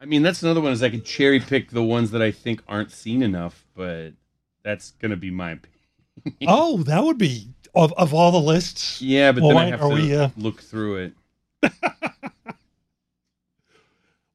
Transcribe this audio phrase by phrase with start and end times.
[0.00, 2.62] I mean, that's another one is I could cherry pick the ones that I think
[2.68, 4.12] aren't seen enough, but
[4.62, 5.74] that's gonna be my opinion.
[6.48, 9.02] oh, that would be of of all the lists.
[9.02, 11.12] Yeah, but Well, then I have to we, uh, look through
[11.62, 11.72] it.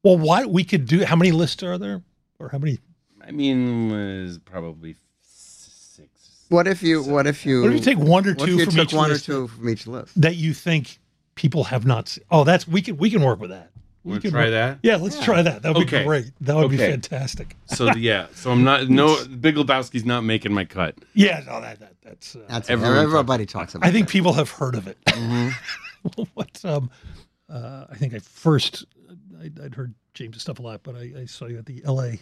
[0.03, 1.05] Well, why we could do?
[1.05, 2.03] How many lists are there,
[2.37, 2.77] or how many?
[3.25, 6.45] I mean, is probably six.
[6.49, 7.01] What if you?
[7.01, 7.61] What if you?
[7.61, 9.29] What if you take one or two from each one list?
[9.29, 10.21] or two from each list?
[10.21, 10.99] that you think
[11.35, 12.25] people have not seen?
[12.29, 13.71] Oh, that's we can we can work with that.
[14.03, 14.79] We Wanna can try that?
[14.83, 15.61] Yeah, let's try that.
[15.61, 15.99] That would Okay.
[15.99, 16.25] be great.
[16.41, 17.55] That would be fantastic.
[17.67, 20.95] So yeah, so I'm not no Big Lebowski's not making my cut.
[21.13, 22.35] Yeah, no, that, that that's.
[22.35, 23.87] Uh, That's Everyone everybody talks about.
[23.87, 24.11] I think that.
[24.11, 24.97] people have heard of it.
[25.05, 26.23] Mm-hmm.
[26.33, 26.89] what um,
[27.49, 28.83] uh, I think I first
[29.41, 32.19] I'd, I'd heard James' stuff a lot, but I, I saw you at the L.A.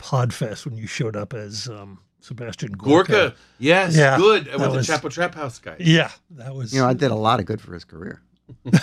[0.00, 3.12] Podfest when you showed up as um, Sebastian Gorka.
[3.12, 5.76] Gorka, yes, Yeah, good that with was- the Chapo Trap House guy.
[5.78, 6.74] Yeah, that was.
[6.74, 8.20] You know, I did a lot of good for his career.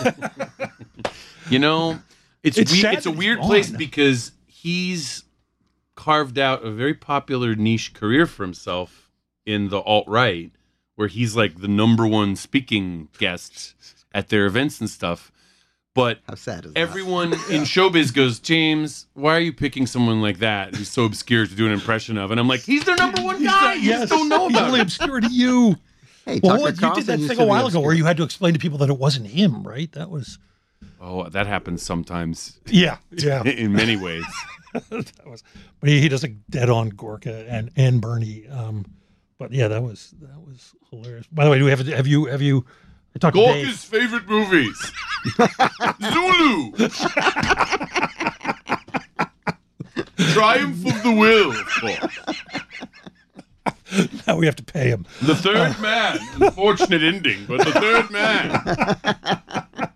[1.50, 1.98] You know,
[2.44, 3.78] it's It's we- it's a weird place gone.
[3.78, 5.24] because he's
[5.96, 9.10] carved out a very popular niche career for himself
[9.46, 10.52] in the alt right,
[10.96, 13.74] where he's like the number one speaking guest
[14.14, 15.32] at their events and stuff.
[15.96, 16.80] But How sad is that?
[16.80, 21.48] everyone in showbiz goes, James, why are you picking someone like that who's so obscure
[21.48, 22.30] to do an impression of?
[22.30, 23.50] And I'm like, he's their number one guy.
[23.50, 24.86] not- You yes, just don't know he's about only him.
[24.86, 25.76] obscure to you.
[26.26, 27.80] Hey, Well, Tucker what, you did Carlson that used thing to a be while ago
[27.80, 29.92] where you had to explain to people that it wasn't him, right?
[29.94, 30.38] That was.
[31.00, 33.44] Oh, that happens sometimes Yeah, yeah.
[33.46, 34.26] in many ways.
[34.74, 35.44] that was,
[35.80, 38.48] but he, he does a dead on Gorka and and Bernie.
[38.48, 38.86] Um,
[39.38, 41.28] but yeah, that was that was hilarious.
[41.28, 42.66] By the way, do we have have you have you?
[43.16, 43.66] I talked to Dave.
[43.66, 44.92] Gorka's favorite movies.
[46.12, 46.72] Zulu.
[50.34, 51.54] Triumph of the Will.
[54.28, 55.06] Now we have to pay him.
[55.22, 56.20] The Third Man.
[56.40, 59.87] Unfortunate ending, but the Third Man.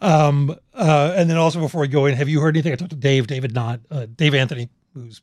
[0.00, 2.72] Um, uh, and then also before we go in, have you heard anything?
[2.72, 5.20] I talked to Dave, David not uh, Dave Anthony, who's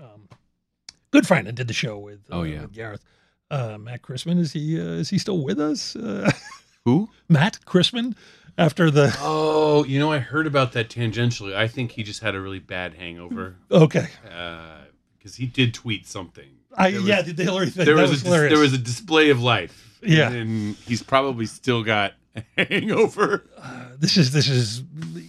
[0.00, 0.28] um,
[1.10, 2.62] good friend and did the show with uh, Oh, yeah.
[2.62, 3.04] with Gareth.
[3.50, 5.94] Uh, Matt Christman is he uh, is he still with us?
[5.96, 6.30] Uh,
[6.84, 7.08] Who?
[7.28, 8.16] Matt Christman
[8.58, 11.54] after the Oh, you know, I heard about that tangentially.
[11.54, 14.08] I think he just had a really bad hangover okay.
[14.22, 16.48] because he did tweet something.
[16.76, 18.78] I was- yeah the, the Hillary thing There was, was, a dis- there was a
[18.78, 19.98] display of life.
[20.02, 20.30] Yeah.
[20.30, 22.12] and he's probably still got
[22.56, 23.44] hangover.
[23.98, 24.82] this is this is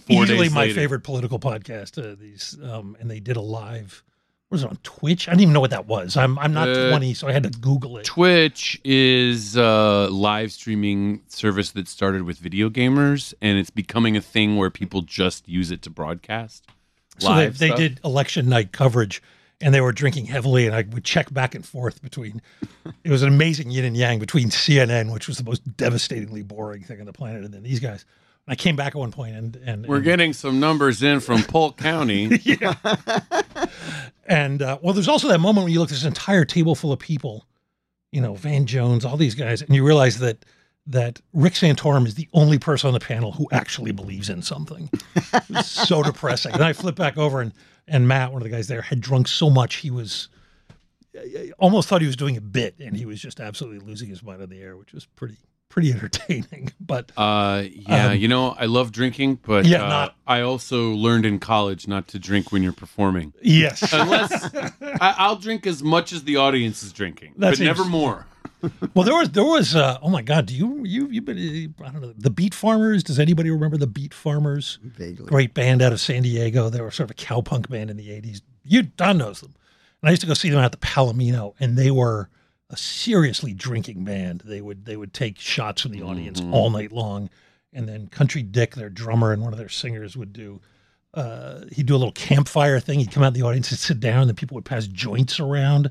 [0.06, 0.74] Four easily my later.
[0.74, 1.98] favorite political podcast.
[2.02, 4.02] Uh, these um, and they did a live.
[4.48, 5.28] What was it on Twitch?
[5.28, 6.16] I didn't even know what that was.
[6.16, 8.04] I'm I'm not Uh, 20, so I had to Google it.
[8.04, 14.20] Twitch is a live streaming service that started with video gamers, and it's becoming a
[14.20, 16.64] thing where people just use it to broadcast.
[17.18, 19.20] So they, they did election night coverage,
[19.60, 22.42] and they were drinking heavily, and I would check back and forth between.
[23.04, 26.82] It was an amazing yin and yang between CNN, which was the most devastatingly boring
[26.82, 28.04] thing on the planet, and then these guys.
[28.48, 31.42] I came back at one point, and and We're and, getting some numbers in from
[31.42, 32.30] Polk County.
[34.28, 36.92] And uh, well, there's also that moment when you look at this entire table full
[36.92, 37.46] of people,
[38.12, 40.44] you know, Van Jones, all these guys, and you realize that
[40.88, 44.90] that Rick Santorum is the only person on the panel who actually believes in something.
[45.62, 46.52] So depressing.
[46.52, 47.52] And I flip back over, and
[47.88, 50.28] and Matt, one of the guys there, had drunk so much he was
[51.58, 54.42] almost thought he was doing a bit, and he was just absolutely losing his mind
[54.42, 55.36] on the air, which was pretty
[55.68, 56.70] pretty entertaining.
[56.80, 60.90] But Uh, yeah, Um, you know, I love drinking, but Yeah, uh, not- I also
[60.92, 63.32] learned in college not to drink when you're performing.
[63.42, 67.66] yes, Unless I, I'll drink as much as the audience is drinking, That but seems-
[67.66, 68.26] never more.
[68.94, 71.90] Well, there was there was uh, oh my god, do you you you been I
[71.90, 73.04] don't know the Beat Farmers?
[73.04, 74.78] Does anybody remember the Beat Farmers?
[74.82, 75.26] Vaguely.
[75.26, 76.70] Great band out of San Diego.
[76.70, 78.40] They were sort of a cowpunk band in the eighties.
[78.64, 79.54] You Don knows them.
[80.02, 82.28] And I used to go see them at the Palomino, and they were
[82.70, 84.42] a seriously drinking band.
[84.44, 87.30] They would they would take shots from the audience all night long,
[87.72, 90.60] and then Country Dick, their drummer and one of their singers, would do.
[91.14, 92.98] Uh, he'd do a little campfire thing.
[92.98, 95.40] He'd come out in the audience and sit down, and then people would pass joints
[95.40, 95.90] around.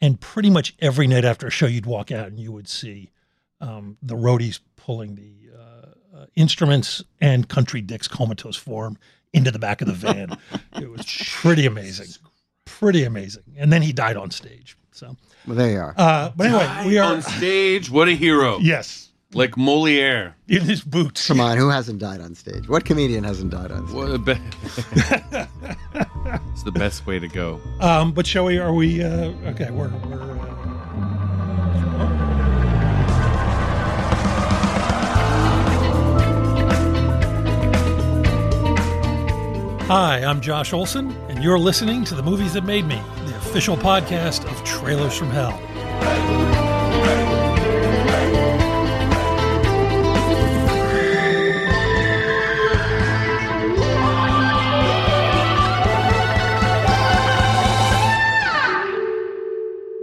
[0.00, 3.10] And pretty much every night after a show, you'd walk out and you would see
[3.60, 8.96] um, the roadies pulling the uh, uh, instruments and Country Dick's comatose form
[9.32, 10.38] into the back of the van.
[10.80, 12.08] it was pretty amazing,
[12.64, 13.42] pretty amazing.
[13.56, 14.77] And then he died on stage.
[14.98, 15.16] So,
[15.46, 15.94] Well, there you are.
[15.96, 17.88] uh, but anyway, we are on stage.
[17.88, 18.58] What a hero!
[18.58, 20.34] yes, like Moliere.
[20.48, 21.24] in his boots.
[21.28, 22.68] Come on, who hasn't died on stage?
[22.68, 23.96] What comedian hasn't died on stage?
[23.96, 24.32] What a be-
[26.52, 27.60] it's the best way to go.
[27.78, 28.58] Um, but shall we?
[28.58, 29.00] Are we?
[29.00, 29.86] Uh, okay, we're.
[29.88, 30.34] we're uh,
[39.88, 43.17] Hi, I'm Josh Olson, and you're listening to The Movies That Made Me, the
[43.48, 45.58] official podcast of Trailers from Hell.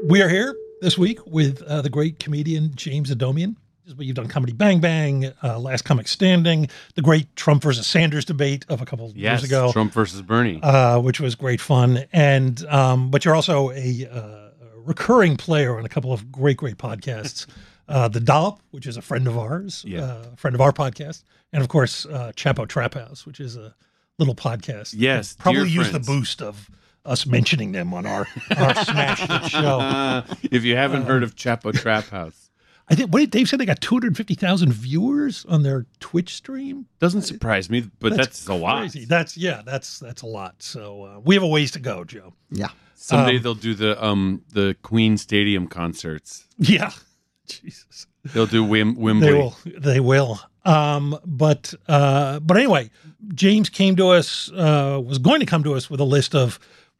[0.07, 3.57] We are here this week with uh, the great comedian James Adomian.
[3.93, 8.25] But you've done Comedy Bang Bang, uh, Last Comic Standing, the great Trump versus Sanders
[8.25, 10.59] debate of a couple of Yes, years ago, Trump versus Bernie.
[10.63, 12.05] uh, which was great fun.
[12.11, 16.77] And um, but you're also a uh, recurring player on a couple of great, great
[16.77, 17.45] podcasts.
[17.87, 20.01] Uh, the Dollop, which is a friend of ours, Yeah.
[20.05, 21.21] uh, a friend of our podcast,
[21.53, 23.75] and of course uh, Chapo Trap House, which is a
[24.17, 24.95] little podcast.
[24.97, 26.67] Yes, probably use the boost of
[27.05, 28.25] us mentioning them on our
[28.57, 29.79] our smash show.
[29.79, 32.44] Uh, if you haven't Uh, heard of Chapo Trap House,
[32.87, 36.85] I think what did Dave said they got 250,000 viewers on their Twitch stream.
[36.99, 38.95] doesn't surprise me, but that's, a lot.
[39.07, 40.61] That's yeah, that's that's a lot.
[40.61, 42.33] So uh, we have a ways to go, Joe.
[42.51, 42.69] Yeah.
[42.93, 46.45] Someday Um, they'll do the um the Queen Stadium concerts.
[46.57, 46.91] Yeah,
[47.47, 49.27] Jesus, They'll do Wim- Wembley.
[49.27, 49.55] they will.
[49.79, 50.39] They will.
[50.63, 52.89] Um, but uh, but anyway,
[53.35, 54.51] James came to us.
[54.51, 56.59] Uh, was going to come to us with a list of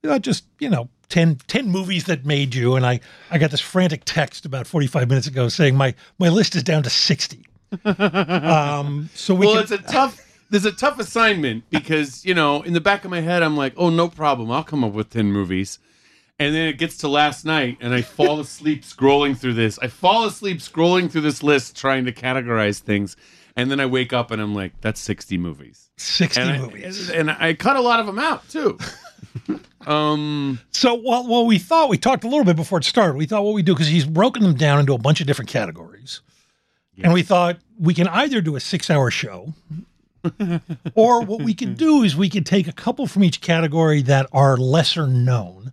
[0.10, 2.76] uh, just you know 10, 10 movies that made you.
[2.76, 3.00] And I
[3.32, 6.64] I got this frantic text about forty five minutes ago saying my my list is
[6.64, 7.46] down to sixty.
[7.86, 10.22] um, so we well, can, it's a tough.
[10.50, 13.74] There's a tough assignment because you know, in the back of my head, I'm like,
[13.78, 14.52] oh, no problem.
[14.52, 15.80] I'll come up with ten movies.
[16.38, 19.80] And then it gets to last night, and I fall asleep scrolling through this.
[19.80, 23.16] I fall asleep scrolling through this list, trying to categorize things,
[23.56, 27.10] and then I wake up and I'm like, "That's 60 movies." sixty And I, movies.
[27.10, 28.78] and I cut a lot of them out too.
[29.88, 33.16] um, So, well, well, we thought we talked a little bit before it started.
[33.18, 35.50] We thought what we do because he's broken them down into a bunch of different
[35.50, 36.22] categories,
[37.02, 39.54] and we thought we can either do a six-hour show,
[40.96, 44.28] or what we could do is we could take a couple from each category that
[44.32, 45.72] are lesser known,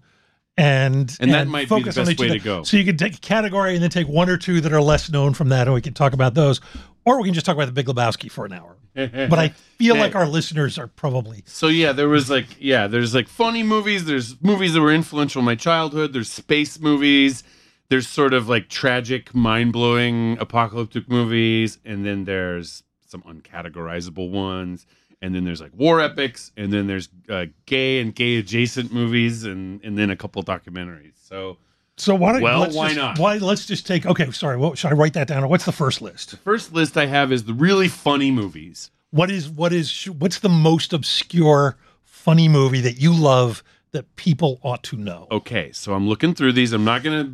[0.57, 2.63] and And that might be the focus best way of to go.
[2.63, 5.11] So you could take a category and then take one or two that are less
[5.11, 6.61] known from that, and we can talk about those,
[7.05, 8.77] or we can just talk about the Big Lebowski for an hour.
[8.95, 13.15] But I feel like our listeners are probably So yeah, there was like yeah, there's
[13.15, 17.43] like funny movies, there's movies that were influential in my childhood, there's space movies,
[17.89, 24.87] there's sort of like tragic, mind-blowing apocalyptic movies, and then there's some uncategorizable ones,
[25.23, 29.45] and then there's like war epics, and then there's uh, gay and gay adjacent movies
[29.45, 31.15] and and then a couple documentaries.
[31.23, 31.57] So
[32.03, 33.19] So why don't Well, let's why just- not?
[33.19, 34.29] Why let's just take okay.
[34.33, 35.49] Sorry, what should I write that down?
[35.49, 36.37] What's the first list?
[36.39, 38.91] first list I have is the really funny movies.
[39.11, 43.63] What is what is what's the most obscure funny movie that you love
[43.93, 45.29] that people ought to know?
[45.31, 46.73] Okay, so I'm looking through these.
[46.73, 47.33] I'm not gonna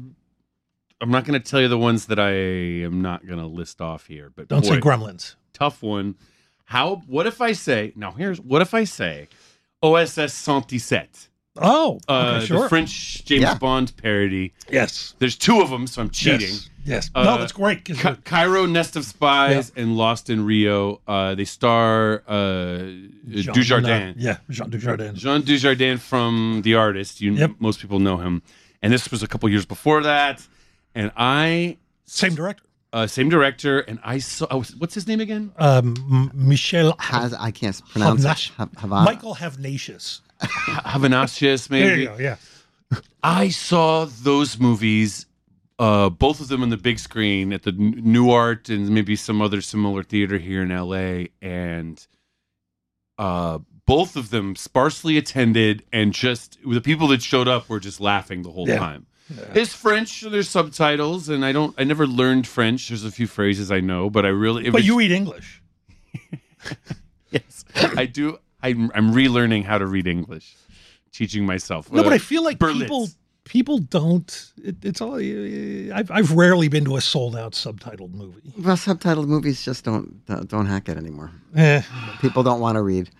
[1.01, 4.31] I'm not gonna tell you the ones that I am not gonna list off here,
[4.37, 5.37] but Don't say boy, Gremlins.
[5.55, 6.17] tough one.
[6.67, 6.97] How?
[7.07, 7.93] What if I say?
[7.97, 9.29] Now here's what if I say,
[9.83, 11.28] OSS 117,
[11.61, 12.63] Oh, uh, okay, sure.
[12.63, 13.55] the French James Yeah.
[13.55, 14.53] Bond parody.
[14.71, 16.41] yes, There's two of them, so I'm cheating.
[16.49, 17.11] Yes, yes.
[17.15, 17.85] Uh, no, that's great.
[17.85, 21.01] Ca- Cairo, Nest of Spies, and Lost in Rio.
[21.07, 22.79] Uh, they star uh,
[23.29, 24.15] Jean- Dujardin.
[24.19, 25.15] yeah, Jean Dujardin.
[25.15, 27.21] Jean Dujardin from The Artist.
[27.21, 27.53] You, Yep.
[27.59, 28.43] Most people know him.
[28.83, 30.47] And this was a couple years before that.
[30.95, 32.63] And I, Same director.
[32.93, 35.53] uh, same director, and I saw, oh, what's his name again?
[35.59, 38.55] Um, Michel Has I can't pronounce Havnash- it.
[38.57, 39.05] Ha- Havana.
[39.05, 40.21] Michael Havnatius.
[40.43, 42.03] Havanasius, There maybe.
[42.03, 42.17] you go.
[42.19, 42.37] Yeah.
[43.23, 45.27] I saw those movies,
[45.79, 49.61] uh, both of them on the big screen at the Nuart and maybe some other
[49.61, 52.07] similar theater here in LA, and
[53.19, 58.01] uh, both of them sparsely attended, and just the people that showed up were just
[58.01, 58.79] laughing the whole Yeah.
[58.79, 59.07] time.
[59.55, 60.23] It's French.
[60.23, 61.75] There's subtitles, and I don't.
[61.79, 62.89] I never learned French.
[62.89, 64.63] There's a few phrases I know, but I really.
[64.71, 65.61] But it's- you read English.
[67.31, 68.39] yes, I do.
[68.63, 70.55] I'm, I'm relearning how to read English,
[71.13, 71.91] teaching myself.
[71.93, 72.81] No, but Uh, I feel like Berlitz.
[72.81, 73.09] people
[73.45, 74.53] people don't.
[74.63, 75.15] It, it's all.
[75.17, 78.53] I've I've rarely been to a sold out subtitled movie.
[78.59, 81.31] Well, subtitled movies just don't don't don't hack it anymore.
[81.55, 81.83] Eh,
[82.21, 83.11] People don't want to read.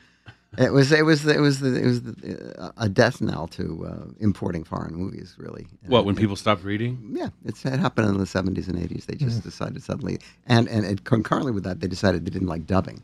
[0.57, 3.87] It was it was it was the, it was the, uh, a death knell to
[3.87, 5.37] uh, importing foreign movies.
[5.39, 5.67] Really.
[5.87, 6.99] What when And- people stopped reading?
[7.13, 9.05] Yeah, it's, it happened in the seventies and eighties.
[9.07, 12.67] They just decided suddenly, and and it, concurrently with that, they decided they didn't like
[12.67, 13.03] dubbing.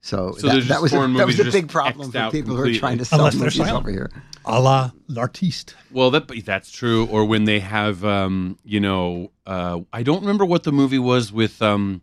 [0.00, 2.62] So, So that, that was a, that was a big problem for out people who
[2.62, 3.76] are trying to sell Unless they're movies silent.
[3.76, 4.10] over here.
[4.44, 5.74] a la l'artiste.
[5.90, 7.06] Well, that that's true.
[7.06, 11.32] Or when they have, um, you know, uh, I don't remember what the movie was
[11.32, 12.00] with um,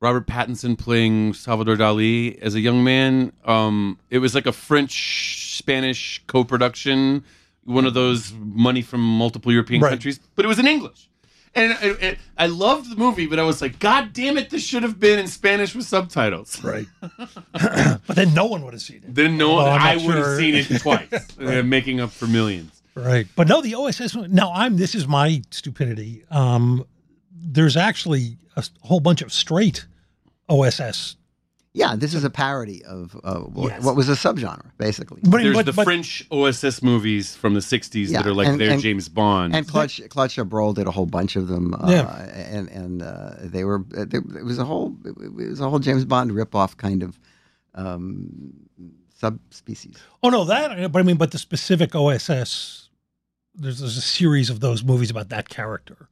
[0.00, 3.32] Robert Pattinson playing Salvador Dali as a young man.
[3.44, 7.24] Um, it was like a French Spanish co-production,
[7.64, 9.90] one of those money from multiple European Right.
[9.90, 11.08] countries, but it was in English.
[11.54, 14.62] And I, I- I loved the movie, but I was like, God damn it, this
[14.62, 16.60] should have been in Spanish with subtitles.
[16.62, 16.86] Right.
[17.52, 19.14] but then no one would have seen it.
[19.14, 21.08] Then no, Although I'm I not would have sure- seen it twice,
[21.40, 22.82] uh, making up for millions.
[22.94, 23.26] Right.
[23.36, 24.14] But no, the OSS.
[24.16, 24.76] one- Now I'm.
[24.76, 26.24] This is my stupidity.
[26.30, 26.84] Um,
[27.32, 29.86] there's actually a whole bunch of straight
[30.48, 31.16] OSS.
[31.76, 33.84] Yeah, this is a parody of uh, what, Yes.
[33.84, 35.20] what was a subgenre, basically.
[35.22, 38.48] But, There's but, the but- French OSS movies from the 60s Yeah, that are like
[38.48, 39.54] and- their and- James Bond.
[39.54, 41.74] And Clutch, Claude Chabrol did a whole bunch of them.
[41.74, 42.06] Uh, Yeah.
[42.56, 46.04] And and uh, they were it it was a whole it was a whole James
[46.06, 47.18] Bond ripoff kind of
[47.74, 48.54] um,
[49.20, 49.96] subspecies.
[50.22, 50.92] Oh no, that.
[50.92, 52.88] But I mean, but the specific OSS.
[53.58, 56.08] There's there's a series of those movies about that character,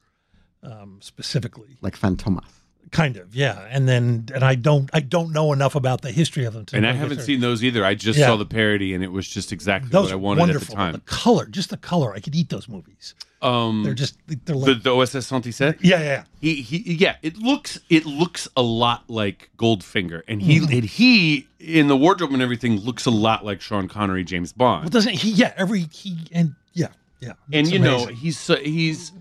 [0.63, 1.77] um, specifically.
[1.81, 2.43] like Fantomas.
[2.91, 3.67] Kind of, yeah.
[3.69, 6.65] And then, and I don't, I don't know enough about the history of them.
[6.67, 7.83] to and I haven't seen those either.
[7.83, 8.27] I just Yeah.
[8.27, 10.65] saw the parody, and it was just exactly those what I wanted wonderful.
[10.65, 10.91] at the time.
[10.93, 12.13] The color, just the color.
[12.13, 13.15] I could eat those movies.
[13.41, 15.77] Um, They're just, they're the, like, the OSS Santisset.
[15.81, 16.23] yeah, yeah, yeah.
[16.39, 17.17] He, he, yeah.
[17.21, 20.73] It looks, it looks a lot like Goldfinger, and he, Mm-hmm.
[20.73, 24.83] and he in the wardrobe and everything looks a lot like Sean Connery, James Bond.
[24.85, 25.31] Well, doesn't he?
[25.31, 26.87] Yeah, every he and yeah,
[27.19, 27.33] yeah.
[27.51, 29.11] and you know he's so- he's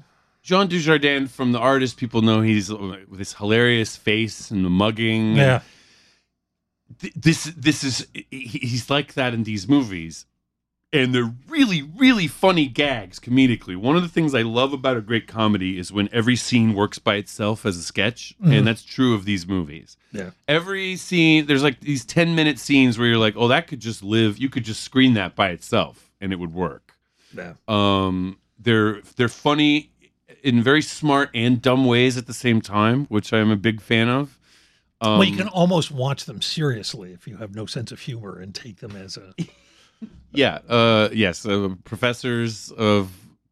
[0.45, 1.97] Jean Dujardin from the artist.
[1.97, 2.77] People know he's uh,
[3.09, 5.35] with this hilarious face and the mugging.
[5.35, 5.63] yeah,
[7.01, 10.27] Th- this this is he's like that in these movies,
[10.93, 13.75] and they're really really funny gags comedically.
[13.75, 16.99] One of the things I love about a great comedy is when every scene works
[16.99, 18.59] by itself as a sketch, Mhm.
[18.59, 19.97] and that's true of these movies.
[20.13, 20.31] yeah.
[20.47, 24.03] Every scene, there's like these ten minute scenes where you're like, oh, that could just
[24.05, 24.37] live.
[24.39, 26.95] You could just screen that by itself, and it would work.
[27.35, 27.55] Yeah.
[27.67, 29.91] Um, they're they're funny
[30.45, 34.09] in very smart and dumb ways at the same time, which I'm a big fan
[34.09, 34.39] of.
[35.01, 38.39] Um, well, you can almost watch them seriously if you have no sense of humor
[38.39, 39.35] and take them as a.
[40.33, 43.11] yeah, uh, yes, uh, professors of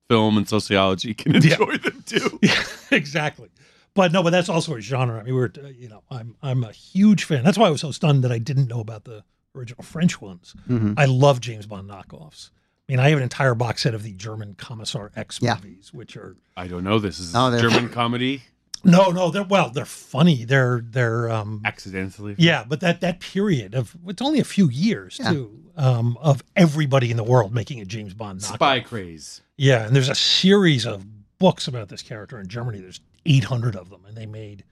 [0.09, 1.41] film and sociology can Yeah.
[1.55, 2.39] enjoy them too.
[2.43, 3.49] yeah, exactly.
[3.95, 5.19] But no, but that's also a genre.
[5.21, 7.45] I mean, we're uh, you know, I'm I'm a huge fan.
[7.45, 9.23] That's why I was so stunned that I didn't know about the
[9.55, 10.55] original French ones.
[10.69, 10.95] Mhm.
[10.97, 12.51] I love James Bond knockoffs.
[12.93, 15.55] I mean, I have an entire box set of the German Commissar X Yeah.
[15.55, 16.99] movies, which are I don't know.
[16.99, 18.43] This is Oh, German comedy.
[18.85, 20.45] no, no, they're well, they're funny.
[20.45, 25.17] They're they're um Accidentally, yeah, but that that period of it's only a few years
[25.19, 25.33] Yeah.
[25.33, 28.55] too um, of everybody in the world making a James Bond knockoff.
[28.55, 29.41] spy craze.
[29.57, 31.07] Yeah, and there's a series of
[31.39, 32.81] books about this character in Germany.
[32.81, 34.65] There's 800 of them, and they made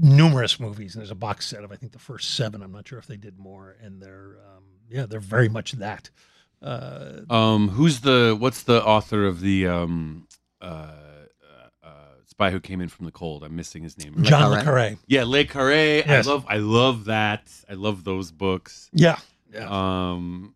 [0.00, 0.94] numerous movies.
[0.94, 2.62] And there's a box set of I think the first seven.
[2.62, 6.10] I'm not sure if they did more, and they're um, yeah, they're very much that.
[6.62, 10.26] Uh, Um, who's the what's the author of the um,
[10.60, 10.92] uh, uh,
[11.82, 11.88] uh,
[12.26, 13.42] spy who came in from the cold?
[13.42, 14.22] I'm missing his name.
[14.22, 14.50] John Carré.
[14.50, 14.98] le Carré.
[15.06, 16.06] Yeah, Le Carré.
[16.06, 16.26] Yes.
[16.26, 17.50] I love I love that.
[17.68, 18.90] I love those books.
[18.92, 19.18] Yeah,
[19.52, 20.54] yeah, Um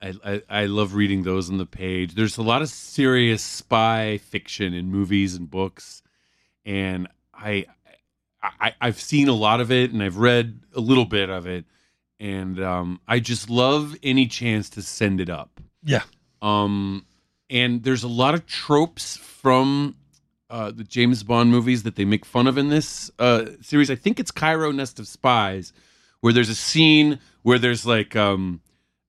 [0.00, 2.14] I, I, I love reading those on the page.
[2.16, 6.02] There's a lot of serious spy fiction in movies and books,
[6.64, 7.66] and I,
[8.42, 11.66] I I've seen a lot of it and I've read a little bit of it,
[12.22, 15.60] and um, I just love any chance to send it up.
[15.82, 16.02] yeah.
[16.40, 17.04] Um,
[17.50, 19.96] and there's a lot of tropes from
[20.48, 23.90] uh, the James Bond movies that they make fun of in this uh, series.
[23.90, 25.72] I think it's Cairo Nest of Spies,
[26.20, 28.60] where there's a scene where there's like um,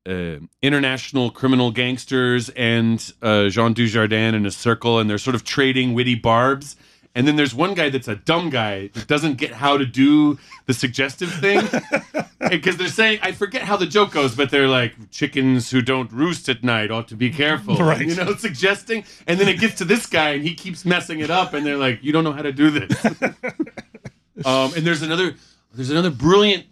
[0.08, 5.44] uh, international criminal gangsters and uh, Jean Dujardin in a circle, and they're sort of
[5.44, 6.76] trading witty barbs.
[7.16, 10.40] And then there's one guy that's a dumb guy that doesn't get how to do
[10.66, 11.62] the suggestive thing.
[12.50, 16.12] Because they're saying, I forget how the joke goes, but they're like, chickens who don't
[16.12, 17.78] roost at night ought to be careful.
[17.84, 18.06] Right.
[18.06, 19.06] You know, suggesting.
[19.28, 21.54] And then it gets to this guy and he keeps messing it up.
[21.54, 23.06] And they're like, you don't know how to do this.
[24.46, 25.36] um, and there's another,
[25.74, 26.66] there's another brilliant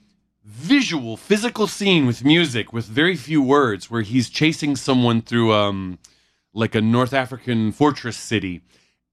[0.45, 5.99] visual, physical scene with music with very few words where he's chasing someone through um,
[6.53, 8.61] like a North African fortress city.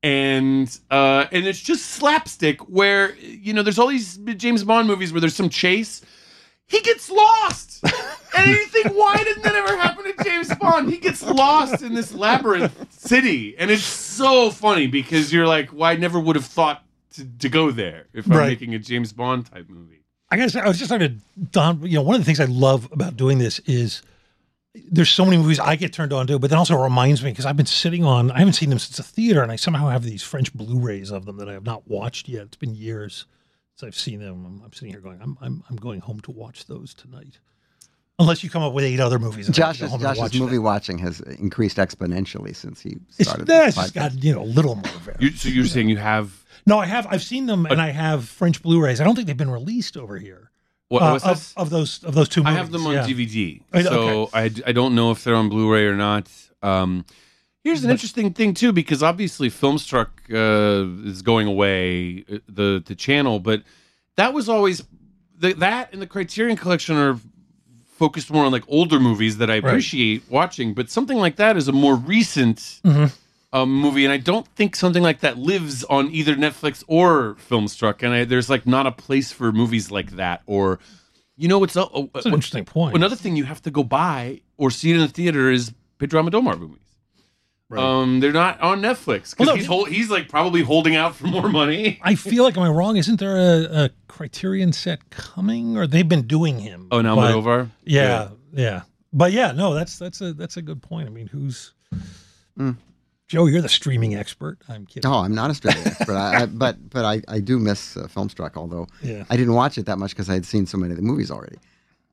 [0.03, 5.13] And uh, and it's just slapstick where you know there's all these James Bond movies
[5.13, 6.03] where there's some chase,
[6.67, 7.83] he gets lost.
[8.37, 10.89] and you think, why didn't that ever happen to James Bond?
[10.89, 15.91] He gets lost in this labyrinth city, and it's so funny because you're like, well,
[15.91, 18.49] I never would have thought to, to go there if I'm Right.
[18.49, 20.03] making a James Bond type movie.
[20.31, 21.83] I guess I was just starting to Don.
[21.83, 24.03] You know, one of the things I love about doing this is
[24.91, 27.31] there's so many movies I get turned on to, but then also it reminds me
[27.31, 28.31] because I've been sitting on.
[28.31, 31.27] I haven't seen them since the theater, and I somehow have these French Blu-rays of
[31.27, 32.43] them that I have not watched yet.
[32.43, 33.27] It's been years
[33.75, 34.45] since I've seen them.
[34.47, 37.39] I'm, I'm sitting here going, I'm, I'm I'm going home to watch those tonight.
[38.21, 39.47] Unless you come up with eight other movies.
[39.47, 40.65] and I have to Josh's, watch Josh's movie them.
[40.65, 43.49] watching has increased exponentially since he started.
[43.49, 44.93] yeah, this it's just got you know a little more.
[45.05, 45.27] variety.
[45.27, 47.07] You, so you're saying you have No, I have.
[47.09, 49.01] I've seen them, and I have French Blu-rays.
[49.01, 50.51] I don't think they've been released over here.
[50.89, 51.53] What, uh, what's of, this?
[51.57, 52.43] of those of those two.
[52.45, 53.05] I have them on yeah.
[53.07, 56.29] DVD, Oh, so I, I don't know if they're on Blu-ray or not.
[56.63, 57.05] Um,
[57.63, 62.83] here's an But- interesting thing too, because obviously Filmstruck uh, is going away, uh, the
[62.85, 63.63] the channel, but
[64.17, 64.83] that was always
[65.39, 67.19] the, that and the Criterion Collection are
[67.99, 70.73] focused more on like older movies that I appreciate watching.
[70.73, 73.13] But something like that is a more recent Mhm.
[73.53, 78.03] Um, movie, and I don't think something like that lives on either Netflix or Filmstruck.
[78.03, 80.79] And I, there's like not a place for movies like that, or
[81.37, 82.95] you know, it's a, a- That's an interesting point.
[82.97, 86.23] Another thing you have to go buy or see it in the theater is Pedro
[86.23, 86.81] Almodovar movies.
[87.71, 87.83] Right.
[87.83, 91.15] Um, they're not on Netflix because Well, no, he's the- he's like probably holding out
[91.15, 92.01] for more money.
[92.03, 92.97] I feel like am I wrong?
[92.97, 96.89] Isn't there a, a Criterion set coming, or they've been doing him?
[96.91, 97.69] Oh, now But- Almodovar.
[97.85, 101.09] Yeah, yeah, but yeah, no, that's that's a that's a good point.
[101.09, 101.73] I mean, who's
[102.59, 102.77] Mm.
[103.29, 103.47] Joe?
[103.47, 104.59] You're the streaming expert.
[104.69, 105.09] I'm kidding.
[105.11, 108.09] Oh, I'm not a streaming expert, I, I, but but I, I do miss uh,
[108.09, 108.57] Filmstruck.
[108.57, 110.97] Although Yeah, I didn't watch it that much because I had seen so many of
[110.97, 111.59] the movies already.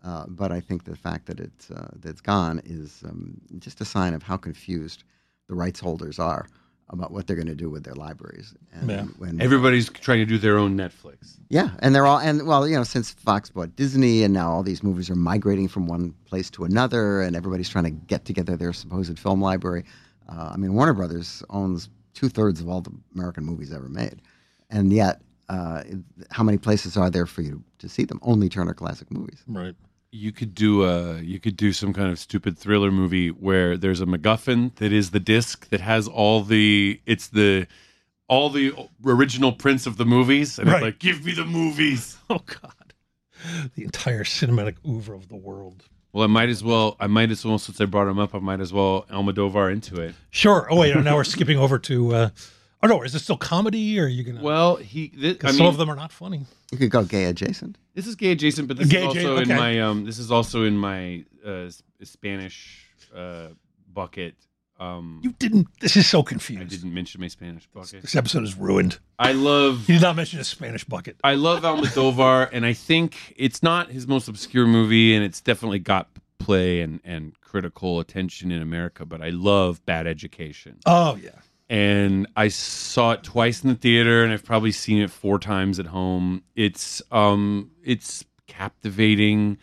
[0.04, 3.82] Uh, but I think the fact that it's uh, that it's gone is um, just
[3.82, 5.04] a sign of how confused
[5.48, 6.48] the rights holders are
[6.90, 8.54] about what they're going to do with their libraries.
[8.72, 9.04] And Yeah.
[9.18, 11.40] when Everybody's trying to do their own Netflix.
[11.50, 14.62] yeah, and they're all and well, you know, since Fox bought Disney, and now all
[14.64, 18.56] these movies are migrating from one place to another, and everybody's trying to get together
[18.58, 19.86] their supposed film library.
[20.30, 24.22] Uh, I mean, Warner Brothers owns two thirds of all the American movies ever made,
[24.70, 25.84] and yet, uh,
[26.32, 28.20] how many places are there for you to see them?
[28.24, 29.44] Only Turner Classic Movies.
[29.48, 29.76] right.
[30.12, 34.00] You could do a you could do some kind of stupid thriller movie where there's
[34.00, 37.68] a MacGuffin that is the disc that has all the it's the
[38.30, 38.72] all the
[39.06, 40.76] original prints of the movies and Right.
[40.78, 42.18] it's like give me the movies.
[42.30, 42.94] Oh God,
[43.76, 45.84] the entire cinematic oeuvre of the world.
[46.16, 46.96] Well, I might as well.
[46.98, 48.34] I might as well since I brought him up.
[48.34, 50.16] I might as well Almodovar into it.
[50.30, 50.66] Sure.
[50.72, 52.16] Oh wait, now we're skipping over to.
[52.16, 52.30] Uh,
[52.82, 54.42] oh no, is this still comedy, or are you gonna?
[54.42, 55.12] Well, he.
[55.14, 56.46] This, I because mean, some of them are not funny.
[56.72, 57.78] You could go gay adjacent.
[57.96, 59.80] this is gay adjacent, but this Gay is also adjacent, in my.
[59.82, 61.70] Um, this is also in my uh,
[62.02, 63.48] Spanish uh,
[63.94, 64.36] bucket.
[64.80, 65.68] Um, You didn't.
[65.80, 66.62] This is so confused.
[66.62, 68.02] I didn't mention my Spanish bucket.
[68.02, 69.00] This episode is ruined.
[69.18, 69.84] I love.
[69.88, 71.16] He did not mention a Spanish bucket.
[71.24, 75.80] I love Almodovar, and I think it's not his most obscure movie, and it's definitely
[75.80, 79.06] got play and and critical attention in America.
[79.06, 80.80] But I love Bad Education.
[80.86, 81.30] Oh yeah.
[81.70, 85.80] and I saw it twice in the theater, and I've probably seen it four times
[85.80, 86.44] at home.
[86.56, 89.58] It's um, it's captivating,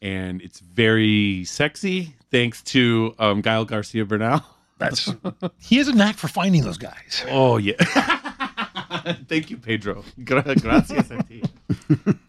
[0.00, 4.42] and it's very sexy, thanks to um, Gael Garcia Bernal.
[4.78, 5.08] That's
[5.60, 7.24] he has a knack for finding those guys.
[7.30, 7.74] Oh yeah,
[9.28, 10.02] thank you, Pedro.
[10.24, 11.42] Gra- Gracias a ti.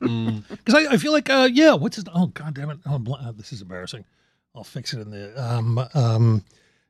[0.02, 0.48] Mm.
[0.48, 2.78] Because I, I feel like uh yeah, what's his oh god damn it.
[2.86, 4.06] Oh, bl- uh, this is embarrassing.
[4.54, 6.44] I'll fix it in the um um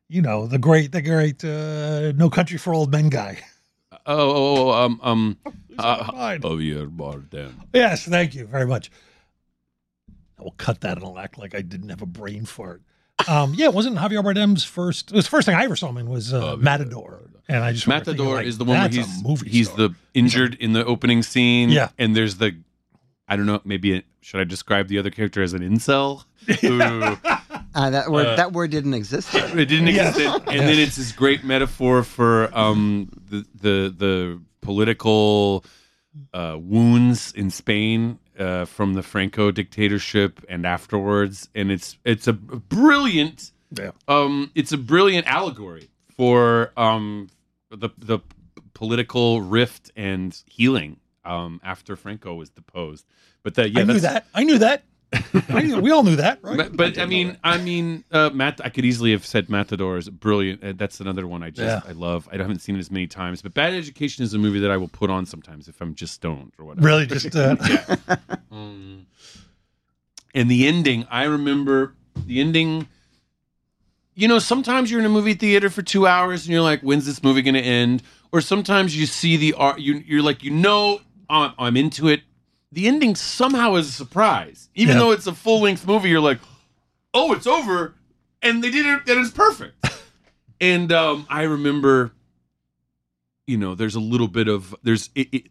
[0.09, 3.39] you know, the great the great uh no country for old men guy.
[4.07, 6.43] Oh, oh, oh, um, um, Losing uh, my mind.
[6.43, 7.53] Javier Bardem.
[7.73, 8.91] Yes, thank you very much.
[10.37, 12.81] I will cut that and I'll act like I didn't have a brain fart.
[13.27, 15.11] Um, yeah, it wasn't Javier Bardem's first.
[15.11, 17.63] It was the first thing I ever saw him in was uh, Javier Matador, and
[17.63, 19.77] I just remember thinking, Matador like, is the one where he's movie he's star.
[19.89, 21.69] the injured in the opening scene.
[21.69, 21.89] Yeah.
[21.97, 22.55] and there's the
[23.27, 23.59] I don't know.
[23.65, 26.25] Maybe it, should I describe the other character as an incel?
[26.61, 29.31] Who, Uh, that word Uh, that word didn't exist.
[29.31, 29.57] then.
[29.57, 30.15] it didn't Yes.
[30.15, 35.63] exist, and then it's this great metaphor for um the the the political
[36.33, 42.33] uh, wounds in Spain uh, from the Franco dictatorship and afterwards, and it's it's a
[42.33, 43.91] brilliant yeah.
[44.07, 47.29] um, it's a brilliant allegory for um,
[47.69, 48.19] the the
[48.73, 53.05] political rift and healing um, after Franco was deposed.
[53.43, 54.25] But that yeah, I knew that.
[54.33, 54.83] I knew that.
[55.81, 56.57] We all knew that, right?
[56.57, 57.37] But, but I mean.
[57.43, 58.61] I mean, uh, Matt.
[58.63, 60.63] I could easily have said Matador is brilliant.
[60.63, 61.89] Uh, that's another one I just Yeah.
[61.89, 62.27] I love.
[62.31, 64.77] I haven't seen it as many times, but Bad Education is a movie that I
[64.77, 66.85] will put on sometimes if I'm just stoned or whatever.
[66.85, 67.55] really just uh,
[68.51, 69.05] Um,
[70.33, 71.93] and the ending, I remember
[72.25, 72.87] the ending.
[74.13, 77.05] You know, sometimes you're in a movie theater for two hours and you're like, "When's
[77.05, 78.01] this movie going to end?"
[78.31, 79.79] Or sometimes you see the art.
[79.79, 80.99] You, you're like, you know,
[81.29, 82.21] I'm, I'm into it.
[82.71, 84.99] The ending somehow is a surprise, even Yeah.
[84.99, 86.09] though it's a full length movie.
[86.09, 86.39] You're like,
[87.13, 87.95] "Oh, it's over,"
[88.41, 89.07] and they did it.
[89.09, 89.85] and it's perfect.
[90.61, 92.11] and um, I remember,
[93.47, 95.47] you know, there's a little bit of there's it, it,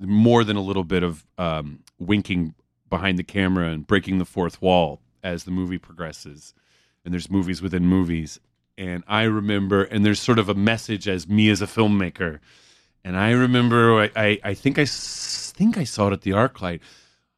[0.00, 2.54] more than a little bit of um, winking
[2.88, 6.54] behind the camera and breaking the fourth wall as the movie progresses.
[7.04, 8.40] And there's movies within movies.
[8.76, 12.38] And I remember, and there's sort of a message as me as a filmmaker.
[13.04, 16.32] And I remember, I, I, I think I s- think I saw it at the
[16.32, 16.80] ArcLight.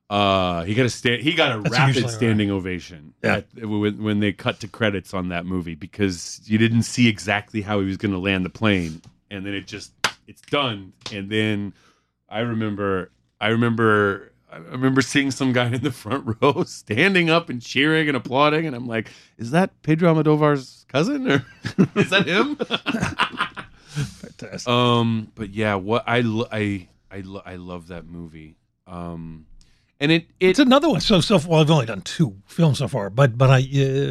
[0.09, 2.13] Uh, he got a sta- he got a That's rapid usually right.
[2.13, 3.37] standing ovation Yeah.
[3.57, 7.61] at- when, when they cut to credits on that movie because you didn't see exactly
[7.63, 9.93] how he was going to land the plane, and then it just
[10.27, 10.93] it's done.
[11.13, 11.75] And then
[12.29, 17.49] I remember, I remember, I remember seeing some guy in the front row standing up
[17.49, 21.45] and cheering and applauding, and I'm like, is that Pedro Almodovar's cousin or
[21.95, 22.59] is that him?
[24.41, 24.69] Fantastic.
[24.69, 28.57] Um, but yeah, what I lo- I I lo- I love that movie.
[28.87, 29.47] Um,
[30.01, 31.01] and it it it's another one.
[31.01, 33.61] So so well, I've only done two films so far, but but I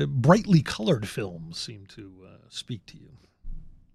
[0.02, 3.10] uh, brightly colored films seem to uh, speak to you.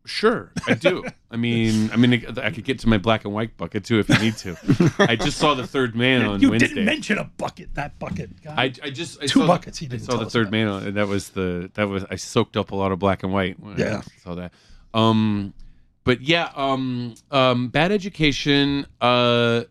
[0.04, 1.04] sure I do.
[1.30, 4.08] I mean, I mean, I could get to my black and white bucket too if
[4.08, 4.56] you need to.
[4.98, 6.68] I just saw the Third Man on you Wednesday.
[6.68, 7.74] didn't mention a bucket.
[7.74, 8.42] That bucket.
[8.42, 8.54] God.
[8.58, 10.50] I, I just I Two saw buckets he The, I didn't saw the Third.
[10.50, 13.22] Man on, and that was the that was I soaked up a lot of black
[13.22, 13.56] and white.
[13.76, 14.02] Yeah.
[14.04, 14.52] I saw that.
[14.92, 15.54] Um,
[16.04, 18.86] but yeah, um, um, Bad Education.
[19.00, 19.64] Uh,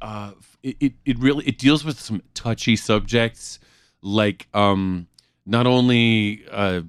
[0.00, 3.58] uh, it, it really it deals with some touchy subjects
[4.02, 5.06] like um
[5.46, 6.82] not only uh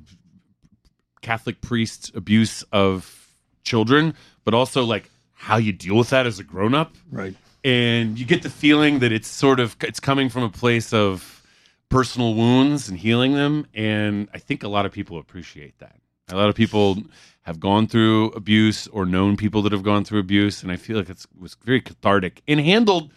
[1.22, 6.44] Catholic priest abuse of children, but also like how you deal with that as a
[6.44, 7.36] grown up right.
[7.64, 11.44] and you get the feeling that it's sort of it's coming from a place of
[11.90, 15.98] personal wounds and healing them and i think a lot of people appreciate that
[16.30, 16.98] a lot of people
[17.44, 20.98] have gone through abuse or known people that have gone through abuse and i feel
[20.98, 23.12] like it's, it was very cathartic and handled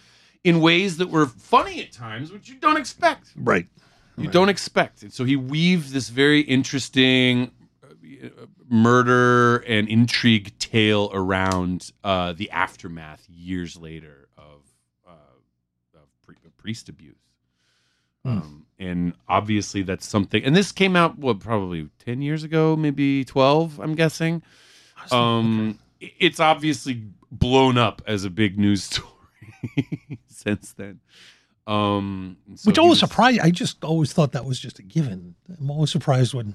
[0.44, 3.32] in ways that were funny at times which you don't expect.
[3.36, 3.66] Right.
[4.16, 5.02] you don't expect.
[5.02, 7.50] And so he weaved this very interesting
[7.84, 8.28] uh,
[8.68, 14.62] murder and intrigue tale around uh, the aftermath years later of,
[15.06, 17.16] uh, of priest abuse
[18.24, 18.28] Hmm.
[18.38, 23.24] um, and obviously that's something and this came out what probably 10 years ago maybe
[23.24, 24.42] 12 i'm guessing
[25.12, 29.08] um i- it's obviously blown up as a big news story
[30.28, 31.00] since then
[31.66, 33.40] um so Which always was- surprised.
[33.40, 35.34] I just always thought that was just a given.
[35.60, 36.54] I'm always surprised when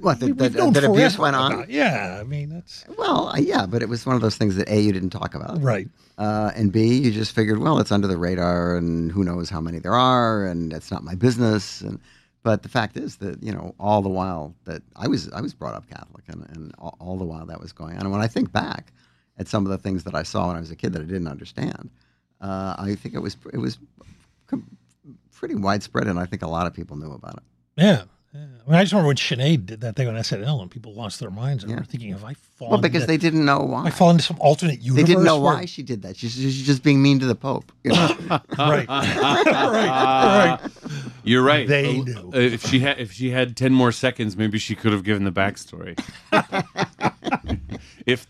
[0.00, 1.52] What the, we- the, known that abuse went on?
[1.52, 4.56] about- Yeah, I mean that's Well, uh, yeah, but it was one of those things
[4.56, 5.88] that a you didn't talk about, right.
[6.18, 9.60] uh, and b you just figured, well, it's under the radar, and who knows how
[9.60, 11.82] many there are, and it's not my business.
[11.82, 12.00] And
[12.42, 15.52] but the fact is that you know all the while that I was I was
[15.52, 18.02] brought up Catholic, and, and all, all the while that was going on.
[18.02, 18.92] And when I think back
[19.38, 21.04] at some of the things that I saw when I was a kid that I
[21.04, 21.90] didn't understand,
[22.40, 23.78] uh, I think it was it was
[25.32, 27.42] pretty widespread, and I think a lot of people knew about it.
[27.76, 28.04] Yeah.
[28.36, 28.44] Yeah.
[28.66, 31.20] I mean, I just remember when Sinead did that thing on SNL and people lost
[31.20, 31.78] their minds and Yeah.
[31.78, 32.72] were thinking, have I fallen?
[32.72, 33.84] Well, because into, they didn't know why.
[33.84, 34.96] I fall into some alternate universe.
[35.02, 36.16] They didn't know where- why she did that.
[36.16, 37.70] She's, she's just being mean to the Pope.
[37.84, 38.16] you know?
[38.58, 38.88] Right.
[38.88, 39.46] right.
[39.46, 40.58] Right.
[41.24, 41.66] You're right.
[41.68, 42.30] They Uh, knew.
[42.34, 45.24] uh, if she had if she had ten more seconds, maybe she could have given
[45.24, 45.98] the backstory.
[48.06, 48.26] if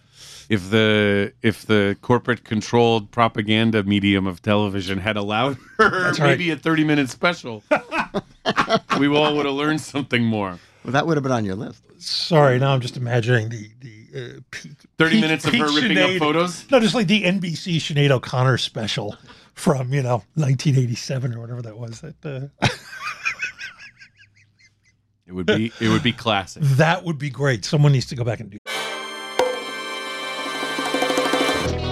[0.49, 6.29] if the if the corporate controlled propaganda medium of television had allowed her That's right.
[6.31, 7.63] maybe a thirty minute special,
[8.99, 10.59] we all would have learned something more.
[10.85, 11.83] well, that would have been on your list.
[11.99, 15.83] Sorry, now I'm just imagining the the uh, peak, 30 peak- minutes of her peak
[15.83, 16.71] ripping up photos?
[16.71, 19.17] No, just like the NBC Sinead O'Connor special
[19.55, 22.01] from you know 1987 or whatever that was.
[22.03, 22.69] That uh,
[25.27, 26.63] It would be it would be classic.
[26.77, 27.65] that would be great.
[27.65, 28.59] Someone needs to go back and do.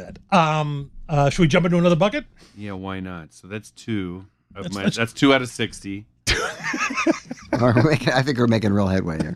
[0.00, 0.18] That.
[0.36, 2.24] Um, uh, should we jump into another bucket?
[2.56, 3.32] Yeah, why not?
[3.32, 6.06] So that's two of That's- my that's- that's two out of sixty.
[7.84, 9.34] Making- I think we're making real headway here.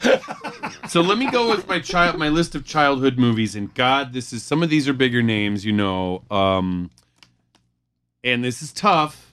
[0.88, 4.32] So let me go with my child my list of childhood movies and God, this
[4.32, 6.22] is some of these are bigger names, you know.
[6.30, 6.90] Um
[8.22, 9.32] and this is tough.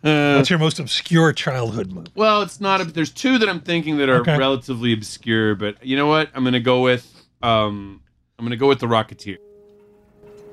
[0.00, 2.10] What's your most obscure childhood movie?
[2.14, 2.80] Well, it's not.
[2.80, 4.38] A, there's two that I'm thinking that are Okay.
[4.38, 6.30] relatively obscure, but you know what?
[6.34, 7.06] I'm gonna go with.
[7.42, 8.00] Um,
[8.38, 9.36] I'm gonna go with the Rocketeer.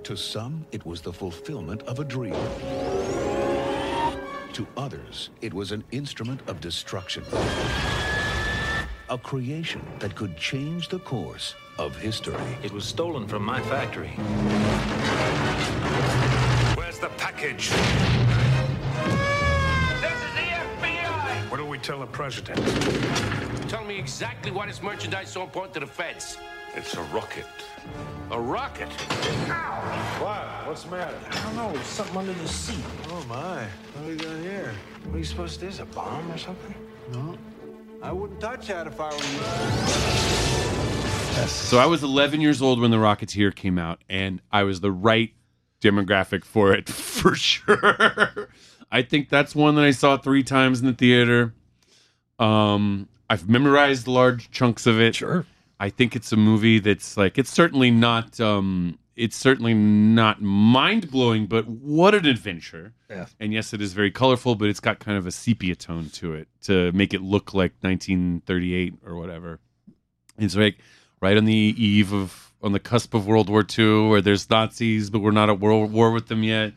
[0.05, 2.35] To some, it was the fulfillment of a dream.
[4.53, 7.23] To others, it was an instrument of destruction.
[9.09, 12.35] A creation that could change the course of history.
[12.61, 14.09] It was stolen from my factory.
[16.75, 17.71] Where's the package?
[17.71, 17.79] This
[20.21, 20.47] is the
[20.85, 21.49] FBI!
[21.49, 22.59] What do we tell the president?
[23.67, 26.37] Tell me exactly why this merchandise is so important to the feds.
[26.75, 27.45] It's a rocket.
[28.31, 28.89] A rocket?
[30.19, 30.67] What?
[30.67, 31.17] What's the matter?
[31.31, 31.81] I don't know.
[31.83, 32.83] Something under the seat.
[33.07, 33.63] Oh my.
[33.63, 34.73] What do we got here?
[35.05, 35.67] What are you supposed to do?
[35.67, 36.75] Is a bomb or something?
[37.13, 37.37] No.
[38.03, 39.15] I wouldn't touch that if I were
[41.41, 41.47] you.
[41.47, 44.91] So I was 11 years old when The Rocketeer came out, and I was the
[44.91, 45.31] right
[45.81, 48.49] demographic for it for sure.
[48.91, 51.53] I think that's one that I saw three times in the theater.
[52.37, 55.15] Um, I've memorized large chunks of it.
[55.15, 55.45] Sure.
[55.79, 61.09] I think it's a movie that's like it's certainly not um it's certainly not mind
[61.09, 62.93] blowing, but what an adventure.
[63.09, 63.27] Yeah.
[63.39, 66.33] And yes, it is very colorful, but it's got kind of a sepia tone to
[66.33, 69.59] it to make it look like 1938 or whatever.
[70.37, 70.79] It's like
[71.21, 75.09] right on the eve of on the cusp of World War II, where there's Nazis,
[75.09, 76.73] but we're not at world war with them yet.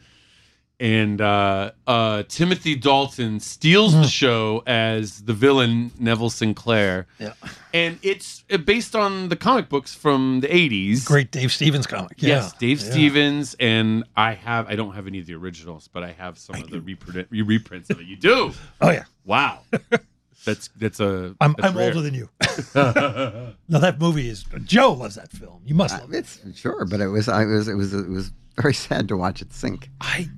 [0.81, 7.09] And uh, uh, Timothy Dalton steals the show as the villain Neville Sinclair.
[7.19, 7.33] Yeah.
[7.75, 11.05] And it's uh, based on the comic books from the 80s.
[11.05, 12.23] Great Dave Stevens comic.
[12.23, 12.29] Yeah.
[12.37, 12.91] Yes, Dave Yeah.
[12.93, 16.55] Stevens, and I have I don't have any of the originals, but I have some
[16.63, 18.07] of the reprint, reprints of it.
[18.07, 18.53] You do?
[18.81, 19.05] Oh yeah.
[19.25, 19.63] Wow,
[20.45, 21.35] that's that's a.
[21.41, 22.29] I'm, that's I'm older than you.
[22.75, 24.45] no, that movie is.
[24.65, 25.63] Joe loves that film.
[25.67, 26.39] You must Uh, love it.
[26.47, 29.43] it's sure, but it was I was it was it was very sad to watch
[29.43, 29.91] it sink.
[30.01, 30.29] I.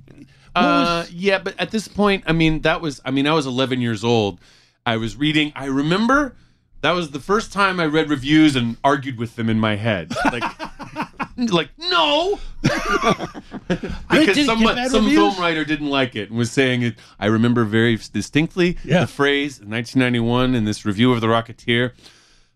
[0.55, 3.81] Uh, yeah, but at this point, I mean, that was I mean, I was 11
[3.81, 4.39] years old.
[4.85, 5.53] I was reading.
[5.55, 6.35] I remember
[6.81, 10.11] that was the first time I read reviews and argued with them in my head.
[10.31, 10.43] Like,
[11.51, 12.39] like no,
[14.09, 16.95] because some some film writer didn't like it and was saying it.
[17.19, 19.01] I remember very distinctly Yeah.
[19.01, 21.91] the phrase in 1991 in this review of The Rocketeer.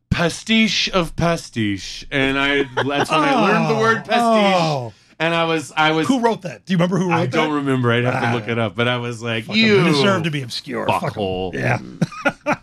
[0.10, 4.94] Pastiche of pastiche, and I that's when I learned the word pastiche, Oh.
[5.20, 6.66] And I was I was Who wrote that?
[6.66, 7.32] Do you remember who wrote I that?
[7.32, 7.92] don't remember.
[7.92, 8.34] I'd have to Ah.
[8.34, 8.76] look it up.
[8.76, 9.62] But I was like, Fuck 'em.
[9.62, 10.86] you They deserve to be obscure.
[10.88, 11.10] Fuck 'em.
[11.10, 11.54] Fuckhole.
[11.54, 11.80] Yeah.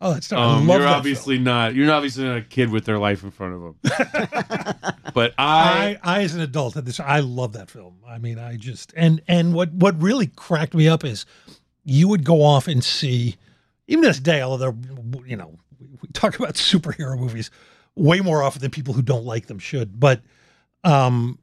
[0.00, 0.40] oh, that's not.
[0.40, 1.74] I Um, love you're that obviously not.
[1.74, 3.74] You're obviously not a kid with their life in front of them.
[5.14, 7.00] but I, I, I as an adult had this.
[7.00, 7.96] I love that film.
[8.08, 11.26] I mean, I just and and what what really cracked me up is
[11.84, 13.36] you would go off and see
[13.86, 17.50] even to this day, although they're you know we, we talk about superhero movies
[17.96, 20.20] way more often than people who don't like them should, but
[20.82, 21.38] um.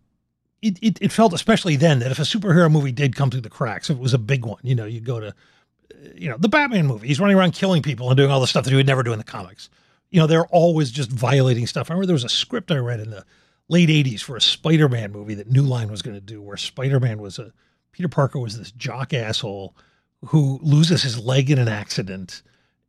[0.62, 3.50] It, it, it felt especially then that if a superhero movie did come through the
[3.50, 5.34] cracks, if it was a big one, you know, you go to,
[6.16, 7.08] you know, the Batman movie.
[7.08, 9.12] He's running around killing people and doing all the stuff that he would never do
[9.12, 9.70] in the comics.
[10.12, 11.90] You know, they're always just violating stuff.
[11.90, 13.26] I remember there was a script I read in the
[13.70, 17.22] late 80s for a Spider-Man movie that New Line was going to do where Spider-Man
[17.22, 17.54] was a
[17.92, 19.76] Peter Parker was this jock asshole
[20.28, 22.42] who loses his leg in an accident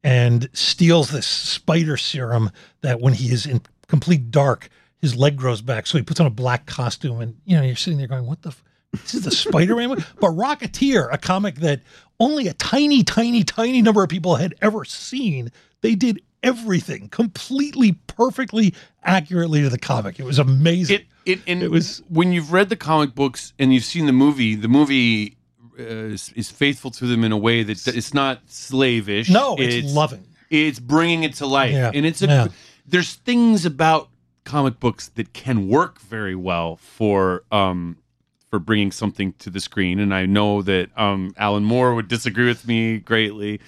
[0.04, 2.50] and steals this spider serum
[2.82, 4.68] that when he is in complete dark
[5.02, 7.76] his leg grows back so he puts on a black costume and you know you're
[7.76, 8.62] sitting there going what the f-
[8.92, 10.04] this is the Spider-Man movie?
[10.20, 11.80] but Rocketeer a comic that
[12.20, 15.50] only a tiny tiny tiny number of people had ever seen
[15.82, 21.62] they did everything completely perfectly accurately to the comic it was amazing it, it, and
[21.62, 24.54] It was- when you've read the comic books and you've seen the movie.
[24.56, 25.36] The movie
[25.78, 29.30] uh, is, is faithful to them in a way that it's not slavish.
[29.30, 32.26] no it's, loving It's bringing it to life, Yeah, and it's a.
[32.26, 32.48] yeah.
[32.86, 34.08] There's things about
[34.44, 37.98] comic books that can work very well for um
[38.50, 42.46] for bringing something to the screen, and I know that um Alan Moore would disagree
[42.46, 43.60] with me greatly.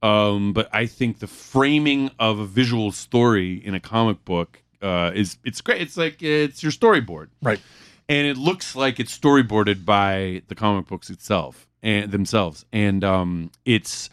[0.00, 5.10] Um, but I think the framing of a visual story in a comic book uh,
[5.12, 5.80] is it's great.
[5.82, 7.60] It's like it's your storyboard, right
[8.08, 13.50] and it looks like it's storyboarded by the comic books itself and themselves and um
[13.64, 14.10] it's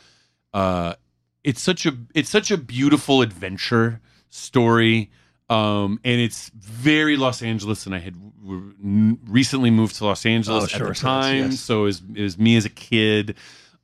[0.53, 0.93] uh
[1.43, 5.09] it's such a it's such a beautiful adventure story
[5.49, 10.63] um and it's very los angeles and i had w- recently moved to los angeles
[10.63, 11.59] Oh, at sure, the so it's- time yes.
[11.59, 13.35] so it was, it was me as a kid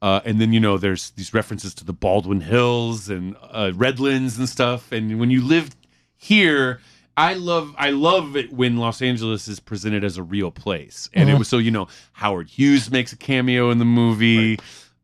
[0.01, 4.39] uh, and then you know there's these references to the baldwin hills and uh, redlands
[4.39, 5.75] and stuff and when you lived
[6.17, 6.79] here
[7.17, 11.29] I love I love it when Los Angeles is presented as a real place, and
[11.29, 11.39] it Mhm.
[11.39, 14.57] was so you know Howard Hughes makes a cameo in the movie.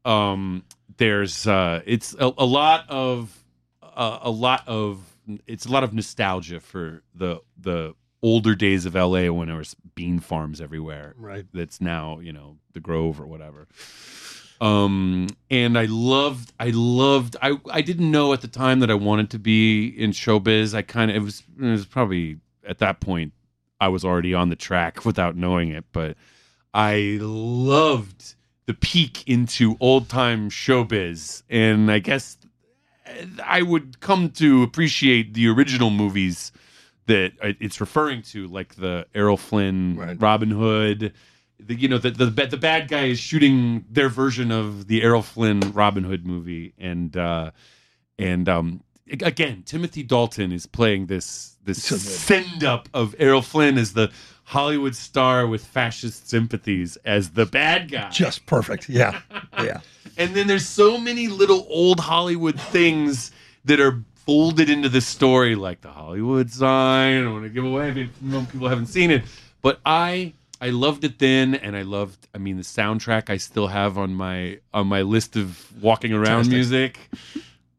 [0.06, 0.63] Um,
[0.96, 3.38] there's uh, it's a, a lot of
[3.84, 5.00] uh, a lot of
[5.46, 9.76] it's a lot of nostalgia for the the older days of LA when there was
[9.96, 11.13] bean farms everywhere.
[11.18, 11.46] Right.
[11.54, 13.68] That's now you know the Grove or whatever
[14.60, 18.94] um and i loved i loved i i didn't know at the time that i
[18.94, 22.38] wanted to be in showbiz i kind of it was it was probably
[22.68, 23.34] at that point
[23.80, 26.18] i was already on the track without knowing it but
[26.74, 28.36] i loved
[28.66, 32.37] the peek into old time showbiz and i guess
[33.43, 36.52] I would come to appreciate the original movies
[37.08, 40.22] that it's referring to, like the Errol Flynn, Right.
[40.22, 41.13] Robin Hood.
[41.60, 45.24] The, you know, the, the the bad guy is shooting their version of the Errol
[45.24, 47.52] Flynn Robin Hood movie, and uh,
[48.20, 53.93] and um, again, Timothy Dalton is playing this this send up of Errol Flynn as
[53.93, 54.12] the
[54.48, 58.10] Hollywood star with fascist sympathies as the bad guy.
[58.12, 58.88] Just perfect.
[58.88, 59.20] Yeah.
[59.62, 59.82] Yeah.
[60.20, 63.30] And then there's so many little old Hollywood things
[63.66, 67.20] that are folded into the story, like the Hollywood sign.
[67.20, 68.20] I don't want to give away if
[68.52, 69.26] people haven't seen it,
[69.62, 72.28] but I I loved it then, and I loved.
[72.34, 76.46] I mean, the soundtrack I still have on my on my list of walking around
[76.46, 76.52] Fantastic.
[76.52, 77.00] music.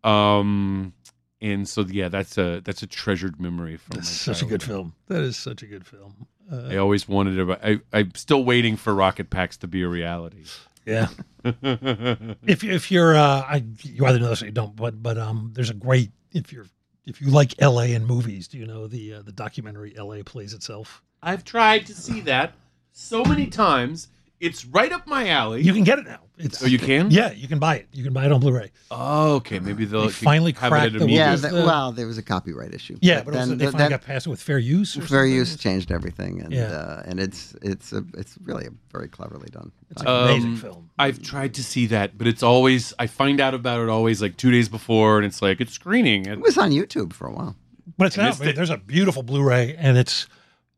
[0.05, 0.93] Um,
[1.41, 3.97] and so yeah, that's a that's a treasured memory from.
[3.97, 4.95] That's such a good film.
[5.09, 6.29] That is such a good film.
[6.51, 7.53] Uh, I always wanted to.
[7.63, 10.45] I, I'm still waiting for Rocket Packs to be a reality.
[10.87, 11.09] yeah.
[11.45, 15.53] if if you're uh I you either know this or you don't, but but um
[15.55, 16.67] there's a great if you're
[17.07, 20.53] if you like LA and movies, do you know the uh, the documentary LA plays
[20.53, 21.03] itself?
[21.23, 22.53] I've tried to see that
[22.93, 24.09] so many times.
[24.41, 25.63] It's right up my alley.
[25.63, 26.21] You can get it now.
[26.37, 27.11] It's oh, you can?
[27.11, 27.89] Yeah, you can buy it.
[27.93, 28.71] You can buy it on Blu-ray.
[28.93, 29.59] Oh, okay.
[29.59, 32.23] Maybe they'll They finally have cracked it the- Yeah, was the- well, there was a
[32.23, 32.97] copyright issue.
[33.03, 34.97] Yeah, but also then they th- finally that- got passed with fair use.
[34.97, 35.33] Or fair something.
[35.33, 36.67] use changed everything, and Yeah.
[36.67, 39.73] uh, and it's it's a, it's really a very cleverly done.
[39.91, 40.91] It's an amazing Um, film.
[40.97, 44.37] I've tried to see that, but it's always I find out about it always like
[44.37, 46.27] two days before, and it's like it's screening.
[46.27, 47.57] It was on YouTube for a while.
[47.97, 48.55] But it's I now it.
[48.55, 50.29] there's a beautiful Blu-ray, and it's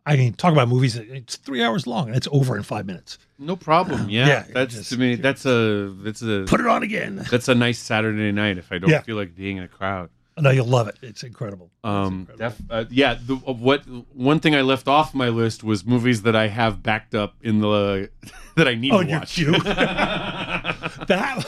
[0.06, 0.96] I mean talk about movies.
[0.96, 3.18] It's three hours long, and it's over in five minutes.
[3.38, 4.08] no problem.
[4.10, 5.14] Yeah, Yeah, that's just- to me.
[5.14, 7.24] That's a that's a Put it on again.
[7.30, 9.02] that's a nice Saturday night if I don't Yeah.
[9.02, 10.10] feel like being in a crowd.
[10.38, 10.96] No, you'll love it.
[11.02, 11.66] It's incredible.
[11.84, 12.48] It's Um, incredible.
[12.66, 13.18] def- uh, yeah.
[13.26, 13.82] The, uh, what
[14.14, 17.60] one thing I left off my list was movies that I have backed up in
[17.60, 18.08] the
[18.56, 19.34] that I need oh, to watch.
[19.34, 19.52] queue.
[21.06, 21.44] that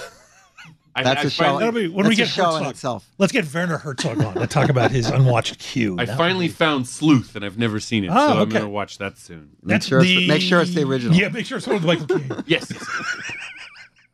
[0.95, 1.43] I, That's I a show.
[1.45, 2.71] finally- That'll be- when that's we a get show in Herzog.
[2.73, 3.09] itself.
[3.17, 5.97] let's get Werner Herzog on to talk about his unwatched queue.
[5.99, 8.53] I That finally be- found Sleuth, and I've never seen it, Oh, so I'm okay.
[8.59, 9.51] gonna watch that soon.
[9.63, 11.17] Make sure it's the- make sure it's the original.
[11.17, 12.31] Yeah, make sure it's one with Michael Caine.
[12.47, 12.71] Yes.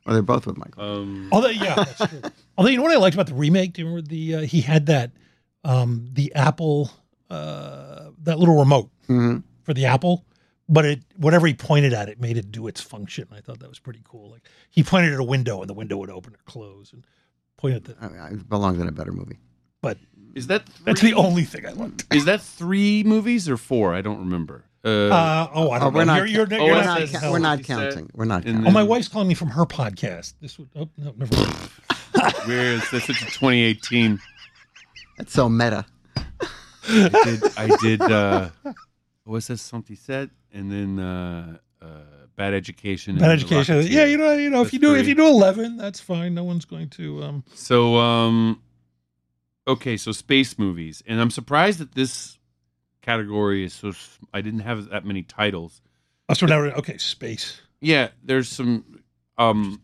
[0.07, 0.83] Well, they're both with Michael.
[0.83, 2.23] um, Although, yeah, that's true.
[2.57, 3.75] Although, you know what I liked about the remake?
[3.75, 5.11] Do you remember the uh, he had that
[5.65, 6.91] um, the Apple
[7.29, 9.43] uh, that little remote Mhm.
[9.65, 10.25] for the Apple,
[10.69, 13.29] but it whatever he pointed at it made it do its function.
[13.33, 14.31] I thought that was pretty cool.
[14.31, 17.05] Like he pointed at a window and the window would open or close, and
[17.57, 18.05] pointed at the.
[18.05, 19.39] I mean, it belongs in a better movie.
[19.81, 19.99] But
[20.35, 22.05] is that that's the only thing I liked.
[22.13, 23.95] Is that three movies or four?
[23.95, 24.65] I don't remember.
[24.85, 26.15] Uh, Uh, oh, I Oh, don't we're know.
[26.15, 26.29] not.
[26.31, 27.01] You're, you're, oh, you're we're not.
[27.13, 27.21] not.
[27.21, 28.11] ca- we're not counting.
[28.15, 28.67] We're not and counting.
[28.67, 30.35] Oh, my wife's calling me from her podcast.
[30.41, 30.69] This would.
[30.77, 32.35] Oh no, never mind.
[32.47, 33.09] where is this?
[33.09, 34.19] It's 2018.
[35.17, 35.85] That's so meta.
[36.89, 37.43] I did.
[37.57, 38.01] I did.
[38.03, 38.77] Uh, what
[39.35, 39.61] was this?
[39.63, 41.87] Something said, and then uh, uh,
[42.37, 43.19] bad education.
[43.19, 43.83] Bad education.
[43.87, 46.35] Yeah, you know, you know, if you do, if you do eleven, that's fine.
[46.35, 47.23] No one's going to.
[47.23, 48.63] um So, um,
[49.67, 52.39] okay, so space movies, and I'm surprised that this
[53.03, 53.93] category is so.
[54.33, 55.81] I didn't have that many titles.
[56.29, 57.61] Oh, so now, okay, space.
[57.81, 59.03] Yeah, there's some.
[59.37, 59.81] Um,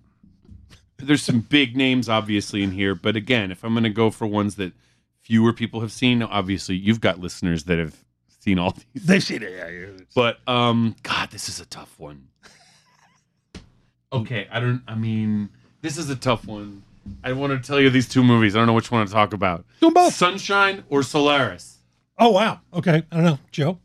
[0.99, 4.27] there's some big names obviously in here, but again, if I'm going to go for
[4.27, 4.73] ones that
[5.21, 8.04] fewer people have seen, obviously you've got listeners that have
[8.45, 9.05] seen all these.
[9.07, 9.53] They've seen it.
[9.53, 9.87] Yeah, yeah.
[10.15, 12.29] But um, God, this is a tough one.
[14.13, 14.83] Okay, I don't.
[14.87, 15.49] I mean,
[15.81, 16.83] this is a tough one.
[17.23, 18.55] I want to tell you these two movies.
[18.55, 19.65] I don't know which one to talk about.
[19.81, 20.15] Do 'em both.
[20.15, 21.79] Sunshine or Solaris.
[22.19, 22.61] Oh wow.
[22.73, 23.79] Okay, I don't know, Joe.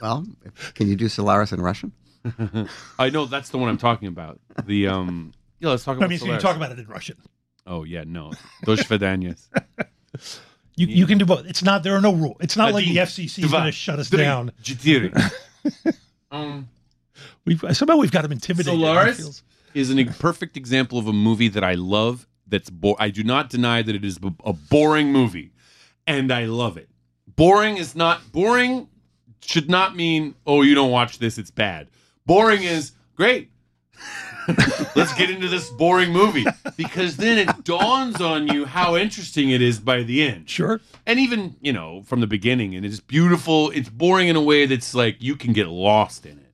[0.00, 0.26] Well,
[0.74, 1.92] can you do Solaris in Russian?
[2.98, 4.40] I know that's the one I'm talking about.
[4.66, 5.32] The um.
[5.60, 6.10] Yeah, let's talk I about.
[6.10, 6.42] mean, so you Solaris.
[6.42, 7.16] talk about it in Russian.
[7.66, 8.32] Oh yeah, no.
[8.64, 8.80] Dos
[10.76, 11.46] You, you can do both.
[11.46, 12.36] It's not there are no rules.
[12.40, 14.52] It's not like the FCC is going to shut us down.
[16.32, 16.68] um,
[17.44, 18.72] we somehow we've got him intimidated.
[18.72, 19.42] Solaris
[19.74, 22.26] is an perfect example of a movie that I love.
[22.46, 25.52] That's bo- I do not deny that it is a boring movie,
[26.06, 26.88] and I love it.
[27.36, 28.88] Boring is not boring.
[29.40, 31.38] Should not mean oh you don't watch this.
[31.38, 31.88] It's bad.
[32.26, 33.50] Boring is great.
[34.94, 36.44] Let's get into this boring movie
[36.76, 40.80] because then it dawns on you how interesting it is by the end Sure.
[41.06, 44.66] and even you know from the beginning and it's beautiful it's boring in a way
[44.66, 46.52] that's like you can get lost in it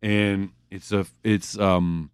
[0.00, 2.10] and it's a it's um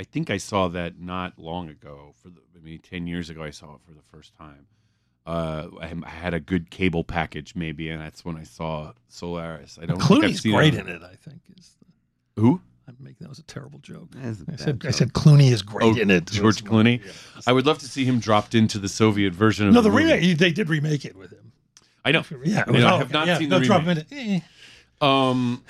[0.00, 3.50] i think i saw that not long ago for the maybe 10 years ago i
[3.50, 4.66] saw it for the first time
[5.26, 9.78] uh i, I had a good cable package maybe and that's when i saw solaris
[9.82, 10.80] i don't think I've Clooney's seen great it.
[10.80, 11.02] in it.
[11.02, 11.40] I think.
[11.58, 11.76] Is
[12.36, 14.10] who I'm making that was a terrible joke.
[14.12, 16.24] That is a I bad said I said Clooney is great Oh, in it.
[16.26, 17.04] George Clooney?
[17.04, 17.12] yeah.
[17.46, 20.04] i would love to see him dropped into the soviet version of No, the movie.
[20.04, 20.38] remake.
[20.38, 21.52] They did remake it with him.
[22.04, 24.08] i know Yeah, I, mean, I oh, have not yeah, seen no, the drop remake
[24.10, 24.42] him in it.
[25.02, 25.06] Eh.
[25.06, 25.62] Um,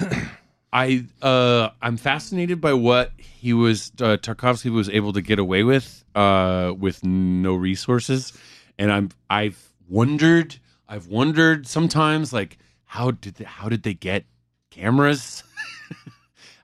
[0.73, 5.65] I uh, I'm fascinated by what he was uh, Tarkovsky was able to get away
[5.65, 8.33] with uh, with no resources,
[8.79, 10.57] and I'm I've wondered
[10.89, 14.25] I've wondered sometimes like how did they, how did they get
[14.71, 15.43] cameras?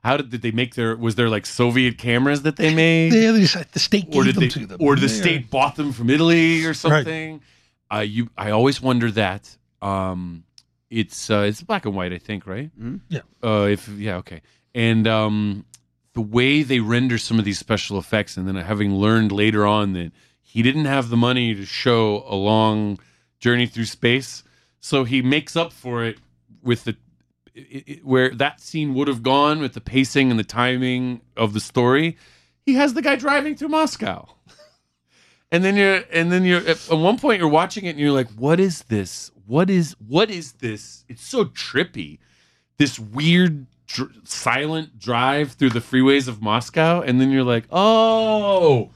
[0.05, 3.13] how did, did they make their was there like Soviet cameras that they made?
[3.13, 4.77] Yeah, they just- the state or gave did them they, to them.
[4.79, 7.41] or the They are- state bought them from Italy or something.
[7.93, 9.57] Uh, you, I always wonder that.
[9.81, 10.43] Um,
[10.89, 12.71] it's uh, it's black and white, I think, right?
[13.09, 13.21] Yeah.
[13.43, 14.41] Uh, if yeah, okay.
[14.73, 15.65] And um,
[16.13, 19.93] the way they render some of these special effects, and then having learned later on
[19.93, 22.99] that he didn't have the money to show a long
[23.39, 24.43] journey through space,
[24.79, 26.17] so he makes up for it
[26.63, 26.95] with the
[27.55, 31.53] it, it- where that scene would have gone with the pacing and the timing of
[31.53, 32.17] the story.
[32.65, 34.27] He has the guy driving through Moscow.
[35.51, 38.11] And then you're, and then you're, at at one point you're watching it and you're
[38.11, 39.31] like, what is this?
[39.45, 41.05] What is, what is this?
[41.07, 42.17] It's so trippy.
[42.77, 47.01] This weird, dr- silent drive through the freeways of Moscow.
[47.01, 48.89] And then you're like, oh,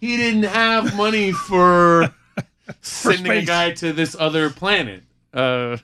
[0.00, 2.12] he didn't have money for
[2.82, 5.04] sending a guy to this other planet.
[5.32, 5.78] Uh,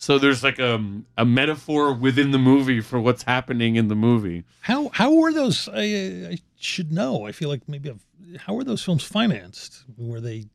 [0.00, 0.82] so there's like a,
[1.18, 4.44] a metaphor within the movie for what's happening in the movie.
[4.62, 5.68] How how were those?
[5.72, 5.82] I,
[6.32, 7.26] I should know.
[7.28, 8.02] I feel like maybe I've,
[8.46, 9.84] how were those films financed?
[9.98, 10.46] Were they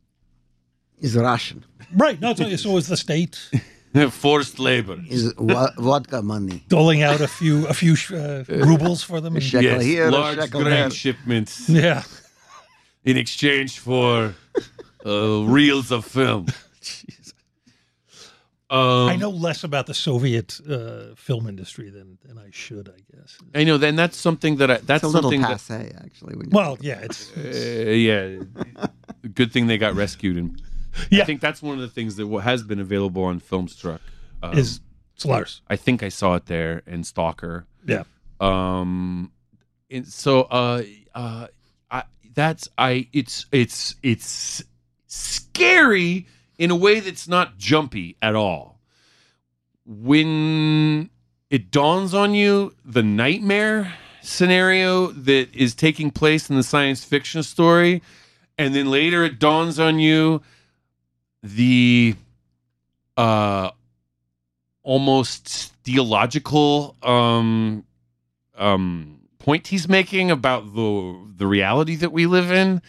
[0.99, 1.63] Is Russian.
[1.95, 2.19] right?
[2.19, 3.39] No, so, so was the state
[4.11, 4.97] Forced labor.
[5.09, 6.63] Is wa- vodka money.
[6.67, 9.35] doling out a few a few uh, rubles for them?
[9.37, 10.89] A shekel Yes, here, large shekel grain there.
[10.89, 12.03] shipments Yeah,
[13.05, 14.33] in exchange for
[15.05, 16.47] uh, reels of film.
[18.69, 22.89] Um, I know less about the Soviet uh, film industry than than I should.
[22.89, 23.37] I guess.
[23.53, 23.77] I know.
[23.77, 26.35] Then that's something that I, that's It's a little something that, passe, actually.
[26.35, 27.41] When you Well, yeah, it's, uh,
[27.91, 28.37] yeah.
[29.33, 30.59] Good thing they got rescued, and
[31.11, 31.21] Yeah.
[31.23, 33.99] I think that's one of the things that wa- has been available on Filmstruck.
[34.41, 34.79] Um, is
[35.15, 35.61] Solaris.
[35.67, 37.67] I think I saw it there and Stalker.
[37.85, 38.03] Yeah.
[38.39, 39.31] Um,
[39.91, 40.81] and so uh,
[41.13, 41.47] uh,
[41.91, 42.03] I
[42.33, 44.63] that's I it's it's it's
[45.07, 46.27] scary
[46.57, 48.79] in a way that's not jumpy at all.
[49.85, 51.09] When
[51.49, 57.43] it dawns on you the nightmare scenario that is taking place in the science fiction
[57.43, 58.01] story,
[58.57, 60.41] and then later it dawns on you
[61.43, 62.15] the
[63.17, 63.69] uh
[64.83, 67.85] almost theological um
[68.57, 72.81] um point he's making about the the reality that we live in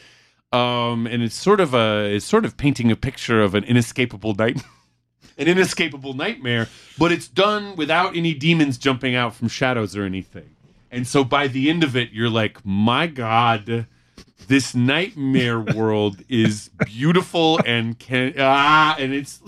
[0.56, 4.34] um and it's sort of a it's sort of painting a picture of an inescapable
[4.34, 4.62] night
[5.38, 10.50] an inescapable nightmare but it's done without any demons jumping out from shadows or anything
[10.90, 13.86] and so by the end of it you're like my god
[14.48, 19.40] this nightmare world is beautiful and can ah and it's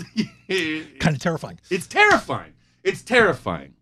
[0.48, 1.58] Kind of terrifying.
[1.70, 2.52] it's terrifying.
[2.82, 3.74] It's terrifying.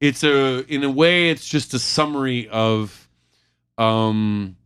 [0.00, 3.08] It's a in a way it's just a summary of
[3.78, 4.56] um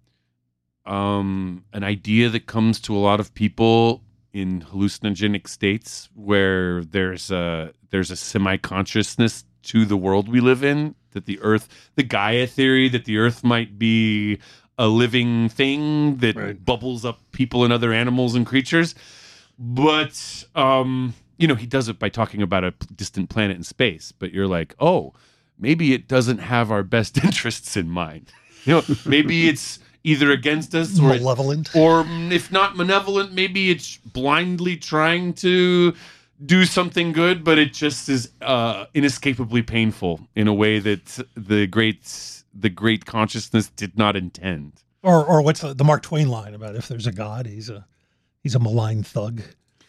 [0.87, 7.31] um an idea that comes to a lot of people in hallucinogenic states where there's
[7.31, 12.47] a there's a semi-consciousness to the world we live in that the earth the Gaia
[12.47, 14.39] theory that the earth might be
[14.77, 16.65] a living thing that Right.
[16.65, 18.95] bubbles up people and other animals and creatures
[19.59, 24.13] but um you know he does it by talking about a distant planet in space
[24.13, 25.15] but you're like oh
[25.59, 28.33] maybe it doesn't have our best interests in mind
[28.65, 31.75] you know maybe it's either against us or Malevolent.
[31.75, 35.95] or if not malevolent maybe it's blindly trying to
[36.45, 41.67] do something good but it just is uh inescapably painful in a way that the
[41.67, 46.55] great the great consciousness did not intend Or or what's the, the Mark Twain line
[46.55, 47.85] about if there's a God, he's a
[48.43, 49.43] he's a malign thug.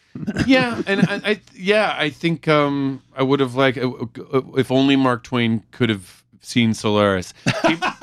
[0.46, 3.90] yeah, and I, I yeah, I think um, I would have like uh,
[4.32, 7.34] uh, if only Mark Twain could have seen Solaris.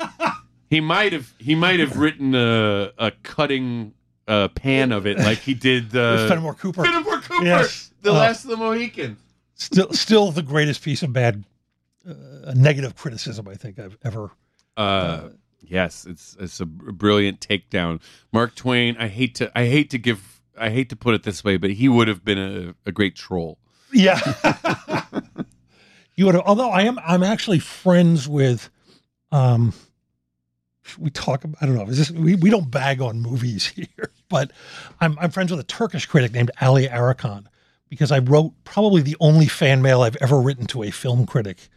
[0.74, 3.94] he might have he might have written a a cutting
[4.26, 6.84] uh, pan of it like he did uh, Fenimore Cooper.
[6.84, 7.90] Fenimore Cooper, Yes.
[8.02, 9.18] the Uh, last of the Mohicans.
[9.54, 11.44] Still still the greatest piece of bad
[12.08, 14.30] uh, negative criticism I think I've ever.
[14.76, 15.28] Uh,
[15.62, 18.00] yes, it's it's a br- brilliant takedown.
[18.32, 18.96] Mark Twain.
[18.98, 21.70] I hate to I hate to give I hate to put it this way, but
[21.70, 23.58] he would have been a, a great troll.
[23.92, 24.18] Yeah.
[26.16, 28.70] you would have, although I am, I'm actually friends with,
[29.32, 29.72] um,
[30.98, 34.10] we talk about, I don't know, is this, we, we don't bag on movies here,
[34.28, 34.52] but
[35.00, 37.46] I'm, I'm friends with a Turkish critic named Ali Arikan
[37.88, 41.68] because I wrote probably the only fan mail I've ever written to a film critic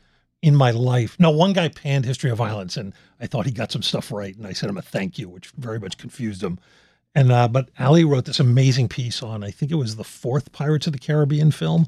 [0.42, 1.18] in my life.
[1.20, 4.36] No, one guy panned History of Violence and I thought he got some stuff right.
[4.36, 6.60] And I sent him a thank you, which very much confused him.
[7.16, 10.52] And, uh, but Ali wrote this amazing piece on, I think it was the fourth
[10.52, 11.88] Pirates of the Caribbean film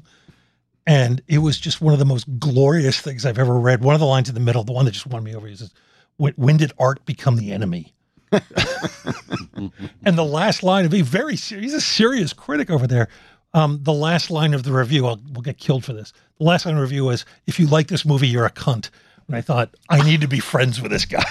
[0.86, 3.82] And it was just one of the most glorious things I've ever read.
[3.84, 5.72] One of the lines in the middle, the one that just won me over, says,
[6.20, 7.94] "When, when did art become the enemy?"
[8.32, 13.08] and the last line of a very serious, he's a serious critic over there.
[13.54, 16.12] Um, the last line of the review, I'll, we'll get killed for this.
[16.38, 18.90] The last line of the review was, "If you like this movie, you're a cunt."
[19.26, 21.24] And I thought, I need to be friends with this guy,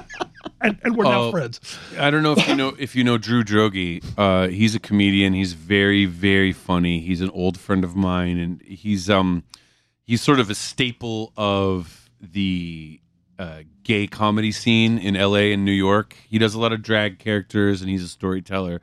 [0.60, 1.60] and, and we're now Oh, friends.
[1.98, 4.02] I don't know if you know if you know Drew Droege.
[4.16, 5.32] Uh, he's a comedian.
[5.34, 7.00] He's very very funny.
[7.00, 9.42] He's an old friend of mine, and he's um
[10.04, 13.00] he's sort of a staple of the
[13.40, 15.54] uh, gay comedy scene in L.A.
[15.54, 16.14] and New York.
[16.28, 18.82] He does a lot of drag characters, and he's a storyteller.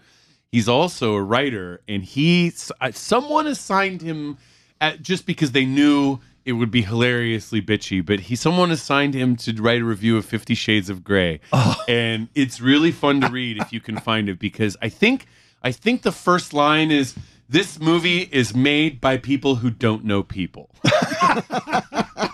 [0.51, 4.39] He's also a writer, and he someone assigned him
[4.81, 8.03] at, just because they knew it would be hilariously bitchy.
[8.03, 11.39] But he someone assigned him to write a review of Fifty Shades of Grey,
[11.87, 15.27] and it's really fun to read if you can find it because I think
[15.61, 17.13] I think the first line is
[17.47, 20.71] this movie is made by people who don't know people.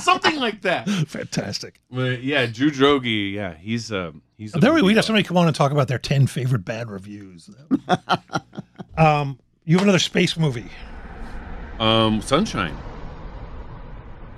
[0.04, 0.88] Something like that.
[0.88, 1.80] Fantastic.
[1.90, 5.24] But yeah, Drew Droege, yeah, he's um he's a Then we, movie we'd have somebody
[5.24, 7.50] come on and talk about their 10 favorite bad reviews.
[8.98, 10.66] um, you have another space movie.
[11.78, 12.76] um Sunshine.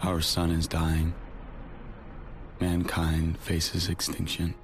[0.02, 1.14] Our sun is dying.
[2.60, 4.54] Mankind faces extinction.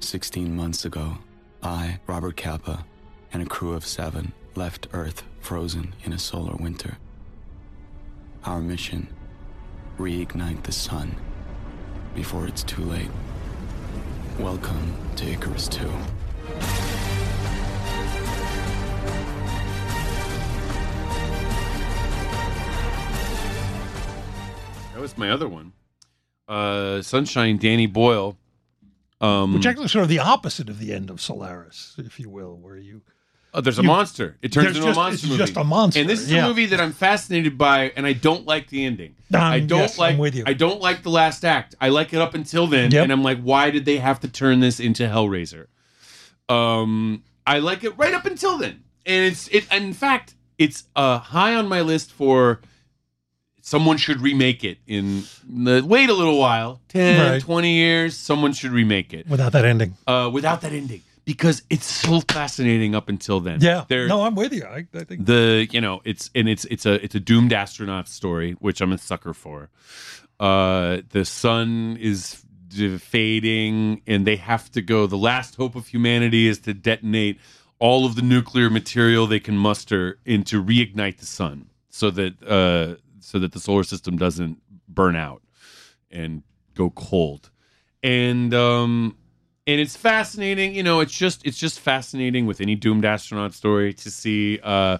[0.00, 1.18] 16 months ago,
[1.62, 2.84] I, Robert Capa,
[3.32, 6.98] and a crew of seven left Earth frozen in a solar winter.
[8.44, 9.08] Our mission
[9.98, 11.16] reignite the sun
[12.14, 13.10] before it's too late.
[14.38, 15.88] Welcome to Icarus 2.
[24.92, 25.72] That was my other one.
[26.46, 28.36] Uh Sunshine, Danny Boyle.
[29.20, 32.28] Um Which actually is sort of the opposite of the end of Solaris, if you
[32.30, 33.02] will, where you.
[33.56, 34.36] Oh, there's a you- monster.
[34.42, 35.38] It turns into just- a monster it's movie.
[35.38, 36.44] just a monster, And this is yeah.
[36.44, 39.14] a movie that I'm fascinated by, and I don't like the ending.
[39.32, 40.18] Um, I don't yes, I'm like.
[40.18, 40.42] with you.
[40.46, 41.74] I don't like the last act.
[41.80, 43.04] I like it up until then, Yep.
[43.04, 45.66] and I'm like, why did they have to turn this into Hellraiser?
[46.48, 49.70] Um, I like it right up until then, and it's it.
[49.72, 52.60] In fact, it's uh high on my list for
[53.60, 57.40] someone should remake it in the wait a little while 10 Right.
[57.42, 59.96] 20 years someone should remake it Without that ending.
[60.06, 63.84] uh without that ending because it's so fascinating up until then Yeah.
[63.88, 64.64] There- No, I'm with you.
[64.64, 65.26] I, I think.
[65.26, 68.92] the you know it's and it's it's a it's a doomed astronaut story which i'm
[68.92, 69.70] a sucker for
[70.40, 72.42] uh the sun is
[72.98, 77.38] fading and they have to go the last hope of humanity is to detonate
[77.78, 82.42] all of the nuclear material they can muster and to reignite the sun so that
[82.42, 84.58] uh so that the solar system doesn't
[84.88, 85.42] burn out
[86.10, 86.42] and
[86.74, 87.50] go cold
[88.02, 89.16] and um
[89.66, 93.92] and it's fascinating you know it's just it's just fascinating with any doomed astronaut story
[93.94, 94.98] to see uh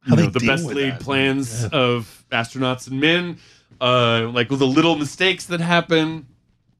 [0.00, 1.00] How you they know, the best laid that.
[1.00, 1.68] plans Yeah.
[1.72, 3.38] of astronauts and men
[3.80, 6.26] uh like the little mistakes that happen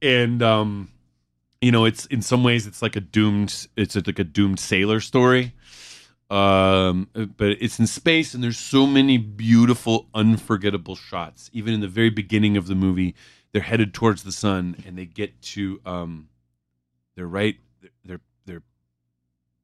[0.02, 0.90] and um
[1.60, 5.00] you know it's in some ways it's like a doomed it's like a doomed sailor
[5.00, 5.52] story
[6.30, 11.88] um but it's in space and there's so many beautiful unforgettable shots even in the
[11.88, 13.14] very beginning of the movie
[13.52, 16.28] they're headed towards the sun and they get to um
[17.14, 17.56] they're right
[18.04, 18.62] they're they're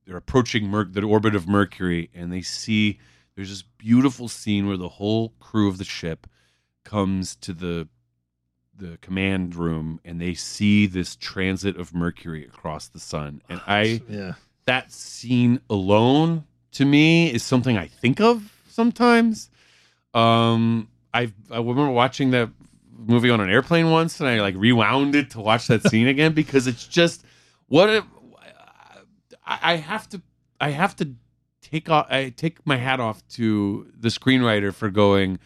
[0.06, 2.98] they're approaching Mer- the orbit of mercury and they see
[3.34, 6.26] there's this beautiful scene where the whole crew of the ship
[6.84, 7.88] comes to the
[8.78, 14.02] the command room and they see this transit of mercury across the sun and i
[14.08, 14.34] yeah.
[14.66, 16.44] that scene alone
[16.76, 19.50] to me is something I think of sometimes.
[20.12, 22.50] Um, I I remember watching that
[22.98, 26.32] movie on an airplane once, and I like rewound it to watch that scene again
[26.32, 27.24] because it's just
[27.68, 28.04] what if
[29.48, 30.20] I have to
[30.60, 31.10] I have to
[31.62, 35.38] take off I take my hat off to the screenwriter for going.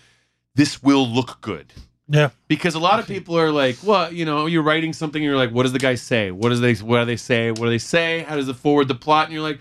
[0.54, 1.72] This will look good
[2.08, 2.30] Yeah.
[2.48, 5.50] because a lot of people are like, well, you know, you're writing something, you're like,
[5.50, 6.30] what does the guy say?
[6.30, 7.50] What does they what do they say?
[7.50, 8.20] What do they say?
[8.28, 9.26] How does it forward the plot?
[9.26, 9.60] And you're like,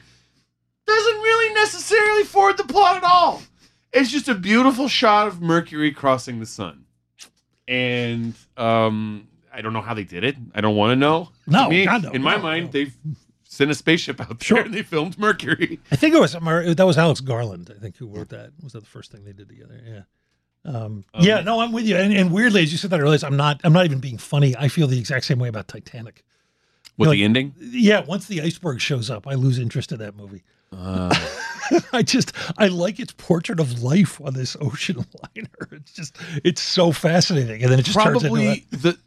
[0.88, 3.42] doesn't really necessarily forward the plot at all.
[3.94, 6.86] It's just a beautiful shot of Mercury crossing the sun.
[7.68, 9.28] And um
[9.60, 10.38] I don't know how they did it.
[10.56, 11.30] I don't want to know.
[11.46, 12.72] No, me, God, no, in my no, mind, no.
[12.72, 12.92] they
[13.44, 14.60] sent a spaceship out there Sure.
[14.62, 15.80] and they filmed Mercury.
[15.92, 17.70] I think it was that was Alex Garland.
[17.76, 18.52] I think who wrote that.
[18.64, 19.82] Was that the first thing they did together?
[19.86, 20.02] Yeah.
[20.66, 21.98] Um, yeah, no, I'm with you.
[21.98, 23.60] And, and weirdly, as you said that earlier, I'm not.
[23.66, 24.56] I'm not even being funny.
[24.58, 26.24] I feel the exact same way about Titanic.
[26.98, 27.54] With Like- the ending?
[27.60, 30.44] Yeah, once the iceberg shows up, I lose interest in that movie.
[30.72, 31.14] Uh,
[31.94, 34.98] I just I like its portrait of life on this ocean
[35.36, 35.50] liner.
[35.72, 38.98] It's just it's so fascinating, and then it just turns into probably the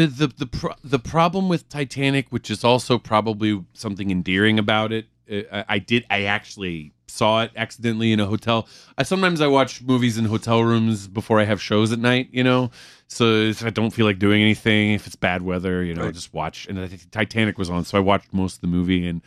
[0.00, 4.92] the the the, pro- the problem with Titanic, which is also probably something endearing about
[4.92, 5.06] it.
[5.30, 8.68] uh, I, I did I actually saw it accidentally in a hotel.
[8.96, 12.28] I sometimes I watch movies in hotel rooms before I have shows at night.
[12.32, 12.70] You know,
[13.08, 16.14] so if I don't feel like doing anything, if it's bad weather, you know, Right.
[16.14, 16.66] just watch.
[16.68, 19.22] And I think Titanic was on, so I watched most of the movie and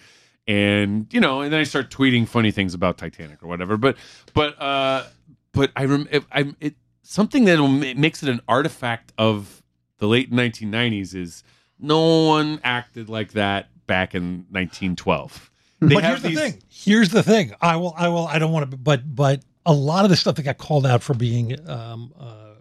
[0.47, 3.78] and you know, and then I start tweeting funny things about Titanic or whatever.
[3.78, 3.95] But
[4.34, 5.05] but uh,
[5.53, 7.57] but I rem I it something that
[7.97, 9.62] makes it an artifact of
[10.04, 11.45] the late 1990s is
[11.80, 15.49] no one acted like that back in 1912.
[15.80, 16.62] They but here's the thing.
[16.68, 17.54] Here's the thing.
[17.62, 17.93] I will.
[17.95, 18.28] I will.
[18.28, 18.76] I don't want to.
[18.76, 22.51] But but a lot of the stuff that got called out for being um, uh,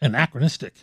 [0.00, 0.74] anachronistic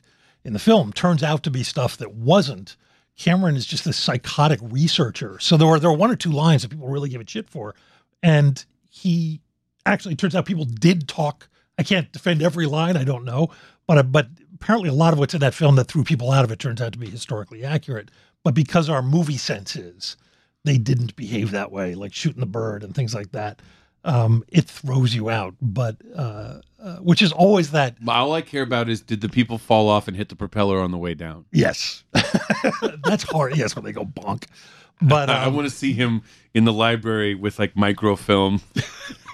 [0.43, 2.76] in the film turns out to be stuff that wasn't.
[3.17, 5.39] Cameron is just a psychotic researcher.
[5.39, 7.49] So there were there were one or two lines that people really give a shit
[7.49, 7.76] for,
[8.22, 9.39] and he
[9.86, 11.47] actually turns out people did talk.
[11.78, 12.97] I can't defend every line.
[12.97, 13.51] I don't know,
[13.88, 14.28] but but
[14.62, 16.82] apparently a lot of what's in that film that threw people out of it turns
[16.82, 18.12] out to be historically accurate.
[18.43, 20.18] But because our movie sense is,
[20.64, 23.62] they didn't behave that way, like shooting the bird and things like that.
[24.03, 27.97] Um, it throws you out, but uh, uh, which is always that.
[28.07, 30.89] All I care about is did the people fall off and hit the propeller on
[30.89, 31.45] the way down?
[31.51, 32.03] Yes,
[33.03, 33.55] that's hard.
[33.55, 34.45] Yes, when they go bonk.
[35.03, 36.24] But I, I um, want to see him
[36.55, 38.62] in the library with like microfilm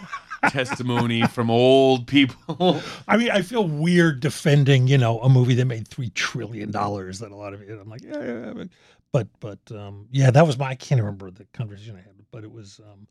[0.49, 2.81] testimony from old people.
[3.07, 7.19] I mean, I feel weird defending, you know, a movie that made three trillion dollars.
[7.19, 8.63] That a lot of it, I'm like, yeah, yeah, yeah,
[9.11, 10.69] but, but, um, yeah, that was my.
[10.69, 13.07] I can't remember the conversation I had, but it was um,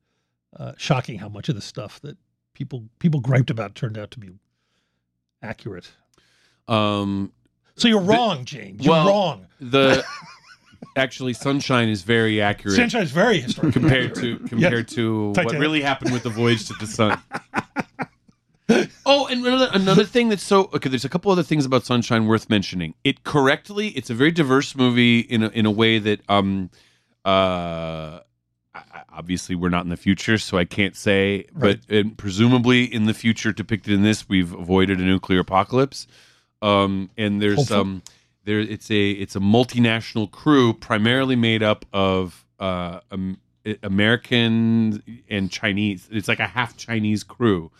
[0.58, 2.16] uh, shocking how much of the stuff that
[2.54, 4.30] people people griped about turned out to be
[5.42, 5.90] accurate.
[6.68, 7.32] Um,
[7.76, 8.84] So you're the- wrong, James.
[8.84, 9.46] You're well, wrong.
[9.60, 10.04] The
[10.96, 12.76] actually, Sunshine is very accurate.
[12.76, 13.80] Sunshine is very historical.
[13.80, 17.20] compared to compared to what really happened with the voyage to the sun.
[19.06, 20.88] oh, and another another thing that's so okay.
[20.88, 22.94] There's a couple other things about Sunshine worth mentioning.
[23.04, 26.70] It correctly, it's a very diverse movie in a, in a way that um
[27.24, 28.20] uh.
[29.10, 31.46] Obviously, we're not in the future, so I can't say.
[31.54, 36.06] But and presumably, in the future depicted in this, we've avoided a nuclear apocalypse.
[36.60, 37.80] Um, and there's Hopefully.
[37.80, 38.02] um,
[38.46, 43.38] there it's a it's a multinational crew primarily made up of uh, um,
[43.82, 46.08] American and Chinese.
[46.10, 47.70] It's like a half Chinese crew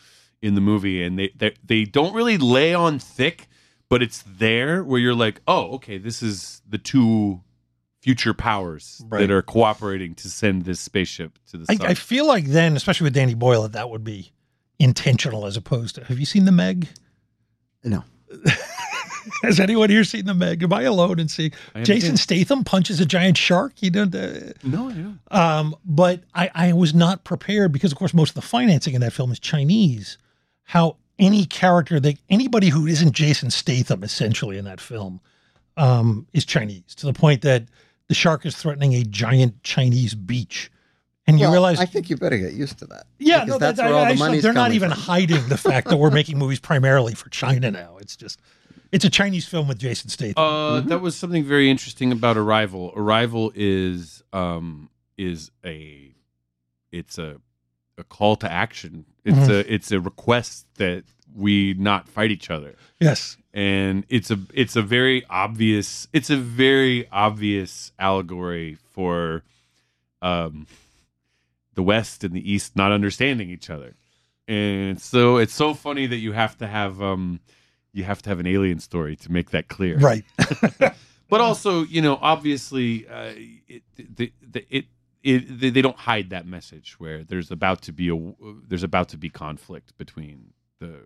[0.43, 3.49] in the movie, and they they, they don't really lay on thick,
[3.89, 7.41] but it's there where you're like, oh, okay, this is the two
[8.03, 9.21] future powers Right.
[9.21, 11.91] that are cooperating to send this spaceship to the I.
[11.91, 14.33] I feel like then, especially with Danny Boyle, that that would be
[14.79, 16.05] intentional as opposed to.
[16.05, 16.89] Have you seen the Meg?
[17.85, 18.05] No.
[19.43, 20.63] Has anyone here seen the Meg?
[20.63, 21.53] Am I alone in seeing
[21.83, 23.75] Jason seen- Statham punches a giant shark?
[23.83, 24.15] You don't.
[24.15, 25.19] Uh, no, I don't.
[25.31, 29.01] um, but I, I was not prepared because, of course, most of the financing in
[29.01, 30.19] that film is Chinese.
[30.65, 35.21] How any character that anybody who isn't Jason Statham, essentially in that film,
[35.77, 37.65] um, is Chinese to the point that
[38.09, 40.71] the shark is threatening a giant Chinese beach,
[41.27, 43.07] and you Well, realize I think you better get used to that.
[43.19, 44.99] yeah, no, that's that, where all I- the I- money's they're not even from.
[45.01, 47.97] hiding the fact that we're making movies primarily for China now.
[48.01, 48.41] It's just,
[48.97, 50.43] it's a Chinese film with Jason Statham.
[50.43, 52.93] Uh, That was something very interesting about Arrival.
[52.97, 54.89] Arrival is um
[55.19, 56.15] is a
[56.91, 57.37] it's a
[57.99, 59.05] a call to action.
[59.25, 59.49] It's Mhm.
[59.51, 62.75] a it's a request that we not fight each other.
[62.99, 69.43] yes, And it's a it's a very obvious it's a very obvious allegory for
[70.23, 70.67] um
[71.75, 73.95] the West and the East not understanding each other.
[74.49, 77.41] And so it's so funny that you have to have um
[77.97, 80.25] you have to have an alien story to make that clear right.
[81.29, 84.85] but also you know obviously uh, it, the, the, it
[85.23, 88.17] it they, they don't hide that message where there's about to be a
[88.69, 91.01] there's about to be conflict between the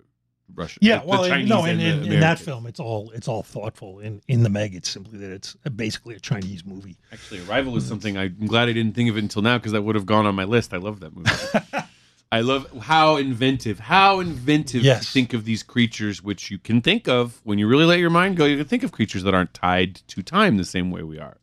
[0.55, 2.81] Russian Yeah, the, well, the and- Chinese no, and in, in, in that film, it's
[2.81, 4.01] all it's all thoughtful.
[4.01, 6.97] In in the Meg, it's simply that it's basically a Chinese movie.
[7.13, 9.73] Actually, Arrival is something I, I'm glad I didn't think of it until now because
[9.73, 10.75] that would have gone on my list.
[10.75, 11.31] I love that movie.
[12.33, 15.05] I love how inventive, how inventive Yes.
[15.07, 18.11] to think of these creatures, which you can think of when you really let your
[18.11, 18.45] mind go.
[18.45, 21.39] You can think of creatures that aren't tied to time the same way we are.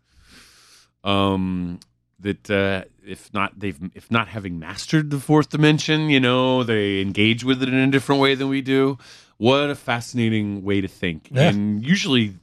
[1.04, 1.80] Um,
[2.20, 7.02] that uh, if not they've if not having mastered the fourth dimension, you know, they
[7.02, 8.98] engage with it in a different way than we do.
[9.38, 11.50] What a fascinating way to think, Yeah.
[11.50, 12.36] and usually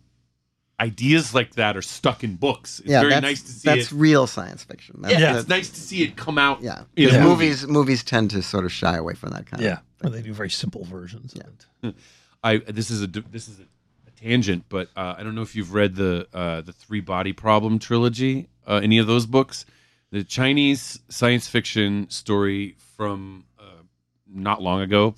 [0.85, 2.80] ideas like that are stuck in books.
[2.80, 3.97] It's yeah, very that's, nice to see that's it.
[3.97, 4.97] real science fiction.
[5.01, 5.39] That's, Yeah, Yeah.
[5.39, 6.62] it's nice to see it come out.
[6.62, 6.82] yeah.
[6.97, 7.24] in a movie.
[7.28, 9.80] movies movies tend to sort of shy away from that kind Yeah, of.
[10.01, 11.35] where they do very simple versions.
[11.35, 11.43] Of
[11.82, 11.95] it.
[12.45, 13.66] I this is a this is a,
[14.07, 17.32] a tangent, but uh, I don't know if you've read the uh, the Three Body
[17.32, 18.49] Problem trilogy.
[18.66, 19.64] Uh, any of those books?
[20.11, 23.82] The Chinese science fiction story from uh,
[24.28, 25.14] not long ago,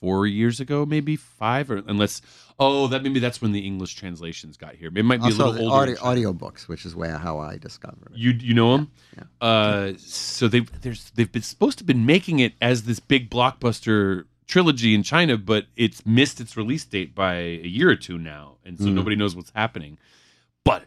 [0.00, 2.20] four years ago, maybe five, or unless
[2.62, 4.90] Oh, that maybe that's when the English translations got here.
[4.94, 5.74] It might be a little older.
[5.74, 8.18] audio, in audio books, which is where how I discovered it.
[8.18, 8.90] You you know them?
[9.16, 9.24] Yeah.
[9.40, 13.30] Uh, so they there's they've been supposed to have been making it as this big
[13.30, 18.18] blockbuster trilogy in China, but it's missed its release date by a year or two
[18.18, 18.94] now, and so Mm.
[18.94, 19.96] nobody knows what's happening.
[20.64, 20.84] But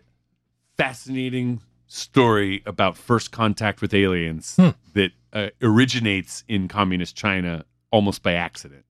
[0.77, 4.69] fascinating story about first contact with aliens Hmm.
[4.93, 8.85] that uh, originates in communist China almost by accident.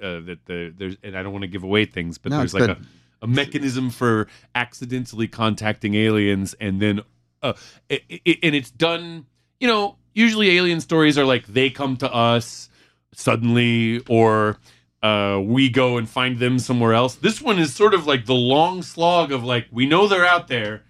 [0.00, 2.54] Uh, that the there's and I don't want to give away things, but No, there's
[2.54, 2.70] like good.
[2.70, 2.78] a,
[3.22, 7.00] a mechanism for accidentally contacting aliens, and then
[7.42, 7.54] uh,
[7.88, 9.26] it, it, and it's done.
[9.58, 12.70] You know, usually alien stories are like they come to us
[13.12, 14.58] suddenly, or
[15.02, 17.16] uh, we go and find them somewhere else.
[17.16, 20.48] This one is sort of like the long slog of like we know they're out
[20.48, 20.82] there,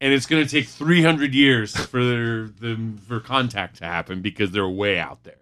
[0.00, 4.50] and it's going to take 300 years for their, them for contact to happen because
[4.50, 5.34] they're way out there.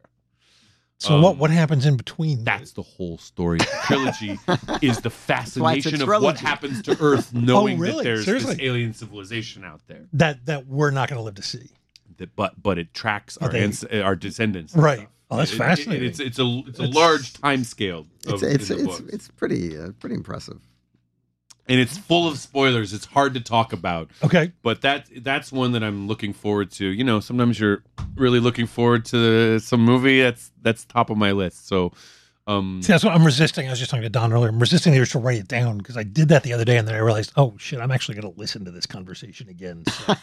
[1.00, 2.42] So Um, what what happens in between?
[2.42, 3.58] That's the whole story.
[3.58, 4.30] The trilogy
[4.82, 5.10] is the
[5.60, 7.96] why it's a fascination of what happens to Earth, knowing Oh, really?
[7.98, 8.54] that there's Seriously?
[8.56, 10.06] this alien civilization out there.
[10.14, 11.70] that that we're not going to live to see.
[12.16, 15.08] That, but but it tracks our they- ans- our descendants, Right.
[15.30, 16.08] Oh, that's It- it- fascinating.
[16.08, 18.06] it's it's a it's a It's- large time scale.
[18.26, 19.08] It's Of, it's in the it's, book.
[19.12, 20.58] it's pretty uh, pretty impressive.
[21.68, 22.92] And it's full of spoilers.
[22.92, 24.10] It's hard to talk about.
[24.24, 24.52] Okay.
[24.62, 26.86] but that that's one that I'm looking forward to.
[26.86, 27.82] You know, sometimes you're
[28.14, 31.68] really looking forward to some movie that's that's top of my list.
[31.68, 31.92] So,
[32.48, 33.66] um, See, that's what I'm resisting.
[33.66, 34.48] I was just talking to Don earlier.
[34.48, 36.78] I'm resisting the urge to write it down because I did that the other day,
[36.78, 39.84] and then I realized, oh shit, I'm actually going to listen to this conversation again.
[39.86, 40.14] So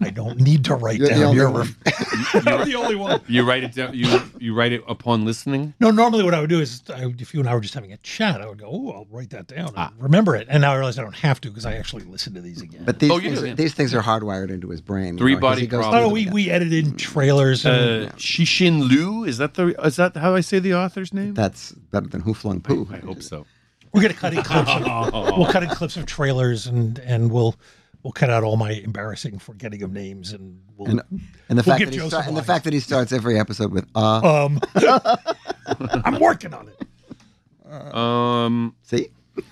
[0.00, 1.50] I don't need to write You're down only your.
[1.50, 1.76] one.
[2.34, 3.20] You're the only one.
[3.28, 3.94] you write it down.
[3.94, 5.74] You you write it upon listening.
[5.80, 7.92] No, normally what I would do is, I, if you and I were just having
[7.92, 9.92] a chat, I would go, "Oh, I'll write that down, and Ah.
[9.98, 12.40] remember it." And now I realize I don't have to because I actually listen to
[12.40, 12.82] these again.
[12.84, 13.54] But these Oh, things, yeah.
[13.54, 15.14] these things are hardwired into his brain.
[15.14, 16.04] you Three know, 'cause body goes problem.
[16.04, 17.64] oh, we we edited in trailers.
[17.64, 21.34] And, Uh, Shishin Liu is that the is that how I say the author's name?
[21.52, 22.88] That's better than Who Flung Poo.
[22.90, 23.44] I hope so.
[23.92, 24.70] we're going to cut in clips.
[24.70, 27.56] Of, we'll cut in clips of trailers, and and we'll
[28.02, 30.88] we'll cut out all my embarrassing forgetting of names, and we'll.
[30.88, 33.12] And, and the We'll fact that he Joe start, and the fact that he starts
[33.12, 34.46] every episode with uh.
[34.46, 34.60] um,
[36.06, 37.94] I'm working on it.
[37.94, 39.08] Um, see,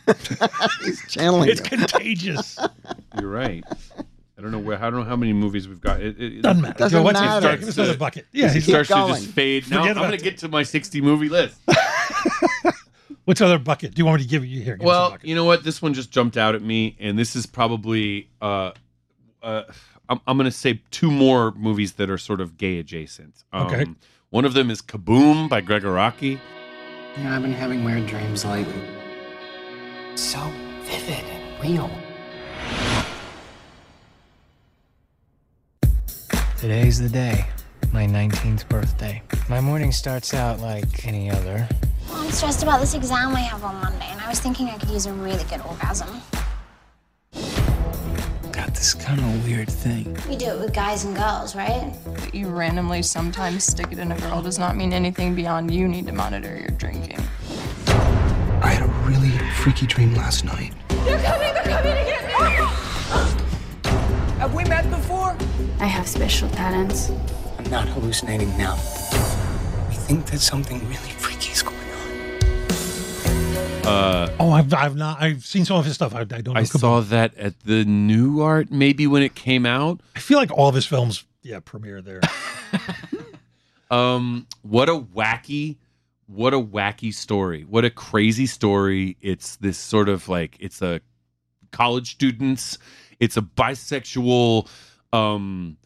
[0.83, 1.51] he's channeling.
[1.51, 1.81] It's them.
[1.81, 2.59] contagious.
[3.21, 3.63] you're right.
[4.41, 4.79] I don't know where.
[4.83, 6.01] I don't know how many movies we've got.
[6.01, 6.79] It, it, Doesn't matter.
[6.79, 7.51] Doesn't Joe, what's matter.
[7.51, 8.27] It, give us another bucket.
[8.33, 9.71] Yeah, It he's, starts to just fade.
[9.71, 11.61] Now Forget I'm going to get to my 60 movie list.
[13.27, 13.95] what's other bucket?
[13.95, 14.79] Do you want me to give you here?
[14.79, 15.63] Give well, you know what?
[15.63, 18.31] This one just jumped out at me, and this is probably.
[18.41, 18.71] Uh,
[19.43, 19.65] uh,
[20.09, 23.45] I'm, I'm going to say two more movies that are sort of gay adjacent.
[23.53, 23.85] Um, Okay.
[24.31, 26.39] One of them is Kaboom by Gregg Araki.
[27.17, 28.81] You know, I've been having weird dreams lately.
[30.15, 30.39] So
[30.85, 31.91] vivid and real.
[36.61, 37.47] Today's the day,
[37.91, 39.23] my 19th birthday.
[39.49, 41.67] My morning starts out like any other.
[42.07, 44.77] Well, I'm stressed about this exam I have on Monday, and I was thinking I
[44.77, 46.21] could use a really good orgasm.
[48.53, 50.15] Got this kind of weird thing.
[50.29, 51.95] We do it with guys and girls, right?
[52.05, 55.89] That you randomly sometimes stick it in a girl does not mean anything beyond you
[55.89, 57.21] need to monitor your drinking.
[57.87, 60.75] I had a really freaky dream last night.
[60.89, 61.55] They're coming!
[61.55, 62.90] They're coming to get me!
[64.41, 65.37] Have we met before?
[65.81, 67.11] I have special talents.
[67.59, 68.73] I'm not hallucinating now.
[68.75, 71.77] I think that something really freaky is going
[73.85, 73.87] on.
[73.87, 75.21] Uh, oh, I've, I've not.
[75.21, 76.15] I've seen some of his stuff.
[76.15, 76.55] I, I don't.
[76.55, 76.81] Know I Kaboom.
[76.81, 80.01] saw that at the Nuart, maybe when it came out.
[80.17, 82.21] I feel like all of his films, yeah, premiere there.
[83.91, 85.77] Um, what a wacky,
[86.27, 87.63] what a wacky story.
[87.65, 89.17] What a crazy story.
[89.21, 91.01] It's this sort of like it's a
[91.73, 92.79] college students.
[93.21, 94.69] It's a bisexual
[95.13, 95.77] um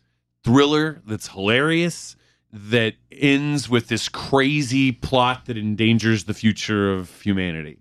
[0.45, 2.17] thriller that's hilarious
[2.53, 7.79] that ends with this crazy plot that endangers the future of humanity.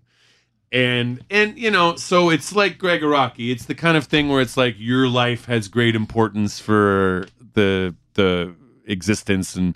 [0.71, 3.51] And and you know, so it's like Gregg Araki.
[3.51, 7.95] It's the kind of thing where it's like your life has great importance for the
[8.15, 8.55] the
[8.87, 9.75] existence and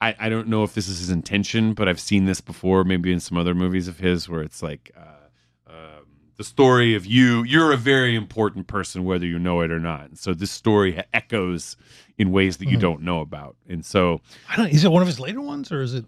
[0.00, 3.12] I, I don't know if this is his intention, but I've seen this before, maybe
[3.12, 5.17] in some other movies of his, where it's like uh,
[6.38, 7.42] the story of you.
[7.42, 10.04] You're a very important person, whether you know it or not.
[10.08, 11.76] And so this story echoes
[12.16, 12.80] in ways that you Mhm.
[12.80, 13.56] don't know about.
[13.68, 14.68] And so, I don't.
[14.70, 16.04] Is it one of his later ones, or is it?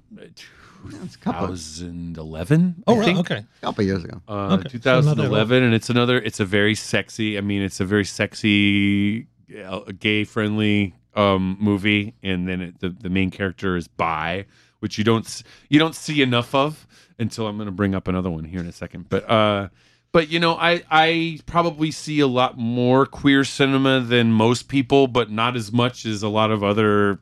[1.03, 2.83] It's a couple, 2011.
[2.87, 3.05] Oh, I right.
[3.05, 3.19] think.
[3.19, 3.45] Okay.
[3.61, 4.23] couple years ago.
[4.27, 6.19] Uh, Okay, so 2011, and it's another.
[6.19, 7.37] It's a very sexy.
[7.37, 9.27] I mean, it's a very sexy,
[9.65, 14.47] uh, gay-friendly um, movie, and then it, the the main character is bi,
[14.79, 16.87] which you don't you don't see enough of
[17.19, 19.07] until I'm going to bring up another one here in a second.
[19.09, 19.69] But uh,
[20.13, 25.07] but you know, I I probably see a lot more queer cinema than most people,
[25.07, 27.21] but not as much as a lot of other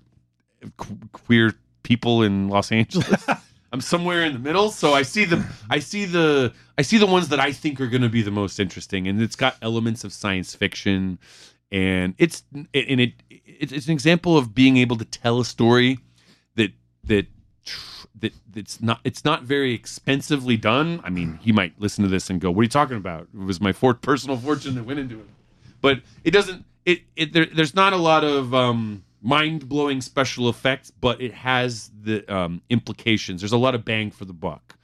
[0.77, 3.27] qu- queer people in Los Angeles.
[3.73, 4.71] I'm somewhere in the middle.
[4.71, 7.87] So I see the I see the I see the ones that I think are
[7.89, 11.19] going to be the most interesting, and it's got elements of science fiction,
[11.71, 15.99] and it's and it it's, it's an example of being able to tell a story
[16.55, 16.73] that
[17.05, 17.27] that
[17.69, 21.01] tr- that that's not it's not very expensively done.
[21.05, 23.45] I mean, he might listen to this and go, "What are you talking about?" It
[23.45, 25.29] was my for- personal fortune that went into it,
[25.81, 26.65] but it doesn't.
[26.85, 31.33] It it there, there's not a lot of um, mind blowing special effects, but it
[31.33, 33.41] has the um, implications.
[33.41, 34.77] There's a lot of bang for the buck.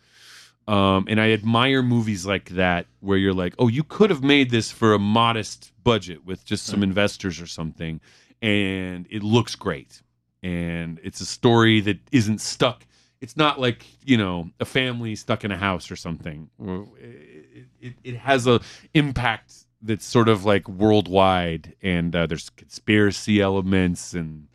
[0.67, 4.51] Um, and I admire movies like that where you're like, oh, you could have made
[4.51, 8.01] this for a modest budget with just some investors or something,
[8.41, 10.01] and it looks great.
[10.45, 12.87] And it's a story that isn't stuck.
[13.21, 16.51] It's not like you know a family stuck in a house or something.
[16.61, 18.61] It, it, it has a
[18.93, 24.49] impact that's sort of like worldwide, and uh, there's conspiracy elements, and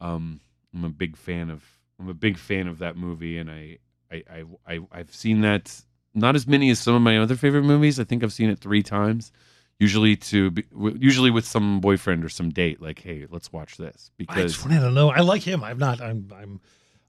[0.00, 0.40] um,
[0.74, 1.64] I'm a big fan of
[2.00, 3.78] I'm a big fan of that movie, and I
[4.10, 5.82] I, I, I I've seen that
[6.14, 8.00] not as many as some of my other favorite movies.
[8.00, 9.30] I think I've seen it three times.
[9.78, 10.64] Usually to be,
[10.98, 12.80] usually with some boyfriend or some date.
[12.80, 15.10] Like, hey, let's watch this I because just wanted to know.
[15.10, 15.64] I like him.
[15.64, 16.00] I'm not.
[16.00, 16.30] I'm.
[16.34, 16.60] I'm.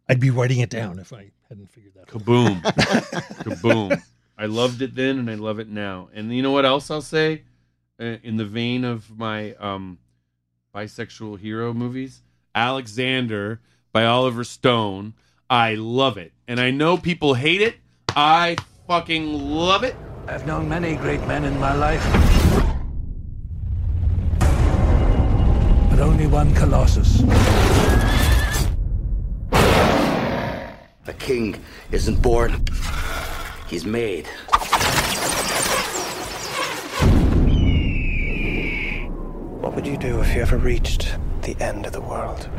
[0.10, 2.02] I'd be writing it down if I hadn't figured that.
[2.02, 2.08] out.
[2.08, 2.62] kaboom,
[3.44, 4.02] kaboom.
[4.38, 6.10] I loved it then, and I love it now.
[6.14, 7.44] And you know what else I'll say,
[8.00, 10.00] uh, in the vein of my um,
[10.74, 12.24] bisexual hero movies,
[12.56, 13.62] Alexander
[13.92, 15.14] by Oliver Stone.
[15.50, 17.76] I love it, and I know people hate it.
[18.16, 18.56] I
[18.88, 19.96] fucking love it.
[20.28, 22.43] I've known many great men in my life.
[26.04, 27.24] Only one Colossus.
[31.08, 31.56] A king
[31.92, 32.66] isn't born,
[33.68, 34.28] he's made.
[39.62, 42.50] What would you do if you ever reached the end of the world?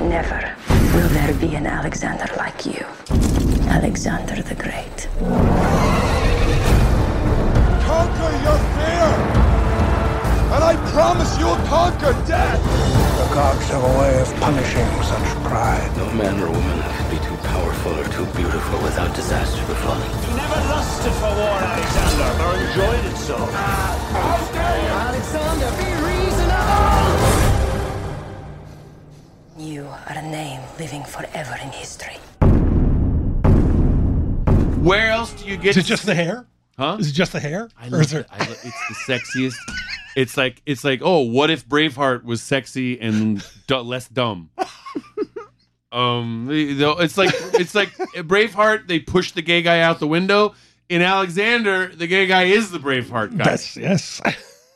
[0.00, 0.56] Never
[0.94, 2.84] will there be an Alexander like you.
[3.68, 5.08] Alexander the Great.
[7.84, 9.21] Conquer your fear!
[10.54, 12.60] And I promise you'll conquer death!
[13.18, 15.90] The gods have a way of punishing such pride.
[15.96, 20.10] No man or woman can be too powerful or too beautiful without disaster befalling.
[20.28, 23.36] You never lusted for war, Alexander, or enjoyed it so.
[23.36, 24.92] How dare you!
[25.08, 27.52] Alexander, be reasonable!
[29.58, 32.18] You are a name living forever in history.
[34.82, 35.76] Where else do you get?
[35.76, 36.46] Is it just the hair?
[36.78, 36.96] Huh?
[36.98, 37.68] Is it just the hair?
[37.80, 38.26] I Or love is there- it.
[38.32, 39.56] I lo- it's the sexiest.
[40.16, 44.50] It's like it's like oh, what if Braveheart was sexy and du- less dumb?
[45.92, 48.86] um, the- the- it's like it's like Braveheart.
[48.88, 50.54] They push the gay guy out the window.
[50.88, 53.44] In Alexander, the gay guy is the Braveheart guy.
[53.44, 54.20] That's yes.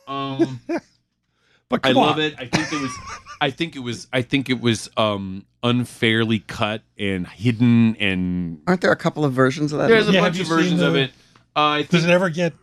[0.07, 0.59] Um,
[1.69, 2.21] but I come love on.
[2.21, 2.35] it.
[2.39, 2.91] I think it was.
[3.39, 4.07] I think it was.
[4.11, 9.33] I think it was um unfairly cut and hidden and Aren't there a couple of
[9.33, 9.87] versions of that?
[9.89, 11.11] there's a Yeah, bunch of you seen versions of it.
[11.55, 12.53] Uh, I think Does it ever get?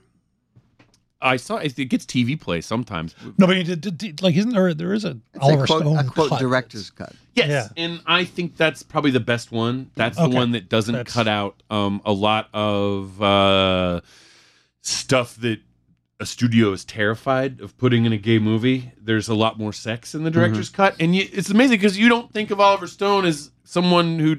[1.24, 3.14] I saw it it gets TV play sometimes.
[3.38, 4.72] No, but did, did, did- like, isn't there?
[4.74, 6.38] There is a It's Oliver a quote, Stone a quote cut.
[6.40, 7.14] director's cut.
[7.34, 7.68] Yes, Yeah.
[7.84, 9.90] and I think that's probably the best one.
[9.96, 10.36] That's the Okay.
[10.36, 14.00] one that doesn't That's- cut out um, a lot of uh,
[14.82, 15.60] stuff that
[16.20, 18.92] a studio is terrified of putting in a gay movie.
[19.02, 20.76] There's a lot more sex in the director's Mm-hmm.
[20.76, 24.36] cut, and you, it's amazing because you don't think of Oliver Stone as someone who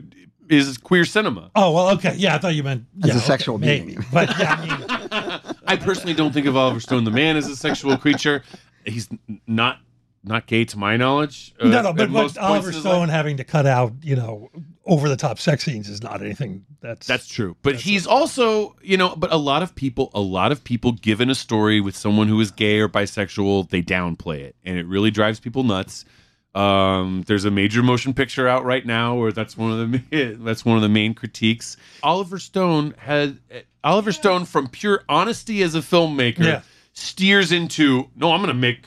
[0.47, 1.49] is queer cinema.
[1.55, 2.35] Oh well, okay, yeah.
[2.35, 3.87] I thought you meant As yeah, a okay, sexual maybe.
[3.95, 4.05] being.
[4.13, 7.55] But yeah, I mean, I personally don't think of Oliver Stone the man as a
[7.55, 8.43] sexual creature.
[8.85, 9.09] He's
[9.47, 9.79] not
[10.27, 11.53] not gay to my knowledge.
[11.59, 11.93] uh, no, no.
[11.93, 14.49] But, most but Oliver Stone having to cut out, you know,
[14.85, 17.55] over the top sex scenes is not anything that's That's true.
[17.61, 21.29] But he's also, you know, but a lot of people, a lot of people given
[21.29, 24.55] a story with someone who is gay or bisexual, they downplay it.
[24.63, 26.05] And it really drives people nuts.
[26.53, 30.63] Um, there's a major motion picture out right now where that's one of the that's
[30.63, 31.75] one of the main critiques.
[32.01, 33.39] Oliver Stone had
[33.85, 36.61] Oliver Stone from pure honesty as a filmmaker Yeah.
[36.93, 38.85] steers into no, I'm gonna make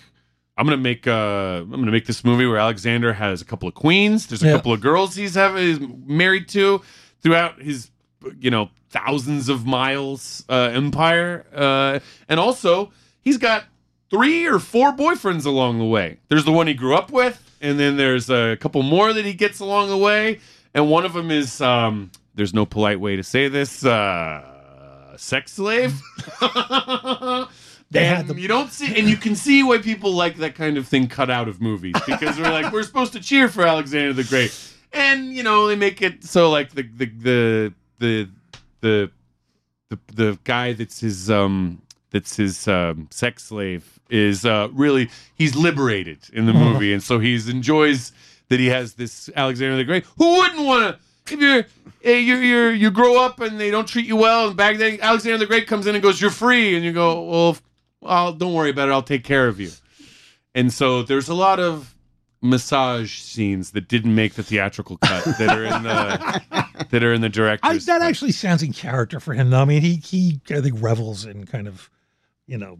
[0.58, 3.74] I'm gonna make uh I'm gonna make this movie where Alexander has a couple of
[3.74, 4.26] queens.
[4.26, 4.52] There's a Yeah.
[4.56, 6.82] couple of girls he's having he's married to
[7.22, 7.90] throughout his
[8.40, 12.90] you know thousands of miles uh, empire, uh, and also
[13.20, 13.64] he's got
[14.10, 16.16] three or four boyfriends along the way.
[16.28, 19.34] There's the one he grew up with, and then there's a couple more that he
[19.34, 20.40] gets along the way,
[20.74, 24.57] and one of them is um, there's no polite way to say this uh,
[25.18, 26.00] sex slave.
[27.90, 30.54] They had and the- you don't see, and you can see why people like that
[30.54, 33.62] kind of thing cut out of movies because they're like, we're supposed to cheer for
[33.66, 34.54] Alexander the Great,
[34.92, 38.28] and you know they make it so like the the the the
[38.82, 39.10] the
[39.88, 45.56] the, the guy that's his um that's his um, sex slave is uh, really he's
[45.56, 48.12] liberated in the movie, and so he's enjoys
[48.48, 51.02] that he has this Alexander the Great who wouldn't want to
[51.32, 51.64] if you're
[52.04, 55.38] you you you grow up and they don't treat you well, and back then Alexander
[55.38, 57.56] the Great comes in and goes, "You're free," and you go, "Well,
[58.00, 58.92] well, don't worry about it.
[58.92, 59.70] I'll take care of you."
[60.54, 61.94] And so there's a lot of
[62.40, 67.20] massage scenes that didn't make the theatrical cut that are in the that are in
[67.20, 67.86] the I, director's.
[67.86, 69.50] that actually sounds in character for him.
[69.50, 69.60] though.
[69.60, 71.90] I mean, he he I think revels in kind of,
[72.46, 72.78] you know,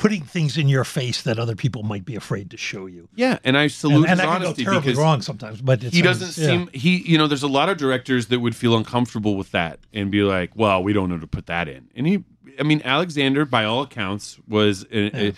[0.00, 3.06] putting things in your face that other people might be afraid to show you.
[3.14, 5.60] yeah, and I salute and, and his that can go honesty terribly because wrong sometimes.
[5.60, 6.48] But it's, he doesn't yeah.
[6.48, 9.78] seem he you know there's a lot of directors that would feel uncomfortable with that
[9.92, 12.24] and be like well we don't know to put that in and he
[12.58, 15.34] i mean alexander by all accounts was a, a,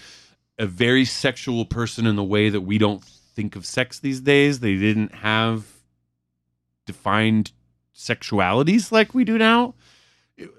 [0.58, 4.60] a very sexual person in the way that we don't think of sex these days
[4.60, 5.64] they didn't have
[6.86, 7.50] defined
[7.94, 9.74] sexualities like we do now
[10.36, 10.50] it,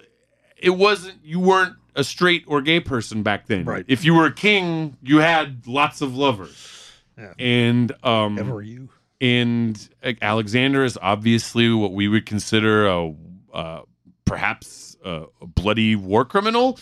[0.57, 3.85] it wasn't you weren't a straight or gay person back then Right.
[3.87, 7.33] if you were a king you had lots of lovers Yeah.
[7.39, 8.89] and um Ever you.
[9.21, 9.77] and
[10.21, 13.13] Alexander is obviously what we would consider a
[13.53, 13.81] uh,
[14.25, 16.79] perhaps a, a bloody war criminal,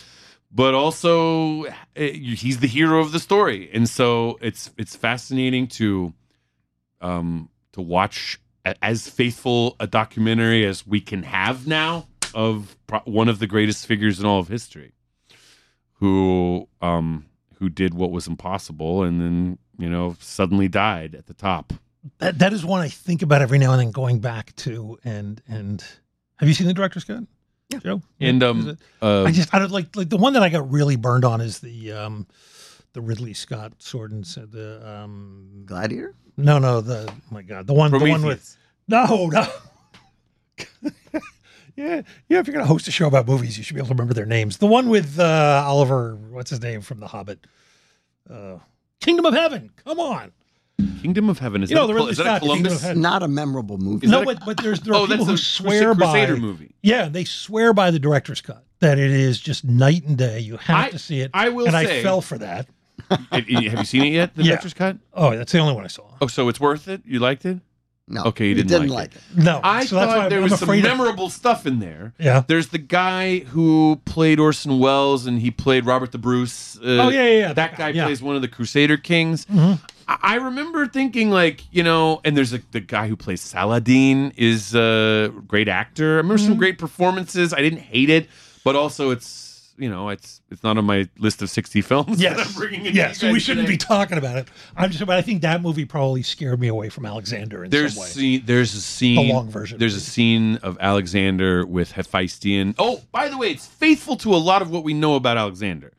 [0.52, 6.14] but also uh, he's the hero of the story, and so it's it's fascinating to
[7.02, 8.40] um to watch
[8.82, 13.86] as faithful a documentary as we can have now of pro- one of the greatest
[13.88, 14.94] figures in all of history,
[16.02, 17.26] who um
[17.60, 21.72] who did what was impossible and then you know suddenly died at the top.
[22.18, 25.42] That that is one I think about every now and then, going back to and
[25.48, 25.82] and.
[26.38, 27.24] Have you seen the director's cut?
[27.70, 27.80] Yeah.
[27.80, 28.02] Joe.
[28.20, 30.96] And um, uh, I just I don't like like the one that I got really
[30.96, 32.28] burned on is the um
[32.94, 36.16] the Ridley Scott sword and said the um Gladiator?
[36.38, 39.48] no no the oh my god the one the one with no no
[41.76, 43.94] yeah yeah if you're gonna host a show about movies you should be able to
[43.94, 47.46] remember their names the one with uh Oliver what's his name from The Hobbit
[48.30, 48.58] uh
[49.00, 50.32] Kingdom of Heaven come on
[51.02, 52.64] Kingdom of Heaven is You that know, a the is that a Scott, the Kingdom
[52.78, 52.90] Columbus?
[52.90, 54.08] of Not a memorable movie.
[54.08, 56.74] no, but but there's there are Oh, that's people who a swear by Crusader movie.
[56.82, 60.40] Yeah, they swear by the director's cut that it is just night and day.
[60.40, 61.30] You have I- to see it.
[61.36, 62.68] I will and say- I fell for that.
[63.10, 64.36] Have have you seen it yet?
[64.36, 64.50] The Yeah.
[64.52, 64.98] director's cut.
[65.14, 66.04] Oh, that's the only one I saw.
[66.22, 67.02] Oh, so it's worth it.
[67.06, 67.60] You liked it?
[68.12, 68.24] No.
[68.26, 69.44] Okay, you didn't, didn't like, like it.
[69.44, 72.14] No, I so thought there I'm was some afraid of- memorable stuff in there.
[72.20, 72.44] Yeah.
[72.46, 76.78] There's the guy who played Orson Welles, and he played Robert the Bruce.
[76.78, 78.06] Uh, Oh, yeah, yeah, yeah, That guy yeah.
[78.06, 79.46] plays one of the Crusader kings.
[79.46, 79.80] Mhm.
[80.08, 84.34] I I remember thinking, like, you know, and there's a, the guy who plays Saladin
[84.36, 86.14] is a great actor.
[86.14, 86.48] I remember Mm-hmm.
[86.48, 87.54] some great performances.
[87.54, 88.28] I didn't hate it,
[88.66, 89.41] but also it's,
[89.82, 92.20] you know, it's it's not on my list of 60 films.
[92.20, 93.20] that I'm Yes, bringing in yes.
[93.20, 93.74] to you We shouldn't today.
[93.74, 94.48] be talking about it.
[94.78, 97.96] I'm just, but I think that movie probably scared me away from Alexander in There's
[97.96, 98.10] some way.
[98.10, 99.28] scene, there's a scene.
[99.30, 99.80] long version.
[99.80, 102.76] There's a scene of Alexander with Hephaestion.
[102.80, 105.92] Oh, by the way, it's faithful to a lot of what we know about Alexander.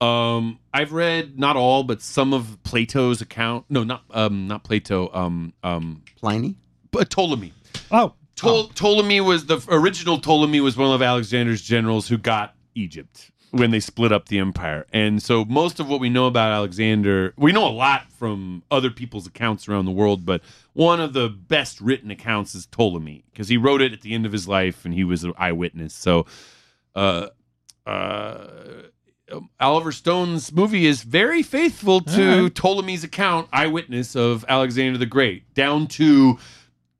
[0.00, 3.64] Um, I've read not all, but some of Plato's account.
[3.70, 5.10] No, not um, not Plato.
[5.14, 6.56] Um, um, Pliny.
[6.90, 7.52] but Ptolemy.
[7.90, 13.30] Oh, Ptol- Ptolemy was the original Ptolemy was one of Alexander's generals who got Egypt
[13.50, 14.86] when they split up the empire.
[14.92, 18.90] And so most of what we know about Alexander, we know a lot from other
[18.90, 23.48] people's accounts around the world, but one of the best written accounts is Ptolemy because
[23.48, 25.94] he wrote it at the end of his life and he was an eyewitness.
[25.94, 26.26] So
[26.94, 27.28] uh
[27.86, 28.46] uh
[29.58, 32.54] Oliver Stone's movie is very faithful to right.
[32.54, 36.38] Ptolemy's account, eyewitness of Alexander the Great, down to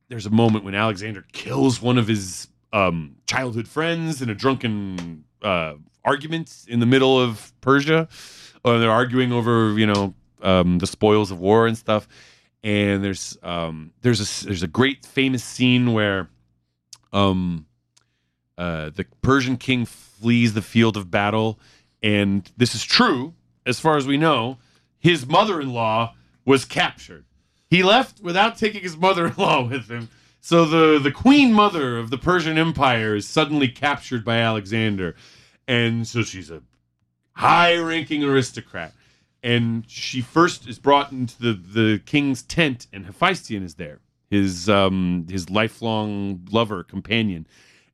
[0.08, 5.24] there's a moment when Alexander kills one of his um, childhood friends in a drunken
[5.46, 5.74] uh,
[6.04, 8.08] argument in the middle of Persia.
[8.64, 12.08] Or they're arguing over, you know, um, the spoils of war and stuff.
[12.64, 16.28] And there's um, there's a there's a great famous scene where
[17.12, 17.66] um,
[18.58, 21.60] uh, the Persian king flees the field of battle,
[22.02, 23.34] and this is true
[23.64, 24.58] as far as we know.
[24.98, 27.24] His mother-in-law was captured.
[27.70, 30.08] He left without taking his mother-in-law with him.
[30.40, 35.14] So the the queen mother of the Persian Empire is suddenly captured by Alexander,
[35.68, 36.62] and so she's a
[37.32, 38.92] high-ranking aristocrat.
[39.42, 44.68] And she first is brought into the, the king's tent, and Hephaestion is there, his
[44.68, 47.46] um his lifelong lover companion,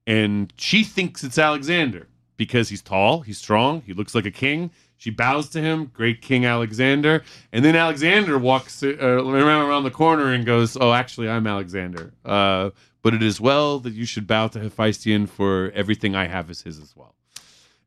[0.07, 4.71] and she thinks it's Alexander because he's tall, he's strong, he looks like a king.
[4.97, 9.91] She bows to him, great King Alexander, and then Alexander walks uh, around around the
[9.91, 12.15] corner and goes, "Oh, actually, I'm Alexander.
[12.25, 12.71] Uh,
[13.03, 16.63] but it is well that you should bow to Hephaestion, for everything I have is
[16.63, 17.17] his as well."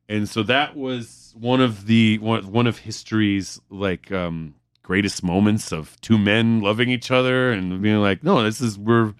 [0.08, 5.72] And so that was one of the one, one of history's like um, greatest moments
[5.72, 9.14] of two men loving each other and being like, "No, this is we're."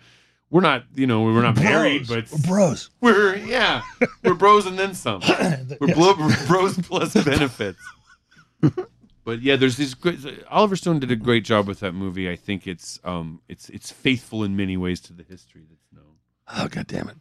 [0.48, 2.90] We're not, you know, we're not married, but We're bros.
[3.00, 3.82] we're yeah,
[4.22, 5.20] we're bros and then some.
[5.80, 6.14] We're blo-
[6.46, 7.80] bros plus benefits.
[9.24, 10.20] but yeah, there's these great.
[10.48, 12.30] Oliver Stone did a great job with that movie.
[12.30, 16.14] I think it's um it's it's faithful in many ways to the history that's known.
[16.56, 17.16] Oh god damn it!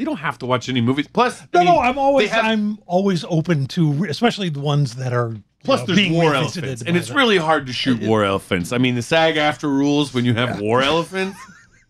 [0.00, 1.06] You don't have to watch any movies.
[1.08, 4.96] Plus, No, I mean, no, I'm always have- I'm always open to, especially the ones
[4.96, 8.24] that are Plus, know, there's war elephants, and it's the- really hard to shoot war
[8.24, 8.72] elephants.
[8.72, 11.38] I mean, the SAG-AFTRA rules when you have war elephants.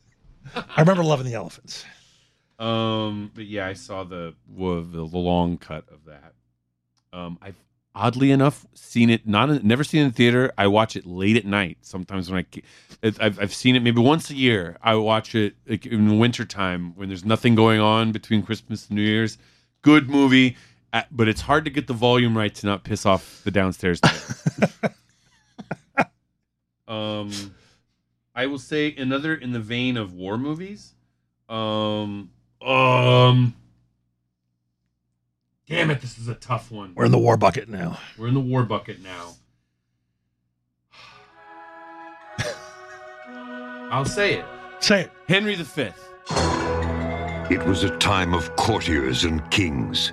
[0.56, 1.84] I remember loving the elephants.
[2.58, 6.34] Um, but yeah, I saw the the, the long cut of that.
[7.12, 7.54] Um, I've
[7.94, 10.52] oddly enough seen it not in, never seen it in theater.
[10.56, 12.62] I watch it late at night sometimes when I
[13.02, 14.76] I've I've seen it maybe once a year.
[14.82, 18.96] I watch it like in the wintertime when there's nothing going on between Christmas and
[18.96, 19.38] New Year's.
[19.82, 20.56] Good movie,
[21.10, 24.00] but it's hard to get the volume right to not piss off the downstairs.
[26.88, 27.32] um,
[28.34, 30.94] I will say another in the vein of war movies.
[31.48, 32.30] Um,
[36.50, 36.92] tough one.
[36.96, 38.00] We're in the war bucket now.
[38.18, 39.36] We're in the war bucket now.
[43.92, 44.44] I'll say it.
[44.80, 45.12] Say it.
[45.28, 45.90] Henry V.
[47.54, 50.12] It was a time of courtiers and kings.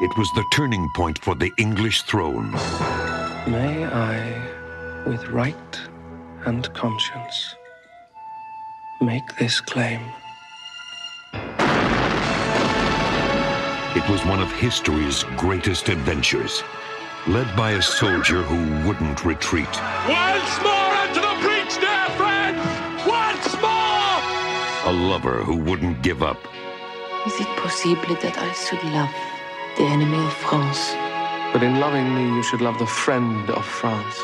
[0.00, 2.52] It was the turning point for the English throne.
[3.46, 5.80] May I, with right
[6.46, 7.54] and conscience,
[9.02, 10.00] make this claim?
[13.96, 16.62] It was one of history's greatest adventures,
[17.26, 19.66] led by a soldier who wouldn't retreat.
[20.06, 22.62] Once more into the breach, dear friends!
[23.04, 24.22] Once more!
[24.86, 26.38] A lover who wouldn't give up.
[27.26, 29.10] Is it possible that I should love
[29.76, 30.92] the enemy of France?
[31.52, 34.16] But in loving me, you should love the friend of France.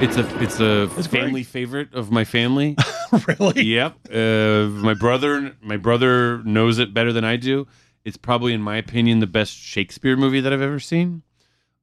[0.00, 2.76] It's a it's a family favorite of my family.
[3.26, 3.64] really?
[3.64, 3.96] Yep.
[4.14, 7.66] Uh, my brother my brother knows it better than I do.
[8.06, 11.22] It's probably, in my opinion, the best Shakespeare movie that I've ever seen.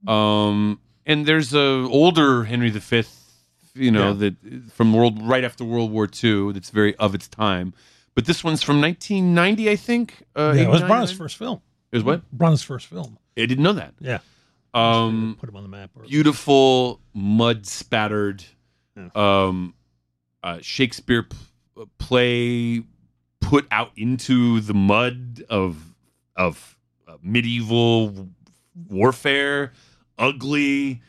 [0.08, 1.60] Um, and there's a
[1.92, 3.04] older Henry V,
[3.76, 4.30] you know, Yeah.
[4.32, 6.54] that from world right after World War II.
[6.54, 7.74] That's very of its time.
[8.16, 10.24] But this one's from 1990, I think.
[10.36, 11.62] Uh, yeah, it was 89, Branagh's first film.
[11.92, 12.22] It was what?
[12.38, 13.18] Branagh's first film.
[13.38, 13.94] I didn't know that.
[14.00, 14.20] Yeah.
[14.74, 15.90] Um, Put him on the map.
[15.96, 18.44] Or, beautiful mud spattered
[19.16, 19.74] um
[20.44, 22.84] uh shakespeare p- play
[23.42, 25.93] put out into the mud of
[26.36, 26.78] of
[27.08, 28.30] uh, medieval
[28.90, 29.72] warfare
[30.18, 31.02] ugly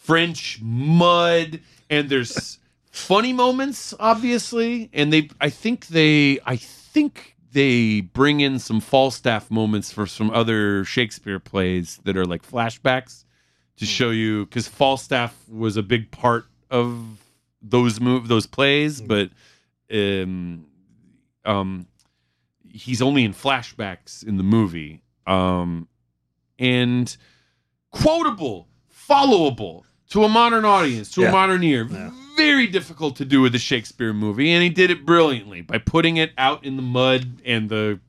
[0.00, 2.58] french mud and there's
[2.90, 9.50] funny moments obviously and they i think they i think they bring in some falstaff
[9.50, 13.24] moments for some other shakespeare plays that are like flashbacks
[13.76, 17.18] to show you because falstaff was a big part of
[17.62, 19.30] those move those plays but
[19.92, 20.66] um
[21.44, 21.86] um
[22.72, 25.86] he's only in flashbacks in the movie um
[26.58, 27.16] and
[27.90, 28.68] quotable
[29.08, 31.28] followable to a modern audience to Yeah.
[31.28, 31.84] a modern ear
[32.36, 36.16] very difficult to do with a shakespeare movie and he did it brilliantly by putting
[36.16, 38.00] it out in the mud and the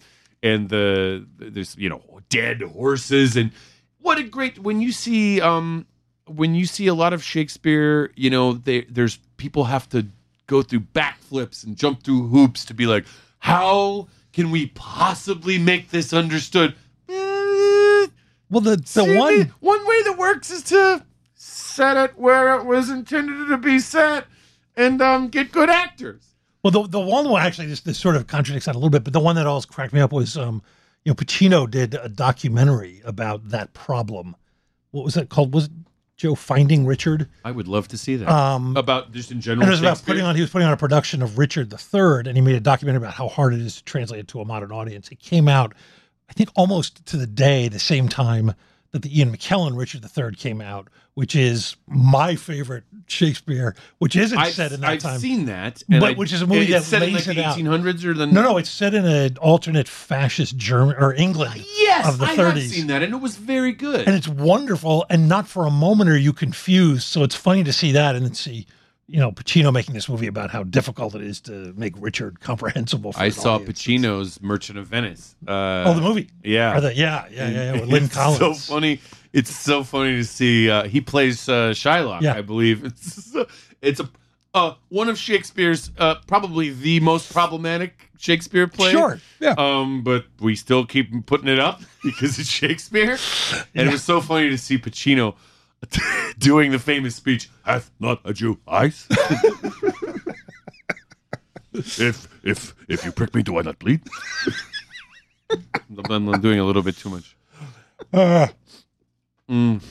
[0.41, 3.51] and the there's you know dead horses and
[3.99, 5.85] what a great when you see um
[6.27, 10.05] when you see a lot of shakespeare you know they, there's people have to
[10.47, 13.05] go through backflips and jump through hoops to be like
[13.39, 16.75] how can we possibly make this understood
[17.07, 21.05] well the the See, one one way that works is to
[21.35, 24.25] set it where it was intended to be set
[24.75, 26.23] and um get good actors
[26.63, 29.03] Well, the the one that actually this, this sort of contradicts that a little bit,
[29.03, 30.61] but the one that always cracked me up was, um,
[31.03, 34.35] you know, Pacino did a documentary about that problem.
[34.91, 35.53] What was that called?
[35.53, 35.71] Was it
[36.23, 37.27] Joe Finding Richard?
[37.43, 40.01] i would love to see that Um, about just in And general it was about
[40.05, 40.35] putting on.
[40.35, 43.13] He was putting on a production of Richard III, and he made a documentary about
[43.13, 45.09] how hard it is to translate it to a modern audience.
[45.11, 45.73] It came out,
[46.29, 48.53] I think, almost to the day, the same time
[48.93, 54.37] that the Ian McKellen Richard III came out, which is my favorite Shakespeare, which isn't
[54.37, 55.19] I've, set in that I've time.
[55.19, 57.33] seen that, and but I- which is a movie that's that set in like the
[57.33, 61.63] 1800s or the No, no, it's set in an alternate fascist German or England ah,
[61.77, 62.53] yes of the I 30s.
[62.53, 65.71] have seen that and it was very good And it's wonderful, and not for a
[65.71, 67.03] moment are you confused.
[67.03, 68.67] So it's funny to see that and then see,
[69.13, 73.13] you know, Pacino making this movie about how difficult it is to make Richard comprehensible.
[73.13, 73.59] For I saw.
[73.59, 75.35] Pacino's Merchant of Venice.
[75.47, 76.31] Uh, Oh, the movie?
[76.43, 76.79] Yeah.
[76.79, 78.39] The- yeah, yeah, yeah, yeah, with Lynn It's Collins.
[78.39, 78.99] So funny.
[79.31, 80.67] It's so funny to see.
[80.67, 82.33] Uh, he plays uh, Shylock, Yeah.
[82.33, 82.83] I believe.
[82.85, 83.35] It's
[83.83, 84.09] it's a
[84.55, 88.91] uh, one of Shakespeare's uh, probably the most problematic Shakespeare play.
[88.91, 89.53] Sure, yeah.
[89.57, 93.17] Um, but we still keep putting it up because it's Shakespeare,
[93.75, 95.35] and it was so funny to see Pacino
[96.37, 97.49] doing the famous speech.
[97.63, 99.07] Hath not a Jew eyes?
[101.73, 104.01] if if if you prick me, do I not bleed?
[105.51, 107.35] I'm I'm doing a little bit too much.
[108.11, 108.47] Uh,
[109.49, 109.81] Mm.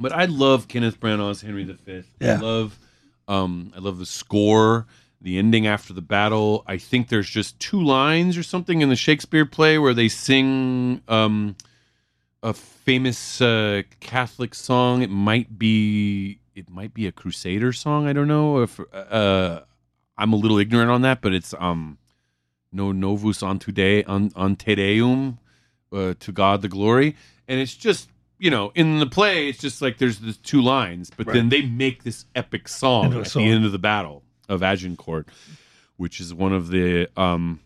[0.00, 1.76] But I love Kenneth Branagh's Henry V.
[1.98, 2.40] I Yeah.
[2.40, 2.76] love,
[3.28, 4.86] um, I love the score
[5.20, 6.62] the ending after the battle.
[6.66, 11.00] I think there's just two lines or something in the Shakespeare play where they sing
[11.08, 11.56] um,
[12.46, 15.02] a famous uh, Catholic song.
[15.02, 18.06] It might be it might be a Crusader song.
[18.06, 19.60] I don't know if uh,
[20.16, 21.98] I'm a little ignorant on that, but it's um,
[22.70, 25.38] no novus ante de, on, ante deum,
[25.92, 27.16] uh, to God the glory,
[27.48, 28.08] and it's just
[28.38, 31.62] you know in the play it's just like there's the two lines, but then they
[31.62, 33.42] make this epic song at song.
[33.42, 35.26] the end of the battle of Agincourt,
[35.96, 37.58] which is one of the um,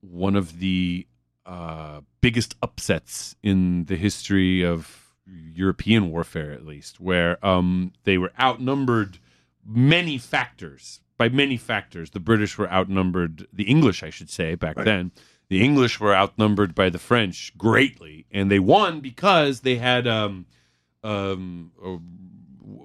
[0.00, 1.08] one of the
[1.46, 8.32] uh, biggest upsets in the history of European warfare, at least, where um, they were
[8.40, 9.18] outnumbered
[9.64, 11.00] many factors.
[11.18, 13.46] By many factors, the British were outnumbered.
[13.52, 14.84] The English, I should say, back Right.
[14.84, 15.12] then,
[15.48, 20.46] the English were outnumbered by the French greatly, and they won because they had um,
[21.04, 21.98] um, a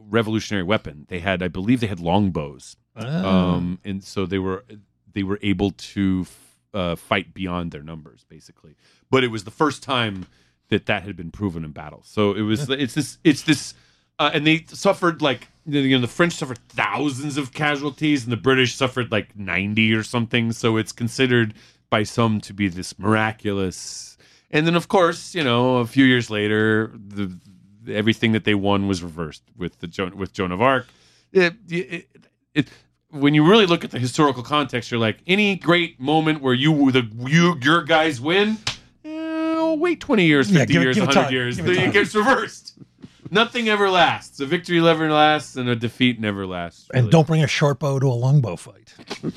[0.10, 1.06] revolutionary weapon.
[1.08, 4.66] They had, I believe, they had longbows, um, and so they were
[5.14, 6.26] they were able to
[6.74, 8.76] uh, fight beyond their numbers, basically.
[9.10, 10.26] But it was the first time
[10.70, 12.02] that that had been proven in battle.
[12.04, 13.74] So it was it's this it's this,
[14.20, 18.38] uh, and they suffered like you know the French suffered thousands of casualties, and the
[18.38, 20.52] British suffered like ninety or something.
[20.52, 21.54] So it's considered
[21.90, 24.18] by some to be this miraculous.
[24.52, 27.38] And then, of course, you know, a few years later, the
[27.90, 30.88] everything that they won was reversed with the Jo- with Joan of Arc.
[31.32, 32.08] It, it,
[32.54, 32.70] it,
[33.12, 36.92] when you really look at the historical context, you're like, any great moment where you
[36.92, 38.58] the you your guys win,
[39.06, 41.32] eh, wait twenty years, Yeah, fifty give years, give hundred time.
[41.34, 42.74] years, Give it then it gets reversed.
[43.30, 44.40] Nothing ever lasts.
[44.40, 46.88] A victory never lasts, and a defeat never lasts.
[46.94, 48.94] And don't bring a short bow to a longbow fight.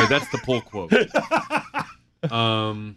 [0.00, 0.92] Okay, that's the pull quote.
[2.32, 2.96] Um,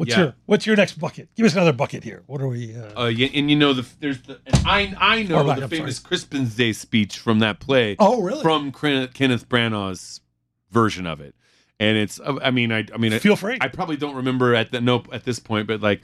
[0.00, 0.18] What's yeah.
[0.18, 1.28] your What's your next bucket?
[1.34, 2.22] Give us another bucket here.
[2.26, 2.74] What are we?
[2.74, 5.64] Uh, Uh, yeah, and you know the there's the and I I know back, the
[5.64, 7.96] I'm famous Crispin's Day speech from that play.
[7.98, 8.40] Oh, really?
[8.40, 10.22] From Kenneth Branagh's
[10.70, 11.34] version of it,
[11.78, 13.58] and it's uh, I mean I I mean I- Feel free.
[13.60, 16.00] I probably don't remember at the nope at this point, but like,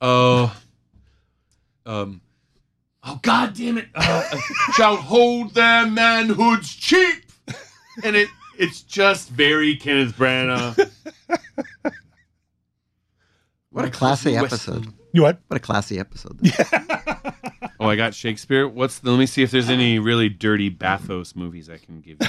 [0.00, 0.56] oh,
[1.84, 2.20] um,
[3.02, 4.22] oh god damn it, uh,
[4.74, 7.24] shall hold their manhoods cheap,
[8.04, 10.92] and it it's just very Kenneth Branagh.
[13.76, 14.94] What a classy Western- episode.
[15.12, 15.38] You what?
[15.48, 16.40] What a classy episode.
[17.78, 18.66] Oh, I got Shakespeare.
[18.66, 22.16] What's the, let me see if there's any really dirty bathos movies I can give
[22.22, 22.26] you.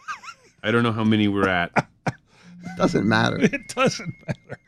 [0.62, 1.70] I don't know how many we're at.
[2.78, 3.36] Doesn't matter.
[3.38, 4.58] it doesn't matter.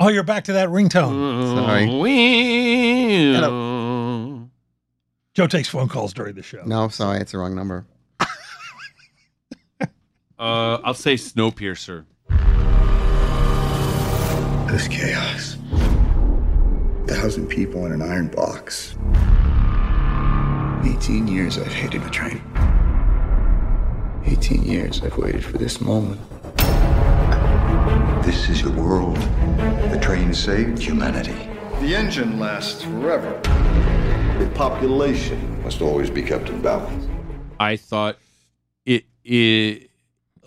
[0.00, 1.54] Oh, you're back to that ringtone.
[1.54, 1.84] Sorry.
[3.34, 4.48] Hello.
[5.34, 6.62] Joe takes phone calls during the show.
[6.64, 7.84] No, sorry, it's the wrong number.
[10.38, 12.06] Uh, I'll say Snowpiercer.
[14.72, 15.58] This chaos.
[15.70, 18.94] A Thousand people in an iron box.
[20.82, 22.40] 18 years I've hated the train.
[24.24, 26.22] 18 years I've waited for this moment.
[28.24, 29.18] This is the world.
[29.92, 31.36] The train saved humanity.
[31.82, 33.38] The engine lasts forever.
[34.38, 37.06] The population must always be kept in balance.
[37.60, 38.16] I thought
[38.86, 39.90] it, it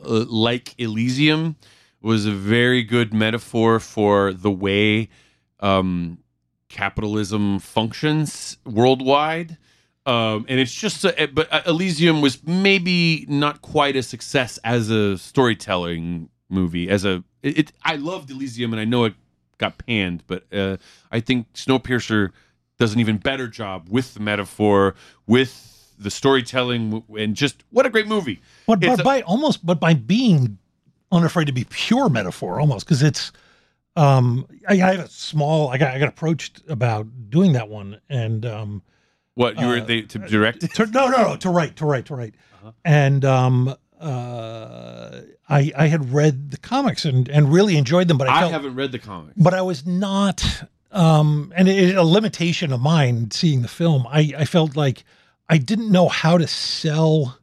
[0.04, 1.58] uh, like Elysium
[2.06, 5.10] was a very good metaphor for the way
[5.60, 6.20] um,
[6.70, 9.58] capitalism functions worldwide.
[10.06, 14.92] Um, and it's just, a, but uh, Elysium was maybe not quite a success as
[14.92, 16.90] a storytelling movie.
[16.90, 19.16] As a, it, it I loved Elysium, and I know it
[19.58, 20.78] got panned, but uh,
[21.12, 22.32] I think Snowpiercer
[22.78, 24.94] does an even better job with the metaphor,
[25.26, 28.42] with the storytelling, and just what a great movie.
[28.68, 30.60] But, but a- by almost, but by being
[31.16, 33.32] unafraid to be pure metaphor, almost because it's.
[33.98, 35.70] Um, I, I have a small.
[35.70, 38.82] I got I got approached about doing that one, and um,
[39.36, 42.06] What you were Uh, they to direct to, no, no, no, to write, to write,
[42.08, 42.36] to write,
[42.84, 48.28] and um, uh, I I had read the comics and and really enjoyed them, but
[48.28, 49.36] I, I haven't read the comics.
[49.38, 50.64] but I was not.
[50.92, 54.08] Um, and it, a limitation of mine seeing the film.
[54.08, 55.04] I I felt like
[55.50, 57.38] I didn't know how to sell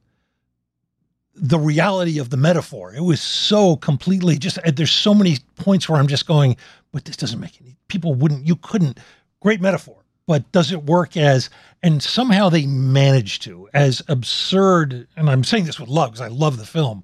[1.35, 2.95] the reality of the metaphor.
[2.95, 6.57] It was so completely just there's so many points where I'm just going,
[6.93, 8.99] but this doesn't make any people wouldn't you couldn't
[9.41, 9.97] great metaphor,
[10.27, 11.49] but does it work as
[11.83, 16.29] and somehow they managed to as absurd and I'm saying this with love because I
[16.29, 17.03] love the film.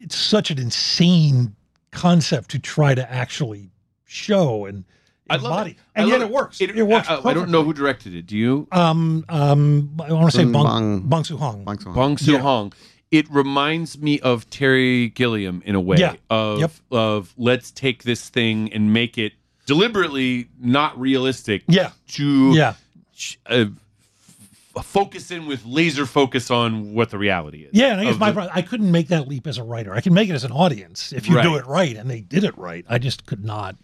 [0.00, 1.56] It's such an insane
[1.90, 3.70] concept to try to actually
[4.04, 4.84] show and
[5.30, 5.70] I love embody.
[5.72, 5.76] it.
[5.96, 6.60] I And yet love it works.
[6.60, 7.08] It, It, works.
[7.10, 8.26] uh, I don't know who directed it.
[8.26, 8.66] Do you?
[8.72, 11.64] Um, um, I want to say Bong, Bong- Bong Soo Hong.
[11.64, 11.94] Bong Soo-hong.
[11.94, 12.38] Bong Soo Yeah.
[12.38, 12.72] Hong.
[13.10, 15.96] It reminds me of Terry Gilliam in a way.
[15.98, 16.14] Yeah.
[16.28, 16.70] Of Yep.
[16.90, 19.32] of let's take this thing and make it
[19.66, 21.62] deliberately not realistic.
[21.68, 21.90] Yeah.
[22.08, 22.74] To Yeah.
[23.46, 23.66] uh,
[24.76, 27.70] f- focus in with laser focus on what the reality is.
[27.72, 29.94] Yeah, and I guess my the- problem, I couldn't make that leap as a writer.
[29.94, 32.44] I can make it as an audience if you do it right, and they did
[32.44, 32.84] it right.
[32.88, 33.76] I just could not.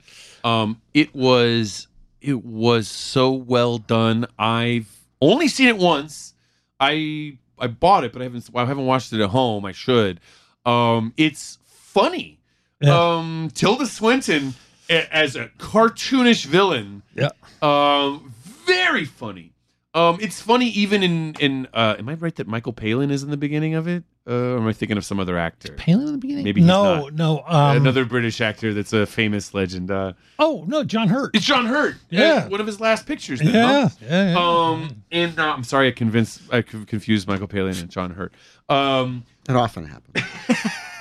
[0.45, 1.89] Um, it was
[2.21, 4.27] it was so well done.
[4.39, 4.89] I've
[5.21, 6.33] only seen it once.
[6.81, 9.65] I I bought it, but I haven't I haven't watched it at home.
[9.65, 10.21] I should.
[10.67, 12.39] Um, it's funny.
[12.85, 14.55] Um, Tilda Swinton
[14.91, 17.03] a- as a cartoonish villain.
[17.15, 17.31] Yeah.
[17.63, 18.35] Um,
[18.67, 19.53] very funny.
[19.95, 21.69] Um, it's funny even in in.
[21.73, 24.05] Uh, am I right that Michael Palin is in the beginning of it?
[24.27, 25.75] Uh, or am I thinking of some other actor?
[25.75, 26.45] Palin in the beginning?
[26.45, 27.15] Maybe he's no, not.
[27.15, 27.45] no.
[27.47, 29.91] Um, Another British actor that's a famous legend.
[29.91, 31.33] Uh, Oh no, John Hurt.
[31.37, 31.97] it's John Hurt.
[32.09, 32.49] Yeah.
[32.49, 33.41] One of his last pictures.
[33.41, 33.89] then, Yeah, huh?
[34.01, 34.39] yeah, yeah.
[34.39, 38.33] Um, and uh, I'm sorry, I convinced, I confused Michael Palin and John Hurt.
[38.71, 40.25] Um, That often happens.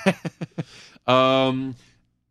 [1.06, 1.74] um,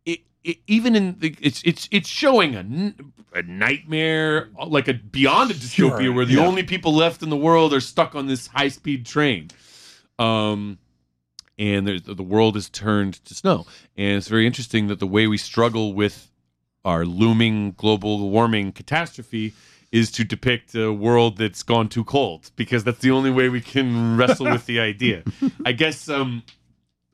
[0.06, 5.50] it, it, even in the, it's it's it's showing a, a nightmare, like a beyond
[5.50, 6.46] a dystopia, Sure, where the yeah.
[6.46, 9.48] only people left in the world are stuck on this high speed train.
[10.20, 10.78] Um,
[11.58, 13.66] and the world is turned to snow,
[13.96, 16.30] and it's very interesting that the way we struggle with
[16.84, 19.54] our looming global warming catastrophe
[19.94, 23.60] is to depict a world that's gone too cold because that's the only way we
[23.60, 25.22] can wrestle with the idea.
[25.64, 26.42] I guess um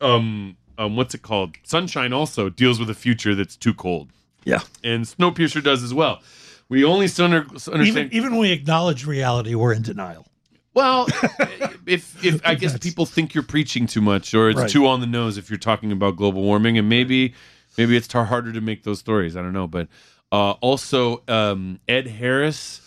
[0.01, 1.57] um um what's it called?
[1.63, 4.11] Sunshine also deals with a future that's too cold.
[4.45, 4.61] Yeah.
[4.83, 6.23] And Snowpiercer does as well.
[6.71, 10.27] We only still under, understand even even when we acknowledge reality, we're in denial.
[10.75, 11.07] Well,
[11.87, 14.71] if if I guess people think you're preaching too much or it's Right.
[14.71, 17.35] too on the nose if you're talking about global warming, and maybe
[17.77, 19.37] maybe it's tar- harder to make those stories.
[19.37, 19.89] I don't know, but
[20.33, 22.81] uh, also um, Ed Harris.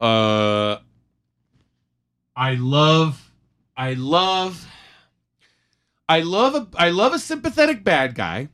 [0.00, 0.76] Uh,
[2.36, 3.30] I love,
[3.76, 4.66] I love,
[6.08, 8.48] I love a I love a sympathetic bad guy.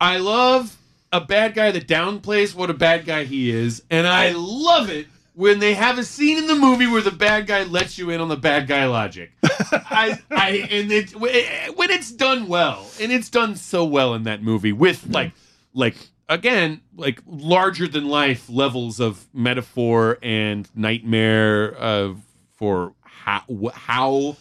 [0.00, 0.76] I love
[1.12, 5.06] a bad guy that downplays what a bad guy he is, and I love it
[5.36, 8.22] when they have a scene in the movie where the bad guy lets you in
[8.22, 9.32] on the bad guy logic.
[9.42, 14.42] I, I, and it when it's done well, and it's done so well in that
[14.42, 15.32] movie with like,
[15.74, 15.96] like
[16.26, 22.14] again, like larger than life levels of metaphor and nightmare uh,
[22.54, 23.42] for how
[23.74, 24.36] how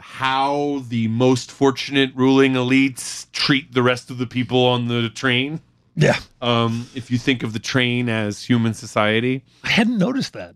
[0.00, 5.60] how the most fortunate ruling elites treat the rest of the people on the train.
[5.96, 6.18] Yeah.
[6.42, 9.42] Um, if you think of the train as human society.
[9.64, 10.54] I hadn't noticed that.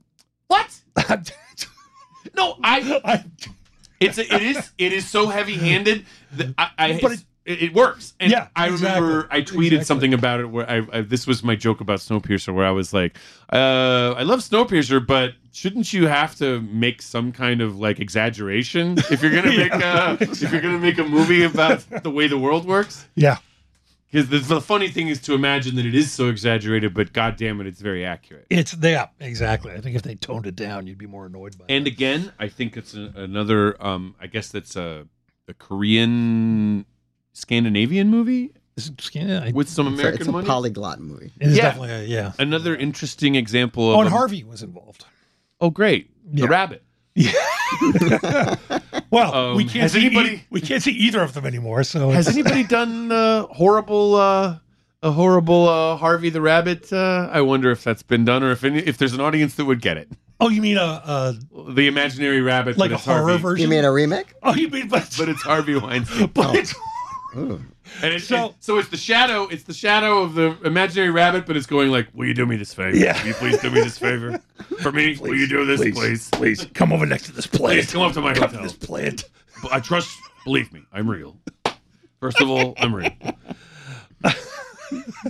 [0.49, 0.69] What?
[2.37, 3.25] no, I,
[4.01, 7.13] it's a, it is it is so heavy handed that I, I But
[7.47, 8.13] it, it works.
[8.21, 9.39] And Yeah, I remember exactly.
[9.39, 9.85] I tweeted Exactly.
[9.85, 12.93] something about it where I, I this was my joke about Snowpiercer where I was
[12.93, 13.17] like,
[13.53, 18.97] uh, I love Snowpiercer, but shouldn't you have to make some kind of like exaggeration
[19.11, 22.27] if you're gonna make Yeah, a if you're gonna make a movie about the way
[22.29, 23.07] the world works?
[23.15, 23.39] Yeah.
[24.11, 27.37] Because the, the funny thing is to imagine that it is so exaggerated, but god
[27.37, 28.47] damn it, it's very accurate.
[28.51, 29.73] It's yeah, exactly.
[29.73, 31.73] I think if they toned it down, you'd be more annoyed by it.
[31.73, 33.81] And again, I think it's a, another.
[33.85, 35.07] Um, I guess that's a,
[35.47, 36.85] a Korean
[37.35, 40.47] Scandinavian movie I- with some It's a- American it's a money.
[40.47, 41.33] polyglot movie.
[41.39, 42.33] It is yeah, definitely a- yeah.
[42.39, 43.97] Another interesting example of.
[43.97, 45.05] Oh, and a- Harvey was involved.
[45.61, 46.11] Oh, great!
[46.33, 46.47] Yeah.
[46.47, 46.83] The rabbit.
[49.11, 51.83] Well, we Um, can't has see anybody- e- we can't see either of them anymore.
[51.85, 54.15] So Has anybody done uh, horrible?
[54.17, 54.57] Uh,
[55.03, 56.93] a horrible uh, Harvey the Rabbit.
[56.93, 59.65] Uh, I wonder if that's been done, or if any, if there's an audience that
[59.65, 60.11] would get it.
[60.41, 61.35] Oh, you mean a, a
[61.73, 63.43] The imaginary rabbit, Like but a horror Harvey.
[63.43, 63.63] version?
[63.63, 64.35] You mean a remake?
[64.43, 66.27] Oh, you mean but But it's Harvey Weinstein.
[66.35, 66.75] but it's
[67.35, 67.63] Ooh.
[68.03, 69.45] And it, So- so, so it's the shadow.
[69.49, 72.57] It's the shadow of the imaginary rabbit, but it's going like, "Will you do me
[72.57, 72.97] this favor?
[72.97, 73.21] Yeah.
[73.23, 74.39] Will you please do me this favor
[74.81, 75.17] for me?
[75.21, 76.29] Will you do this, please?
[76.31, 77.81] please come over next to this plant.
[77.81, 78.63] Please come up to my Come to hotel.
[78.63, 79.25] this plant.
[79.63, 80.17] But I trust.
[80.45, 81.37] Believe me, I'm real.
[82.21, 83.11] First of all, I'm real.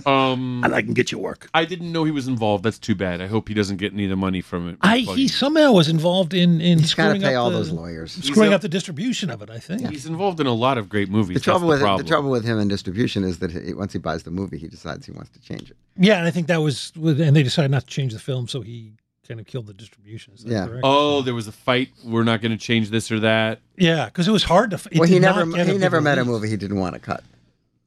[0.05, 1.49] Um, And I can get you work.
[1.53, 2.63] I didn't know he was involved.
[2.63, 3.21] That's too bad.
[3.21, 4.77] I hope he doesn't get any of the money from it.
[4.81, 7.57] I he somehow was involved in in He's got to screwing pay up all the,
[7.57, 8.11] those lawyers.
[8.13, 9.49] screwing a- up the distribution of it.
[9.49, 9.89] I think.
[9.89, 11.35] He's involved in a lot of great movies.
[11.35, 12.05] The trouble with the, it, problem.
[12.05, 14.67] the trouble with him in distribution is that he, once he buys the movie, he
[14.67, 15.77] decides he wants to change it.
[15.97, 18.47] Yeah, and I think that was with, and they decided not to change the film,
[18.47, 18.93] so he
[19.27, 20.33] kind of killed the distribution.
[20.33, 20.65] Is that Yeah.
[20.67, 20.81] correct?
[20.83, 21.89] Oh, there was a fight.
[22.03, 23.59] We're not going to change this or that.
[23.77, 24.77] yeah, because it was hard to.
[24.91, 26.31] It well, he did never not get he big never met a release.
[26.33, 27.23] movie he didn't want to cut.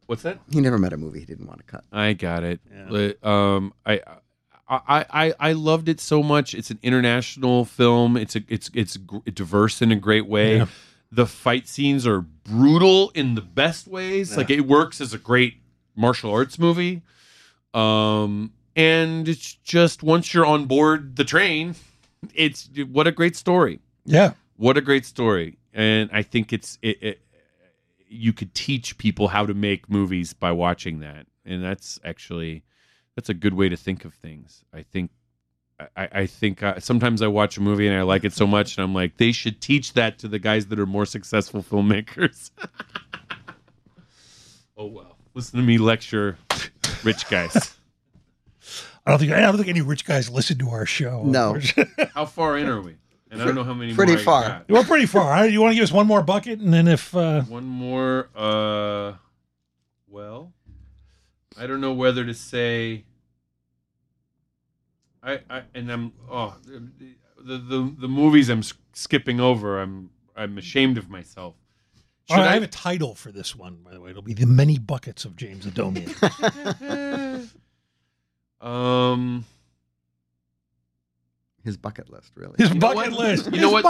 [0.06, 0.38] What's that?
[0.50, 1.84] He never met a movie he didn't want to cut.
[1.92, 2.60] I got it.
[2.90, 4.00] But, Um, I,
[4.68, 6.54] I, I, I loved it so much.
[6.54, 8.16] It's an international film.
[8.16, 10.58] It's a, it's, it's gr- diverse in a great way.
[10.58, 10.66] Yeah.
[11.12, 14.36] The fight scenes are brutal in the best ways.
[14.36, 15.58] Like it works as a great
[15.94, 17.02] martial arts movie.
[17.72, 21.74] Um, and it's just once you're on board the train,
[22.34, 23.80] it's what a great story.
[24.04, 25.58] Yeah, What a great story.
[25.72, 27.20] And I think it's it, it
[28.08, 31.26] you could teach people how to make movies by watching that.
[31.44, 32.64] And that's actually
[33.14, 34.64] that's a good way to think of things.
[34.72, 35.10] I think
[35.96, 38.76] I, I think uh, sometimes I watch a movie and I like it so much,
[38.76, 42.50] and I'm like, they should teach that to the guys that are more successful filmmakers.
[44.76, 46.38] oh well, listen to me lecture
[47.02, 47.76] rich guys.
[49.06, 51.24] I don't think I don't think any rich guys listen to our show.
[51.24, 51.58] No.
[52.14, 52.96] How far in are we?
[53.34, 53.94] And I don't know how many.
[53.94, 54.42] Pretty more I far.
[54.42, 54.68] got.
[54.68, 55.22] We're pretty far.
[55.24, 57.64] All right, You want to give us one more bucket, and then if uh, One
[57.64, 58.28] more.
[58.34, 59.14] Uh,
[60.08, 60.52] well,
[61.58, 63.04] I don't know whether to say.
[65.22, 68.62] I, I and I'm oh the the the movies I'm
[68.92, 69.80] skipping over.
[69.80, 71.54] I'm I'm ashamed of myself.
[72.28, 74.10] Should right, I I- have a title for this one, by the way.
[74.10, 76.10] It'll be the many buckets of James Adomian.
[78.60, 79.44] Um,
[81.64, 82.54] His bucket list, really.
[82.58, 83.50] His you bucket list.
[83.50, 83.84] You know what?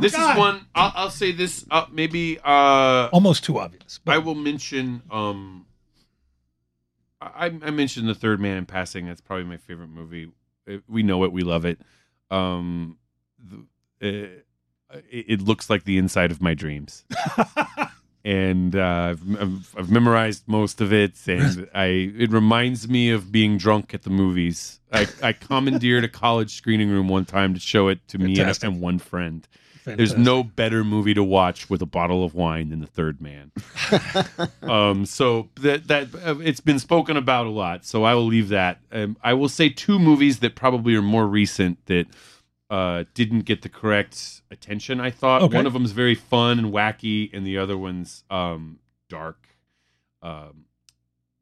[0.00, 0.66] This is this is one.
[0.74, 1.64] I'll, I'll say this.
[1.70, 2.38] Uh, maybe.
[2.44, 3.98] Uh, Almost too obvious.
[4.06, 5.02] I will mention.
[5.10, 5.64] Um,
[7.22, 9.06] I, I mentioned the Third Man in passing.
[9.06, 10.32] That's probably my favorite movie.
[10.86, 11.32] We know it.
[11.32, 11.80] We love it.
[12.30, 12.98] Um,
[13.38, 13.56] the,
[14.02, 17.04] uh, it, it looks like the inside of my dreams.
[18.24, 23.30] and uh, I've, I've, I've memorized most of it, and I it reminds me of
[23.30, 24.80] being drunk at the movies.
[24.92, 28.58] I, I commandeered a college screening room one time to show it to me and,
[28.62, 29.46] and one friend.
[29.84, 33.52] There's no better movie to watch with a bottle of wine than The Third Man.
[34.62, 37.84] um, so that that uh, it's been spoken about a lot.
[37.84, 38.78] So I will leave that.
[38.90, 42.06] Um, I will say two movies that probably are more recent that
[42.74, 45.00] uh, didn't get the correct attention.
[45.00, 45.56] I thought Okay.
[45.56, 48.78] one of them is very fun and wacky, and the other one's um,
[49.08, 49.46] dark.
[50.22, 50.64] Um,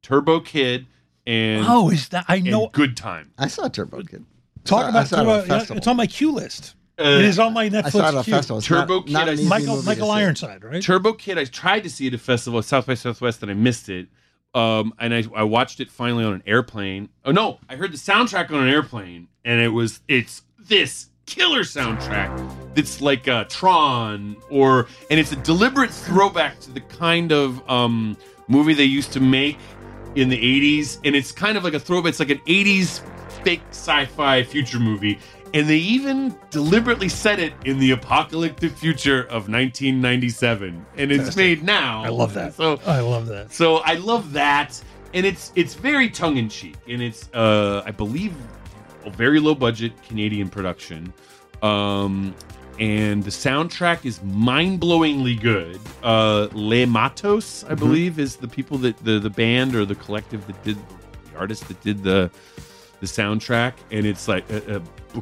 [0.03, 0.87] Turbo Kid
[1.27, 2.69] and Oh, is that I and know?
[2.73, 3.33] Good Time.
[3.39, 4.25] I saw Turbo Kid.
[4.65, 5.77] Talk about saw it Turbo- festival.
[5.79, 6.75] it's on my queue list.
[6.99, 8.59] Uh, it is on my Netflix I saw it at a festival.
[8.59, 10.21] It's not- Turbo Kid, not I- an easy Michael movie Michael to see.
[10.21, 10.83] Ironside, right?
[10.83, 13.51] Turbo Kid, I tried to see it at a festival at South by Southwest and
[13.51, 14.09] I missed it.
[14.55, 17.09] Um, and I, I watched it finally on an airplane.
[17.25, 21.61] Oh no, I heard the soundtrack on an airplane, and it was it's this killer
[21.61, 27.69] soundtrack that's like uh, Tron, or and it's a deliberate throwback to the kind of
[27.71, 28.17] um,
[28.49, 29.59] movie they used to make
[30.15, 32.11] in the '80s, and it's kind of like a throwback.
[32.11, 33.03] It's like an '80s
[33.45, 35.19] fake sci-fi future movie,
[35.55, 41.37] and they even deliberately set it in the apocalyptic future of 1997, and it's Fantastic.
[41.37, 42.05] made now.
[42.05, 42.55] I love that.
[42.55, 43.53] So I love that.
[43.53, 44.81] so I love that,
[45.15, 48.35] and it's it's very tongue in cheek, and it's uh I believe
[49.05, 51.13] a very low budget Canadian production,
[51.63, 52.35] um,
[52.79, 55.79] and the soundtrack is mind blowingly good.
[56.03, 60.47] Uh, Le Matos, I believe, is the people that the the band or the collective
[60.47, 62.31] that did the artist that did the
[63.01, 64.45] the soundtrack, and it's like.
[64.53, 64.81] Uh, uh,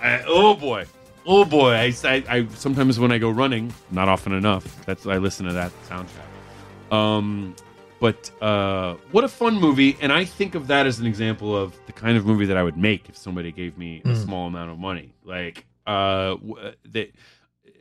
[0.00, 0.86] I- oh boy,
[1.26, 1.72] oh boy!
[1.72, 4.84] I, I, I sometimes when I go running, not often enough.
[4.86, 6.94] That's I listen to that soundtrack.
[6.94, 7.54] Um,
[8.00, 9.96] but uh, what a fun movie!
[10.00, 12.62] And I think of that as an example of the kind of movie that I
[12.62, 14.24] would make if somebody gave me a Mm.
[14.24, 15.12] small amount of money.
[15.24, 17.10] Like uh, w- the,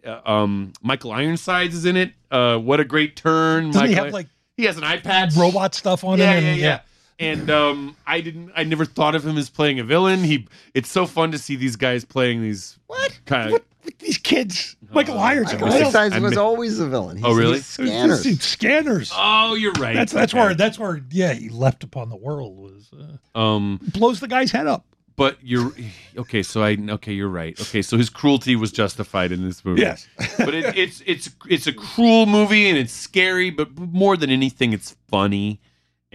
[0.06, 2.14] uh, um, Michael Ironsides is in it.
[2.31, 3.72] Uh, what a great turn!
[3.72, 6.44] Doesn't he have like he has an iPad robot stuff on yeah, him?
[6.44, 6.80] yeah, and, yeah.
[7.19, 8.52] And um, I didn't.
[8.56, 10.23] I never thought of him as playing a villain.
[10.23, 10.48] He.
[10.76, 13.61] It's so fun to see these guys playing these what kind of.
[13.99, 15.64] These kids, Michael Uh, Ironside.
[15.64, 17.22] I I don't- Ironside I was always a villain.
[17.23, 17.56] Oh, really?
[17.56, 18.23] He's Scanners.
[18.26, 19.11] He's Scanners.
[19.15, 19.95] Oh, you're right.
[19.95, 20.41] That's that's Okay.
[20.44, 24.52] where that's where yeah he leapt upon the world was uh, Um, blows the guy's
[24.52, 24.85] head up.
[25.15, 25.72] but you're
[26.18, 26.44] okay.
[26.44, 27.14] So I okay.
[27.14, 27.60] You're right.
[27.60, 29.81] Okay, so his cruelty was justified in this movie.
[29.84, 30.06] Yes.
[30.38, 34.73] but it, it's it's it's a cruel movie and it's scary, but more than anything,
[34.73, 35.61] it's funny,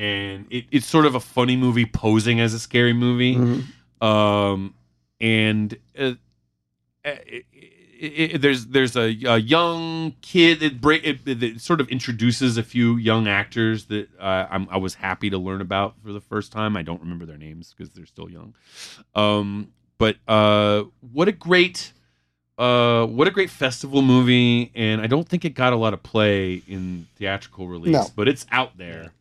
[0.02, 3.36] and it, it's sort of a funny movie posing as a scary movie.
[3.36, 4.04] Mm-hmm.
[4.04, 4.74] Um,
[5.20, 6.14] and uh,
[7.04, 12.58] it, it, it, there's there's a, a young kid break it, it, sort of introduces
[12.58, 16.20] a few young actors that uh, I'm, I was happy to learn about for the
[16.20, 16.76] first time.
[16.76, 18.54] I don't remember their names because they're still young.
[19.14, 19.68] Um,
[19.98, 21.92] but uh, what a great
[22.58, 26.02] uh, what a great festival movie, and I don't think it got a lot of
[26.02, 28.06] play in theatrical release, No.
[28.16, 29.12] but it's out there.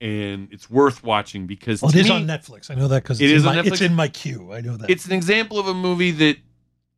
[0.00, 2.70] And it's worth watching because oh, Well, it to is me- on Netflix.
[2.70, 3.66] I know that because it's, is in on my, Netflix?
[3.66, 4.52] it's in my queue.
[4.52, 4.90] I know that.
[4.90, 6.36] it's an example of a movie that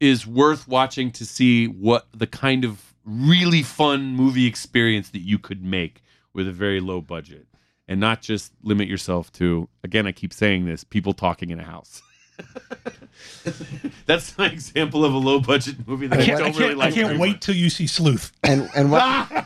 [0.01, 5.39] is worth watching to see what the kind of really fun movie experience that you
[5.39, 6.03] could make
[6.35, 7.47] with a very low budget
[7.89, 11.65] and not just limit yourself to again I keep saying this people talking in a
[11.65, 12.03] house.
[14.07, 16.61] That's my example of a low budget movie that I I, can't, don't I can't,
[16.61, 17.41] really like I can't wait much.
[17.41, 18.33] till you see Sleuth.
[18.43, 19.29] And and what?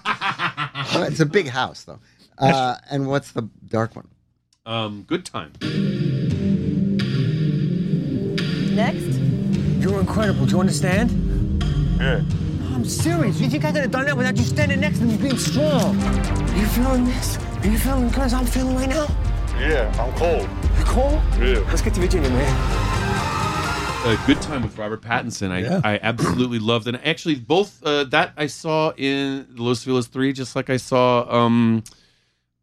[0.93, 2.01] It's a big house though.
[2.41, 4.09] Uh, and what's the dark one?
[4.67, 5.53] Um, good time.
[8.75, 9.19] Next.
[9.81, 10.47] You're incredible.
[10.47, 11.11] Do you understand?
[11.99, 12.23] Yeah.
[12.75, 13.41] I'm serious.
[13.41, 15.99] You think I could have done that without you standing next to me being strong?
[16.03, 17.39] Are you feeling this?
[17.39, 19.07] Are you feeling because I'm feeling right now?
[19.59, 20.49] Yeah, I'm cold.
[20.79, 21.21] You cold?
[21.39, 21.59] Yeah.
[21.69, 24.07] Let's get to Virginia, man.
[24.07, 25.51] a good time with Robert Pattinson.
[25.51, 25.81] I, Yeah.
[25.85, 30.57] I absolutely loved, and actually both uh, that I saw in Los Feliz Three, just
[30.57, 31.85] like I saw um,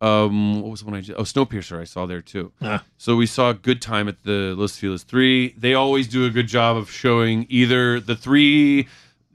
[0.01, 2.51] um, what was the one I just, oh Snowpiercer I saw there too.
[2.61, 2.83] Ah.
[2.97, 5.55] So we saw Good Time at the Los Feliz Three.
[5.57, 8.87] They always do a good job of showing either the three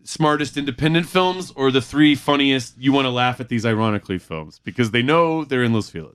[0.05, 4.61] smartest independent films or the three funniest you want to laugh at these ironically films
[4.65, 6.15] because they know they're in Los Feliz.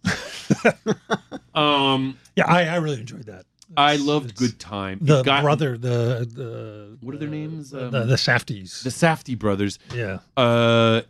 [1.55, 3.45] um, Yeah, I, I really enjoyed that.
[3.75, 4.99] I loved Good Time.
[5.01, 7.73] The got- brother, the the What are their names?
[7.73, 8.81] Um, the, the Safdies.
[8.83, 9.77] the Safdie brothers.
[9.93, 10.19] Yeah.
[10.37, 11.01] Uh,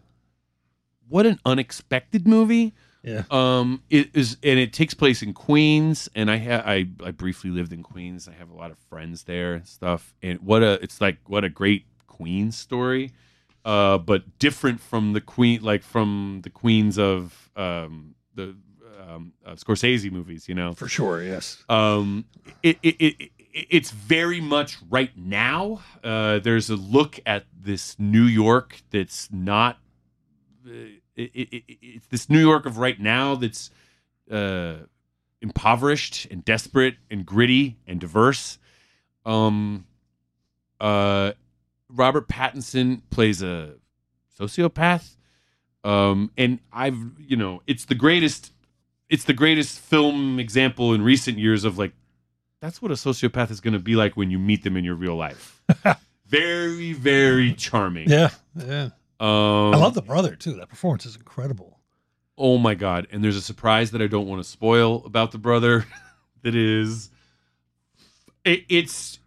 [1.07, 2.73] what an unexpected movie.
[3.07, 3.23] Yeah.
[3.31, 7.49] Um, it is, and it takes place in Queens, and I ha- I I briefly
[7.49, 8.27] lived in Queens.
[8.27, 10.13] I have a lot of friends there and stuff.
[10.21, 13.13] And what a it's like what a great Queens story.
[13.63, 18.55] Uh, but different from the Queen, like from the Queens of um the
[19.07, 20.73] um uh, Scorsese movies, you know.
[20.73, 21.63] For sure, yes.
[21.69, 22.25] Um,
[22.61, 25.81] it, it, it, it it's very much right now.
[26.03, 29.79] Uh, there's a look at this New York that's not.
[31.17, 33.71] It, it, it, it's this New York of right now that's
[34.31, 34.75] uh,
[35.41, 38.57] impoverished and desperate and gritty and diverse.
[39.25, 39.85] Um,
[40.79, 41.33] uh,
[41.89, 43.73] Robert Pattinson plays a
[44.39, 45.15] sociopath.
[45.83, 48.51] Um, and I've, you know, it's the greatest,
[49.09, 51.93] it's the greatest film example in recent years of like,
[52.59, 54.95] that's what a sociopath is going to be like when you meet them in your
[54.95, 55.61] real life.
[56.25, 58.09] very, very charming.
[58.09, 58.89] Yeah, yeah.
[59.19, 60.53] Um, I love the brother too.
[60.53, 61.79] That performance is incredible.
[62.37, 63.07] Oh my god!
[63.11, 65.85] And there's a surprise that I don't want to spoil about the brother.
[66.43, 67.09] that is,
[68.45, 69.19] it, it's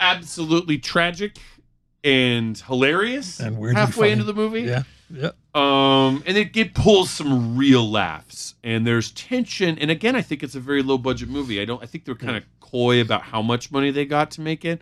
[0.00, 1.38] absolutely tragic
[2.02, 3.40] and hilarious.
[3.40, 4.62] And weirdly halfway into the movie.
[4.62, 5.30] Yeah, yeah.
[5.54, 9.78] Um, and it, it pulls some real laughs, and there's tension.
[9.78, 11.60] And again, I think it's a very low budget movie.
[11.60, 11.82] I don't.
[11.82, 14.80] I think they're kind of coy about how much money they got to make it.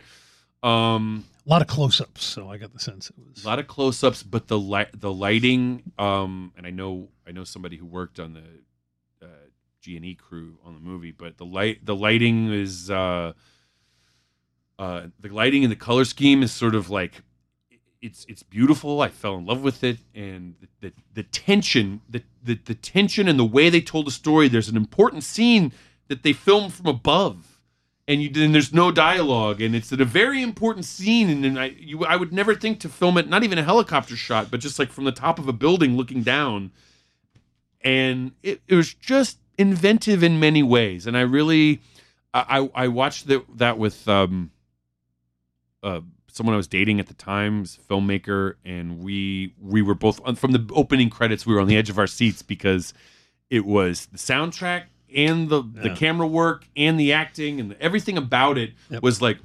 [0.63, 3.43] Um, A lot of close-ups, so I got the sense it was.
[3.43, 7.43] a lot of close-ups, but the light, the lighting, um, and I know I know
[7.43, 9.29] somebody who worked on the uh,
[9.79, 13.33] G and E crew on the movie, but the light, the lighting is, uh,
[14.79, 17.21] uh, the lighting and the color scheme is sort of like,
[18.01, 19.01] it's it's beautiful.
[19.01, 23.27] I fell in love with it, and the the, the tension, the, the the tension
[23.27, 24.47] and the way they told the story.
[24.47, 25.73] There's an important scene
[26.07, 27.54] that they filmed from above
[28.07, 31.69] and you and there's no dialogue and it's a very important scene and, then I
[31.79, 34.77] you I would never think to film it not even a helicopter shot but just
[34.77, 36.71] like from the top of a building looking down.
[37.81, 41.81] And it, it was just inventive in many ways and I really
[42.33, 43.27] I I watched
[43.57, 44.51] that with um
[45.81, 46.01] uh
[46.31, 50.19] someone I was dating at the time was a filmmaker and we we were both
[50.37, 52.93] from the opening credits we were on the edge of our seats because
[53.49, 58.57] it was the soundtrack and the the camera work and the acting and everything about
[58.57, 59.01] it Yep.
[59.01, 59.37] was like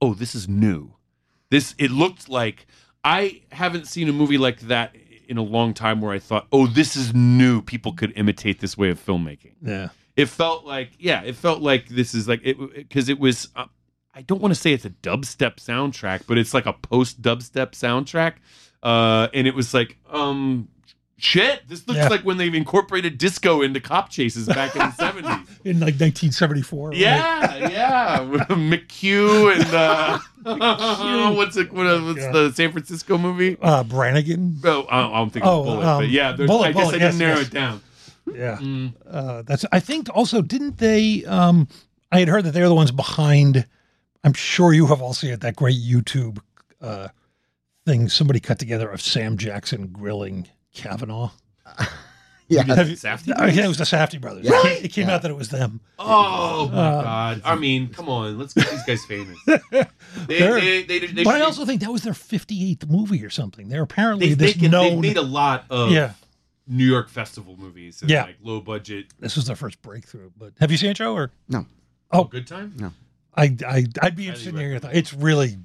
[0.00, 0.92] oh this is new.
[1.50, 2.66] This it looked like
[3.04, 4.94] i haven't seen a movie like that
[5.28, 7.62] in a long time where i thought oh this is new.
[7.62, 9.54] People could imitate this way of filmmaking.
[9.62, 9.88] Yeah.
[10.16, 13.66] it felt like yeah it felt like this is like it because it was uh,
[14.14, 17.72] i don't want to say it's a dubstep soundtrack but it's like a post dubstep
[17.72, 18.34] soundtrack.
[18.82, 20.68] Uh and it was like um
[21.22, 22.08] shit this looks Yeah.
[22.08, 26.88] like when they've incorporated disco into cop chases back in the 70s In like 1974.
[26.88, 26.96] right?
[26.98, 28.18] yeah yeah
[28.50, 30.18] McQ and uh
[31.36, 32.32] what's it what, what's Yeah.
[32.32, 34.58] the san francisco movie Uh, Brannigan.
[34.64, 37.02] oh i don't think Oh, Bullitt um, but yeah Bullitt, i guess Bullitt, i didn't
[37.12, 37.46] yes, narrow yes.
[37.46, 37.80] it down
[38.34, 38.58] Yeah.
[38.60, 38.92] Mm.
[39.08, 39.64] Uh, that's.
[39.72, 41.24] I think also didn't they?
[41.24, 41.66] Um,
[42.12, 43.66] I had heard that they're the ones behind.
[44.22, 45.40] I'm sure you have all seen it.
[45.40, 46.38] That great YouTube
[46.80, 47.08] uh,
[47.84, 51.30] thing somebody cut together of Sam Jackson grilling Kavanaugh.
[52.48, 52.64] Yeah.
[52.64, 54.44] Have you- Safdie yeah, it was the Safdie brothers.
[54.44, 54.58] Yeah.
[54.58, 55.14] It came, it came Yeah.
[55.14, 55.80] out that it was them.
[55.98, 57.42] Oh my Uh, god!
[57.46, 59.38] I mean, come on, let's get these guys famous.
[59.46, 63.24] They, They're- they, they, they, but I should- also think that was their 58th movie
[63.24, 63.68] or something.
[63.68, 64.90] They're apparently they, this they, can, known.
[64.90, 66.12] they've made a lot of Yeah.
[66.66, 68.02] New York festival movies.
[68.02, 68.24] And Yeah.
[68.24, 69.06] like low budget.
[69.18, 70.30] this was their first breakthrough.
[70.36, 71.14] But have you seen it, Joe?
[71.14, 71.64] Or No.
[72.10, 72.24] Oh.
[72.24, 72.74] good time.
[72.78, 72.92] No.
[73.34, 74.94] I, I I'd be interested in hearing your thoughts.
[74.98, 75.56] It's really,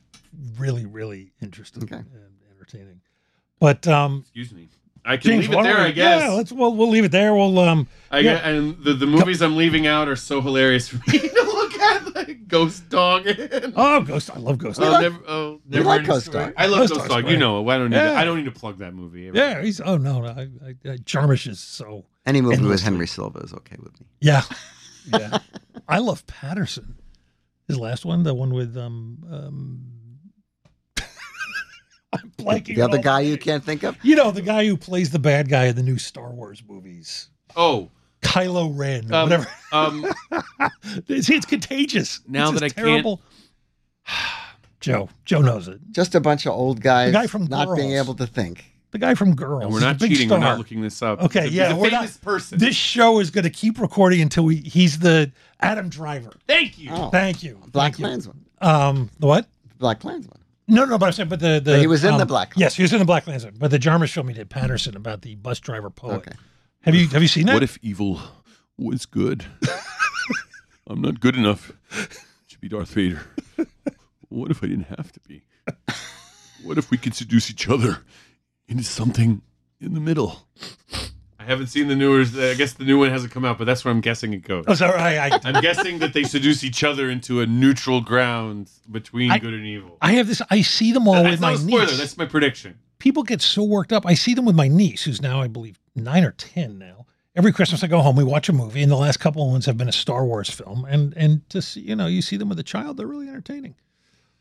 [0.57, 1.97] really, really interesting Okay.
[1.97, 2.07] and
[2.55, 3.01] entertaining.
[3.59, 4.69] But um, Excuse me.
[5.09, 6.21] I can James, leave it there, we- I guess.
[6.21, 7.34] Yeah, let's we'll, we'll leave it there.
[7.34, 7.88] We'll um.
[8.11, 8.35] I yeah.
[8.35, 11.73] get, and the, the movies I'm leaving out are so hilarious for me to look
[11.79, 13.25] at, like Ghost Dog.
[13.27, 14.29] And, Oh, Ghost!
[14.34, 14.79] I love Ghost.
[14.81, 15.01] oh, Dog.
[15.01, 16.53] never, oh, You never like Ghost Dog.
[16.57, 17.17] I love Ghost Ghost, Dog's Dog.
[17.23, 17.39] You great.
[17.39, 17.95] know, I don't need.
[17.97, 18.11] Yeah.
[18.11, 19.31] To, I don't need to plug that movie.
[19.34, 23.07] yeah, he's oh no, no I, I, I, Jarmusch is so Any movie with Henry
[23.07, 24.07] Silva is okay with me.
[24.19, 24.41] Yeah,
[25.07, 25.38] yeah.
[25.88, 26.97] I love Paterson.
[27.67, 29.81] His last one, the one with um um.
[32.39, 32.76] I'm blanking.
[32.76, 33.97] The other guy the you can't think of?
[34.03, 37.30] You know the guy who plays the bad guy in the new Star Wars movies.
[37.55, 37.89] Oh,
[38.22, 39.47] Kylo Ren, Um, whatever.
[39.72, 40.05] um,
[41.07, 42.22] it's, it's contagious.
[42.27, 43.19] Now It's that I just can't-
[44.80, 45.80] Joe, Joe knows it.
[45.91, 48.64] Just a bunch of old guys The guy from not being able to think.
[48.91, 49.64] The guy from Girls.
[49.64, 50.30] And we're not the big cheating.
[50.30, 51.22] We're not looking this up.
[51.22, 52.22] Okay, He's a- yeah, he's a we're famous not.
[52.22, 52.57] person.
[52.59, 54.57] This show is going to keep recording until we.
[54.57, 56.31] He's the Adam Driver.
[56.47, 56.91] Thank you.
[56.93, 57.55] Oh, Thank you.
[57.68, 58.05] Black Thank you.
[58.05, 58.45] Klansman.
[58.61, 59.47] Um, the what?
[59.77, 60.39] Black Klansman.
[60.68, 62.53] No, no, but I'm saying, but the, the But he was in the um, Black
[62.57, 63.56] Yes, he was in the Black Klansman.
[63.57, 66.18] But the Jarmusch film he did, Paterson, about the bus driver poet.
[66.18, 66.31] Okay.
[66.81, 67.53] Have you have you seen that?
[67.53, 68.19] What if evil
[68.77, 69.45] was good?
[70.88, 71.72] I'm not good enough
[72.49, 73.22] to be Darth Vader.
[74.30, 75.44] What if I didn't have to be?
[76.64, 77.99] What if we could seduce each other
[78.68, 79.41] into something
[79.80, 80.48] in the middle?
[81.47, 82.25] I haven't seen the newer.
[82.37, 84.65] I guess the new one hasn't come out, but that's where I'm guessing it goes.
[84.67, 84.97] Oh, sorry.
[84.99, 89.39] I, I, I'm guessing that they seduce each other into a neutral ground between I-
[89.39, 89.97] good and evil.
[90.01, 90.41] I have this.
[90.49, 91.85] I see them all that's with not my spoiler.
[91.85, 91.97] niece.
[91.97, 92.77] That's my prediction.
[92.99, 94.05] People get so worked up.
[94.05, 97.05] I see them with my niece, who's now, I believe, nine or ten now.
[97.33, 99.67] Every Christmas I go home, we watch a movie, and the last couple of ones
[99.67, 100.83] have been a Star Wars film.
[100.85, 103.75] And and to see, you know, you see them with a child, they're really entertaining.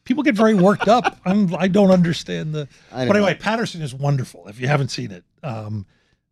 [0.02, 1.20] People get very worked up.
[1.24, 2.66] I'm I don't understand the.
[2.90, 3.38] I don't But anyway, know.
[3.38, 4.48] Paterson is wonderful.
[4.48, 5.86] If you haven't seen it, um,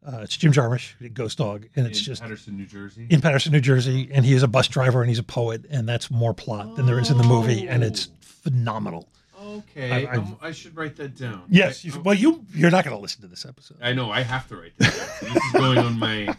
[0.06, 3.06] uh, it's Jim Jarmusch, Ghost Dog, and it's in just Paterson, New Jersey.
[3.10, 5.88] in Paterson, New Jersey, and he is a bus driver and he's a poet, and
[5.88, 9.08] that's more plot than there is in the movie, and it's phenomenal.
[9.40, 11.42] Okay, I- I- um, I should write that down.
[11.48, 14.10] Yes, I, you, well, you you're not going to listen to this episode, I know.
[14.10, 14.94] I have to write that.
[15.22, 15.32] down.
[15.34, 16.34] this is going on my.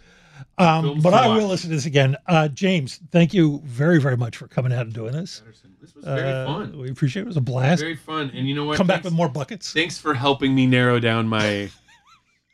[0.58, 2.16] um, but I will listen to this again.
[2.26, 5.42] Uh, James, thank you very very much for coming out and doing this.
[5.80, 6.78] This was very Uh, fun.
[6.78, 7.26] We appreciate it.
[7.26, 7.80] It was a blast.
[7.80, 8.30] Very fun.
[8.34, 8.76] And you know what?
[8.76, 9.72] Come back with more buckets.
[9.72, 11.70] Thanks for helping me narrow down my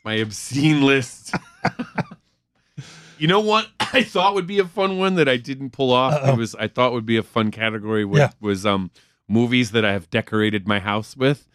[0.05, 1.33] my obscene list.
[3.17, 6.13] you know what I thought would be a fun one that I didn't pull off.
[6.13, 6.33] Uh-oh.
[6.33, 8.29] It was I thought would be a fun category was, Yeah.
[8.39, 8.91] was um
[9.27, 11.47] movies that I have decorated my house with.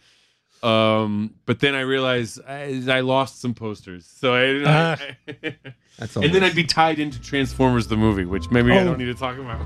[0.63, 4.97] Um, but then I realized I, I lost some posters, so I, Ah.
[5.29, 5.57] I-
[5.99, 8.85] That's and then I'd be tied into Transformers the movie, which maybe I Oh.
[8.85, 9.61] don't need to talk about.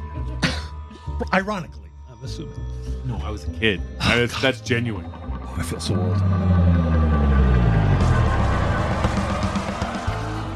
[1.32, 2.54] Ironically, I'm assuming.
[3.06, 3.80] No, I was a kid.
[4.00, 5.06] I- that's, that's genuine.
[5.12, 7.23] Oh, I feel so old.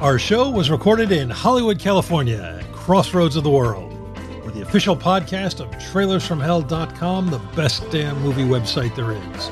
[0.00, 3.92] Our show was recorded in Hollywood, California, at Crossroads of the World.
[4.44, 9.50] We're the official podcast of trailersfromhell.com, the best damn movie website there is.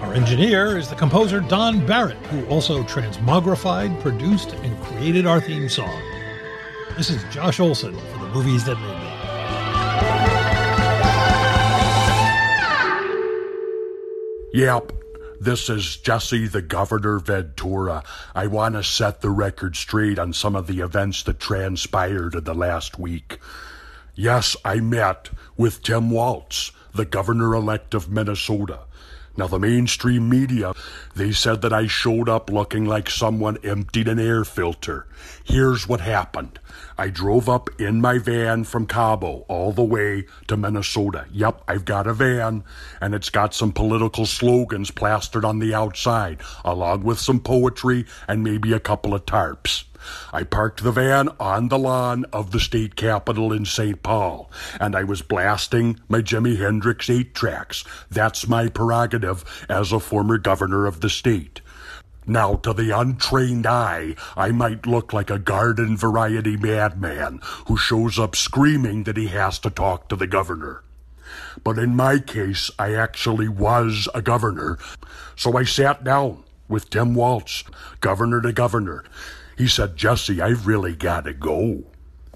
[0.00, 5.68] Our engineer is the composer Don Barrett, who also transmogrified, produced, and created our theme
[5.68, 6.02] song.
[6.96, 8.98] This is Josh Olson for the movies that made
[14.52, 14.60] me.
[14.60, 14.92] Yep.
[15.40, 18.02] This is Jesse the Governor Ventura.
[18.34, 22.42] I want to set the record straight on some of the events that transpired in
[22.42, 23.38] the last week.
[24.16, 28.80] Yes, I met with Tim Walz, the governor elect of Minnesota.
[29.38, 30.72] Now, the mainstream media,
[31.14, 35.06] they said that I showed up looking like someone emptied an air filter.
[35.44, 36.58] Here's what happened.
[36.98, 41.26] I drove up in my van from Cabo all the way to Minnesota.
[41.30, 42.64] Yep, I've got a van,
[43.00, 48.42] and it's got some political slogans plastered on the outside, along with some poetry and
[48.42, 49.84] maybe a couple of tarps.
[50.32, 54.02] I parked the van on the lawn of the state capitol in St.
[54.02, 54.50] Paul,
[54.80, 57.84] and I was blasting my Jimi Hendrix 8 tracks.
[58.10, 61.60] That's my prerogative as a former governor of the state.
[62.26, 68.18] Now, to the untrained eye, I might look like a garden variety madman who shows
[68.18, 70.82] up screaming that he has to talk to the governor.
[71.64, 74.78] But in my case, I actually was a governor.
[75.36, 77.64] So I sat down with Tim Walz,
[78.00, 79.04] governor to governor.
[79.58, 81.82] He said, Jesse, I've really got to go.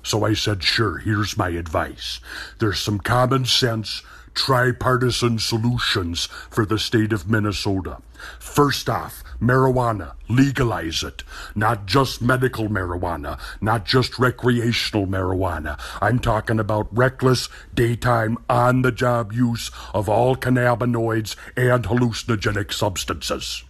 [0.03, 2.19] So I said, sure, here's my advice.
[2.59, 4.03] There's some common sense,
[4.35, 7.99] tripartisan solutions for the state of Minnesota.
[8.41, 11.23] First off, marijuana, legalize it.
[11.55, 15.79] Not just medical marijuana, not just recreational marijuana.
[16.01, 23.63] I'm talking about reckless, daytime, on the job use of all cannabinoids and hallucinogenic substances.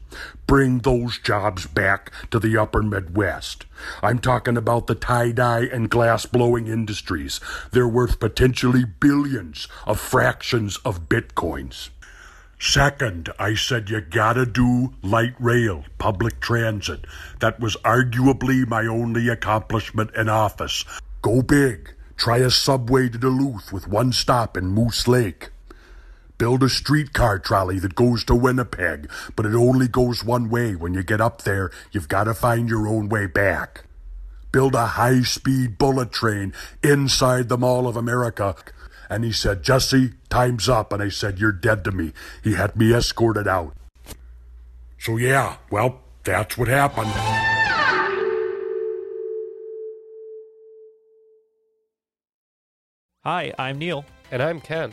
[0.47, 3.67] Bring those jobs back to the upper Midwest.
[4.03, 7.41] I'm talking about the tie dye and glass blowing industries.
[7.71, 11.91] They're worth potentially billions of fractions of bitcoins.
[12.59, 17.07] Second, I said you gotta do light rail, public transit.
[17.41, 20.85] That was arguably my only accomplishment in office.
[21.23, 21.95] Go big.
[22.17, 25.52] Try a subway to Duluth with one stop in Moose Lake
[26.43, 30.75] build a streetcar trolley that goes to Winnipeg, but it only goes one way.
[30.75, 33.85] When you get up there, you've got to find your own way back.
[34.51, 36.53] Build a high speed bullet train
[36.83, 38.57] inside the Mall of America.
[39.09, 40.93] And he said, Jesse, time's up.
[40.93, 42.13] And I said, You're dead to me.
[42.43, 43.77] He had me escorted out.
[44.99, 47.13] So, yeah, well, that's what happened.
[53.23, 54.05] Hi, I'm Neil.
[54.33, 54.93] And I'm Ken.